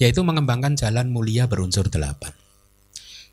yaitu 0.00 0.24
mengembangkan 0.24 0.80
jalan 0.80 1.12
mulia 1.12 1.44
berunsur 1.44 1.92
delapan. 1.92 2.32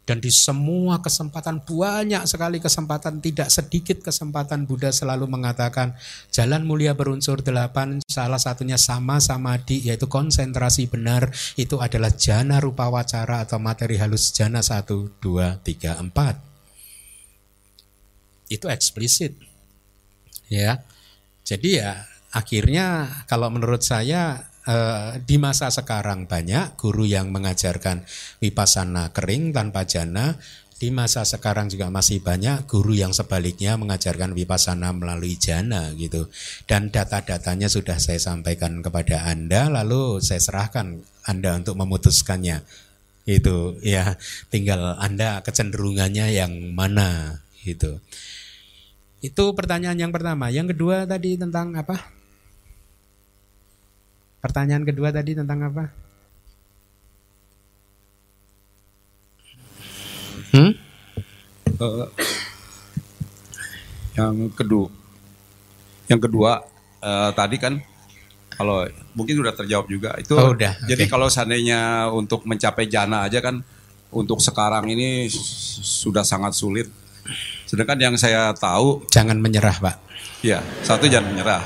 Dan 0.10 0.26
di 0.26 0.34
semua 0.34 1.06
kesempatan 1.06 1.61
banyak 1.61 2.26
sekali 2.26 2.57
kesempatan 2.57 3.22
tidak 3.22 3.53
sedikit 3.53 4.02
kesempatan 4.02 4.65
Buddha 4.65 4.90
selalu 4.90 5.30
mengatakan 5.30 5.94
jalan 6.34 6.65
mulia 6.65 6.98
berunsur 6.98 7.45
delapan 7.45 8.02
salah 8.10 8.41
satunya 8.41 8.81
sama 8.81 9.22
samadhi 9.22 9.86
yaitu 9.86 10.10
konsentrasi 10.10 10.90
benar 10.90 11.30
itu 11.61 11.77
adalah 11.77 12.10
jana 12.10 12.57
rupa 12.57 12.90
wacara 12.90 13.45
atau 13.45 13.61
materi 13.61 14.02
halus 14.02 14.34
jana 14.34 14.65
satu 14.65 15.14
dua 15.22 15.61
tiga 15.61 16.02
empat. 16.02 16.41
Itu 18.49 18.65
eksplisit 18.65 19.38
ya. 20.49 20.81
Jadi 21.45 21.86
ya 21.86 22.02
akhirnya 22.34 23.14
kalau 23.30 23.53
menurut 23.53 23.86
saya 23.86 24.41
Eh, 24.68 25.23
di 25.23 25.40
masa 25.40 25.72
sekarang 25.72 26.27
banyak 26.27 26.76
guru 26.76 27.07
yang 27.07 27.31
mengajarkan 27.31 28.03
wipasana 28.44 29.15
kering 29.15 29.56
tanpa 29.56 29.88
jana. 29.88 30.36
Di 30.80 30.95
masa 30.95 31.27
sekarang 31.27 31.68
juga 31.68 31.91
masih 31.91 32.23
banyak 32.23 32.64
guru 32.64 32.95
yang 32.95 33.11
sebaliknya 33.11 33.76
mengajarkan 33.76 34.31
wipasana 34.31 34.95
melalui 34.95 35.36
jana 35.36 35.91
gitu. 35.95 36.27
Dan 36.68 36.88
data-datanya 36.88 37.68
sudah 37.68 37.99
saya 37.99 38.19
sampaikan 38.19 38.80
kepada 38.80 39.27
Anda 39.27 39.68
lalu 39.68 40.23
saya 40.23 40.40
serahkan 40.40 41.03
Anda 41.27 41.60
untuk 41.60 41.76
memutuskannya. 41.80 42.64
Itu 43.27 43.80
ya 43.84 44.15
tinggal 44.48 44.95
Anda 45.03 45.44
kecenderungannya 45.44 46.31
yang 46.31 46.52
mana 46.72 47.44
gitu. 47.64 47.99
Itu 49.19 49.52
pertanyaan 49.52 49.99
yang 49.99 50.11
pertama. 50.15 50.48
Yang 50.48 50.76
kedua 50.76 51.03
tadi 51.03 51.36
tentang 51.36 51.76
apa? 51.76 52.19
Pertanyaan 54.40 54.88
kedua 54.88 55.11
tadi 55.11 55.36
tentang 55.36 55.60
apa? 55.68 55.86
Hmm? 60.49 60.72
Uh, 61.80 62.07
yang 64.16 64.52
kedua, 64.52 64.88
yang 66.11 66.20
kedua 66.20 66.52
uh, 66.99 67.32
tadi 67.32 67.56
kan 67.56 67.80
kalau 68.60 68.84
mungkin 69.16 69.40
sudah 69.40 69.56
terjawab 69.56 69.88
juga 69.88 70.11
itu. 70.20 70.36
Oh, 70.36 70.52
udah, 70.52 70.76
Jadi 70.84 71.07
oke. 71.07 71.11
kalau 71.11 71.32
seandainya 71.32 72.11
untuk 72.11 72.44
mencapai 72.44 72.91
jana 72.91 73.24
aja 73.24 73.40
kan 73.40 73.64
untuk 74.11 74.44
sekarang 74.44 74.90
ini 74.91 75.32
sudah 75.32 76.28
sangat 76.28 76.52
sulit. 76.52 76.91
Sedangkan 77.64 77.95
yang 77.95 78.16
saya 78.20 78.52
tahu 78.57 79.07
Jangan 79.14 79.40
menyerah, 79.40 79.80
Pak. 79.80 79.95
Ya, 80.44 80.60
satu 80.84 81.07
jangan 81.07 81.32
menyerah. 81.32 81.64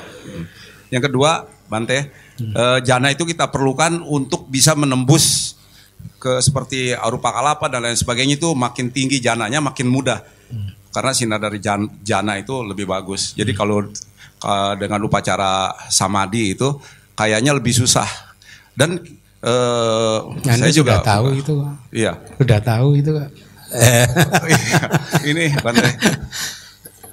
Yang 0.94 1.10
kedua, 1.10 1.50
Bante, 1.66 2.14
eh, 2.40 2.80
jana 2.82 3.14
itu 3.14 3.24
kita 3.24 3.50
perlukan 3.50 4.02
untuk 4.02 4.50
bisa 4.50 4.74
menembus 4.74 5.56
ke 6.20 6.40
seperti 6.40 6.96
arupa 6.96 7.32
kalapa 7.36 7.68
dan 7.68 7.84
lain 7.84 8.00
sebagainya 8.00 8.40
itu 8.40 8.56
makin 8.56 8.90
tinggi 8.90 9.20
jananya 9.20 9.60
makin 9.60 9.88
mudah. 9.92 10.24
Karena 10.94 11.10
sinar 11.10 11.42
dari 11.42 11.58
jan- 11.58 11.90
jana 12.06 12.38
itu 12.38 12.62
lebih 12.62 12.86
bagus. 12.86 13.34
Jadi 13.34 13.52
kalau 13.52 13.84
eh, 14.44 14.74
dengan 14.78 15.02
upacara 15.04 15.74
samadhi 15.90 16.54
itu 16.56 16.70
kayaknya 17.14 17.54
lebih 17.54 17.74
susah. 17.74 18.06
Dan 18.74 18.98
Anda 20.48 20.66
saya 20.66 20.72
juga 20.72 21.04
sudah 21.04 21.06
tahu 21.06 21.28
itu, 21.36 21.52
Pak. 21.60 21.74
Iya. 22.00 22.14
Udah 22.40 22.60
tahu 22.64 22.88
itu, 22.96 23.12
Pak. 23.12 23.30
ini 25.28 25.52
Bante. 25.60 25.90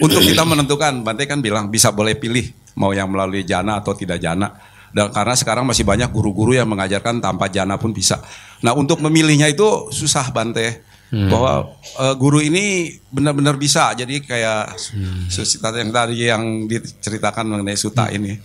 Untuk 0.00 0.22
kita 0.24 0.46
menentukan, 0.46 1.04
Bante 1.04 1.28
kan 1.28 1.42
bilang 1.44 1.68
bisa 1.68 1.92
boleh 1.92 2.16
pilih 2.16 2.48
mau 2.78 2.94
yang 2.94 3.10
melalui 3.12 3.44
jana 3.44 3.82
atau 3.82 3.92
tidak 3.92 4.22
jana. 4.22 4.48
Dan 4.90 5.14
karena 5.14 5.34
sekarang 5.38 5.64
masih 5.66 5.86
banyak 5.86 6.10
guru-guru 6.10 6.54
yang 6.54 6.66
mengajarkan 6.66 7.22
tanpa 7.22 7.46
jana 7.46 7.78
pun 7.78 7.94
bisa. 7.94 8.18
Nah 8.62 8.74
untuk 8.74 8.98
memilihnya 9.02 9.46
itu 9.50 9.90
susah 9.94 10.30
Bante. 10.34 10.88
Bahwa 11.10 11.74
eh, 11.98 12.14
guru 12.14 12.38
ini 12.38 12.94
benar-benar 13.10 13.58
bisa. 13.58 13.90
Jadi 13.98 14.22
kayak 14.22 14.78
susita 15.26 15.74
yang 15.74 15.90
tadi 15.90 16.22
yang 16.22 16.70
diceritakan 16.70 17.50
mengenai 17.50 17.74
suta 17.74 18.06
ini. 18.14 18.38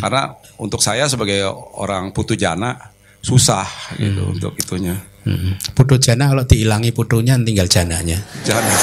Karena 0.00 0.36
untuk 0.60 0.84
saya 0.84 1.08
sebagai 1.08 1.48
orang 1.76 2.12
putu 2.12 2.36
jana 2.36 2.92
susah 3.22 3.64
gitu 3.96 4.34
untuk 4.34 4.52
itunya. 4.58 4.98
Hmm. 5.22 5.54
Putu 5.72 5.96
jana 6.02 6.34
kalau 6.34 6.42
dihilangi 6.42 6.90
putunya 6.90 7.38
tinggal 7.38 7.70
jananya. 7.70 8.18
Jangan. 8.44 8.76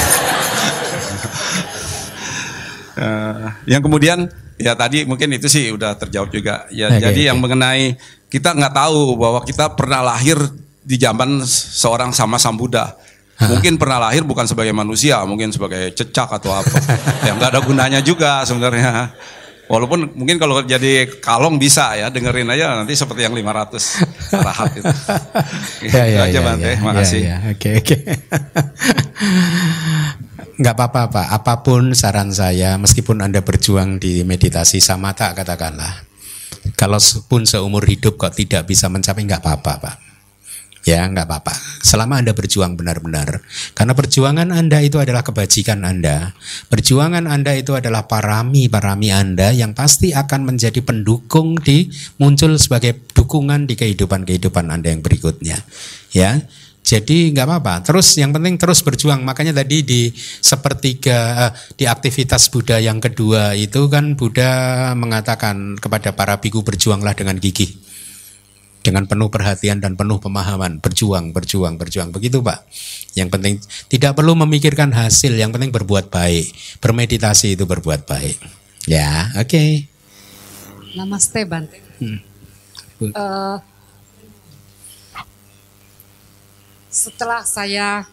Eh, 3.00 3.48
yang 3.64 3.80
kemudian 3.80 4.28
ya 4.60 4.76
tadi 4.76 5.08
mungkin 5.08 5.32
itu 5.32 5.48
sih 5.48 5.72
udah 5.72 5.96
terjawab 5.96 6.28
juga. 6.28 6.68
Ya 6.68 6.92
Oke, 6.92 7.00
jadi 7.00 7.20
oke. 7.24 7.28
yang 7.32 7.38
mengenai 7.40 7.96
kita 8.28 8.52
nggak 8.52 8.76
tahu 8.76 9.16
bahwa 9.16 9.40
kita 9.42 9.72
pernah 9.72 10.04
lahir 10.04 10.36
di 10.84 11.00
zaman 11.00 11.40
seorang 11.48 12.12
sama 12.12 12.36
Sang 12.36 12.60
Buddha. 12.60 12.92
Mungkin 13.40 13.80
pernah 13.80 13.96
lahir 13.96 14.20
bukan 14.20 14.44
sebagai 14.44 14.76
manusia, 14.76 15.16
mungkin 15.24 15.48
sebagai 15.48 15.96
cecak 15.96 16.28
atau 16.28 16.52
apa. 16.52 16.76
yang 17.26 17.40
nggak 17.40 17.56
ada 17.56 17.60
gunanya 17.64 18.00
juga 18.04 18.44
sebenarnya. 18.44 19.16
Walaupun 19.70 20.18
mungkin 20.18 20.42
kalau 20.42 20.66
jadi 20.66 21.06
kalong 21.22 21.62
bisa 21.62 21.94
ya 21.94 22.10
dengerin 22.10 22.50
aja 22.50 22.82
nanti 22.82 22.98
seperti 22.98 23.22
yang 23.22 23.38
500 23.38 24.34
arahat 24.34 24.70
itu. 24.74 24.90
Ya, 25.80 26.04
Itu 26.04 26.12
ya, 26.12 26.20
aja 26.26 26.34
ya, 26.34 26.40
Bante, 26.42 26.70
ya, 26.74 26.82
makasih. 26.82 27.20
ya, 27.22 27.36
ya. 27.38 27.54
Oke, 27.54 27.68
oke. 27.78 27.96
Nggak 30.60 30.74
apa-apa, 30.76 31.02
Pak. 31.08 31.26
Apa 31.40 31.54
pun 31.64 31.96
saran 31.96 32.34
saya, 32.34 32.76
meskipun 32.76 33.24
Anda 33.24 33.40
berjuang 33.40 33.96
di 33.96 34.20
meditasi 34.26 34.82
samata, 34.82 35.32
katakanlah. 35.32 36.04
Kalau 36.76 37.00
pun 37.30 37.48
seumur 37.48 37.86
hidup 37.88 38.20
kok 38.20 38.36
tidak 38.36 38.68
bisa 38.68 38.92
mencapai, 38.92 39.24
nggak 39.24 39.40
apa-apa, 39.40 39.72
Pak. 39.80 40.09
Ya, 40.88 41.04
nggak 41.04 41.28
apa-apa. 41.28 41.52
Selama 41.84 42.24
Anda 42.24 42.32
berjuang 42.32 42.72
benar-benar. 42.72 43.44
Karena 43.76 43.92
perjuangan 43.92 44.48
Anda 44.48 44.80
itu 44.80 44.96
adalah 44.96 45.20
kebajikan 45.20 45.84
Anda. 45.84 46.32
Perjuangan 46.72 47.28
Anda 47.28 47.52
itu 47.52 47.76
adalah 47.76 48.08
parami-parami 48.08 49.12
Anda 49.12 49.52
yang 49.52 49.76
pasti 49.76 50.16
akan 50.16 50.48
menjadi 50.48 50.80
pendukung 50.80 51.60
di 51.60 51.92
muncul 52.16 52.56
sebagai 52.56 52.96
dukungan 53.12 53.68
di 53.68 53.76
kehidupan-kehidupan 53.76 54.72
Anda 54.72 54.96
yang 54.96 55.04
berikutnya. 55.04 55.60
Ya. 56.16 56.40
Jadi 56.80 57.36
nggak 57.36 57.44
apa-apa. 57.44 57.74
Terus 57.84 58.16
yang 58.16 58.32
penting 58.32 58.56
terus 58.56 58.80
berjuang. 58.80 59.20
Makanya 59.20 59.60
tadi 59.60 59.84
di 59.84 60.08
sepertiga 60.40 61.18
eh, 61.46 61.52
di 61.76 61.84
aktivitas 61.84 62.48
Buddha 62.48 62.80
yang 62.80 63.04
kedua 63.04 63.52
itu 63.52 63.84
kan 63.92 64.16
Buddha 64.16 64.50
mengatakan 64.96 65.76
kepada 65.76 66.16
para 66.16 66.40
biku 66.40 66.64
berjuanglah 66.64 67.12
dengan 67.12 67.36
gigih 67.36 67.89
dengan 68.80 69.04
penuh 69.04 69.28
perhatian 69.28 69.80
dan 69.80 69.96
penuh 69.96 70.20
pemahaman. 70.20 70.80
Berjuang 70.80 71.32
berjuang 71.36 71.76
berjuang. 71.76 72.10
Begitu 72.12 72.40
pak. 72.40 72.64
Yang 73.14 73.28
penting 73.32 73.54
tidak 73.88 74.16
perlu 74.16 74.36
memikirkan 74.36 74.92
hasil. 74.92 75.36
Yang 75.36 75.56
penting 75.56 75.70
berbuat 75.72 76.08
baik. 76.08 76.52
Bermeditasi 76.80 77.56
itu 77.56 77.64
berbuat 77.68 78.08
baik. 78.08 78.36
Ya 78.88 79.30
oke. 79.36 79.86
Namaste 80.96 81.46
Bante. 81.46 81.78
Hmm. 82.00 82.18
Eh, 83.00 83.56
setelah 86.90 87.46
saya 87.46 88.04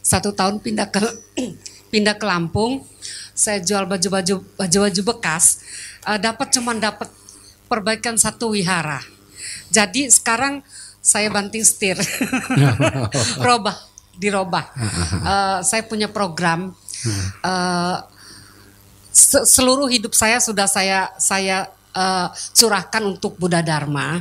satu 0.00 0.32
tahun 0.32 0.62
pindah 0.62 0.88
ke 0.88 1.00
pindah 1.92 2.16
ke 2.16 2.24
Lampung, 2.24 2.86
saya 3.34 3.60
jual 3.60 3.84
baju-baju 3.84 4.40
baju-baju 4.56 5.00
bekas, 5.16 5.60
eh, 6.06 6.18
dapat 6.20 6.48
cuman 6.54 6.78
dapat 6.78 7.08
perbaikan 7.66 8.16
satu 8.16 8.54
wihara. 8.54 9.19
Jadi 9.70 10.10
sekarang 10.10 10.60
saya 11.00 11.30
banting 11.30 11.62
setir, 11.62 11.96
robah, 13.46 13.76
dirobah. 14.14 14.66
Eh, 15.22 15.58
saya 15.62 15.82
punya 15.84 16.06
program. 16.06 16.74
eh, 17.40 17.96
se- 19.10 19.46
seluruh 19.48 19.88
hidup 19.88 20.12
saya 20.12 20.36
sudah 20.38 20.68
saya 20.68 21.08
saya 21.16 21.64
eh, 21.90 22.28
curahkan 22.52 23.02
untuk 23.02 23.34
Buddha 23.34 23.64
Dharma. 23.64 24.20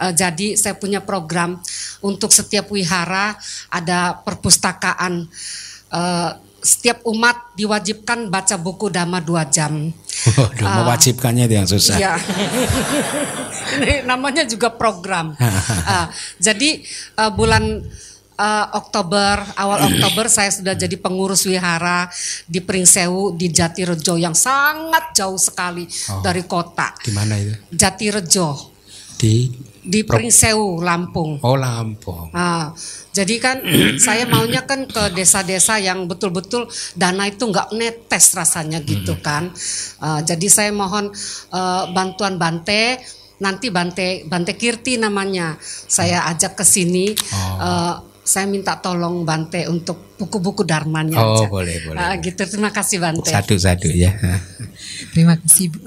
Eh, 0.00 0.12
jadi 0.12 0.56
saya 0.56 0.74
punya 0.74 0.98
program 0.98 1.60
untuk 2.00 2.32
setiap 2.32 2.72
wihara 2.72 3.36
ada 3.68 4.16
perpustakaan. 4.24 5.28
Eh, 5.86 6.30
setiap 6.66 7.06
umat 7.06 7.54
diwajibkan 7.54 8.26
baca 8.26 8.58
buku 8.58 8.90
Dhamma 8.90 9.22
dua 9.22 9.46
jam. 9.46 9.94
Waduh, 10.26 10.66
mewajibkannya 10.82 11.46
itu 11.46 11.54
yang 11.54 11.68
susah 11.70 11.94
Iya. 11.94 12.14
Ini 13.76 13.94
namanya 14.02 14.42
juga 14.42 14.70
program. 14.70 15.34
Ah, 15.86 16.10
jadi 16.36 16.82
eh, 17.14 17.30
bulan 17.30 17.62
eh, 18.34 18.66
Oktober, 18.74 19.38
awal 19.54 19.78
Oktober 19.88 20.26
saya 20.26 20.50
sudah 20.50 20.74
jadi 20.74 20.96
pengurus 20.96 21.46
wihara 21.46 22.10
di 22.44 22.58
Pringsewu 22.58 23.34
di 23.34 23.48
Jatirejo 23.48 24.18
yang 24.18 24.34
sangat 24.34 25.14
jauh 25.14 25.38
sekali 25.38 25.86
dari 26.20 26.42
kota. 26.42 26.90
di 26.98 27.12
mana 27.12 27.38
itu 27.38 27.54
Jatirejo 27.70 28.74
di 29.16 29.48
di 29.80 30.02
Pringsewu, 30.02 30.82
Lampung. 30.82 31.38
oh 31.40 31.54
Lampung 31.56 32.34
Ah, 32.34 32.74
jadi 33.16 33.34
kan 33.40 33.56
saya 34.06 34.28
maunya 34.28 34.68
kan 34.68 34.84
ke 34.84 35.16
desa-desa 35.16 35.80
yang 35.80 36.04
betul-betul 36.04 36.68
dana 36.92 37.24
itu 37.24 37.48
nggak 37.48 37.72
netes 37.72 38.36
rasanya 38.36 38.84
gitu 38.84 39.16
kan. 39.24 39.48
Ah, 39.96 40.20
jadi 40.20 40.46
saya 40.52 40.70
mohon 40.76 41.08
eh, 41.50 41.84
bantuan 41.96 42.36
Bante. 42.36 43.00
Nanti 43.36 43.68
Bante 43.68 44.24
Bante 44.28 44.52
Kirti 44.52 45.00
namanya. 45.00 45.56
Saya 45.88 46.28
ajak 46.28 46.60
ke 46.60 46.64
sini. 46.64 47.16
Eh, 47.16 47.94
saya 48.26 48.44
minta 48.44 48.74
tolong 48.82 49.22
Bante 49.22 49.64
untuk 49.70 50.18
buku-buku 50.18 50.66
Dharmanya 50.66 51.20
Oh, 51.22 51.38
aja. 51.38 51.46
boleh, 51.46 51.76
boleh, 51.86 51.94
Ah, 52.00 52.18
gitu. 52.18 52.42
Terima 52.42 52.74
kasih 52.74 52.98
Bante. 52.98 53.30
satu-satu 53.30 53.86
ya 53.92 54.10
Terima 55.14 55.38
kasih 55.38 55.70
Bu. 55.70 55.78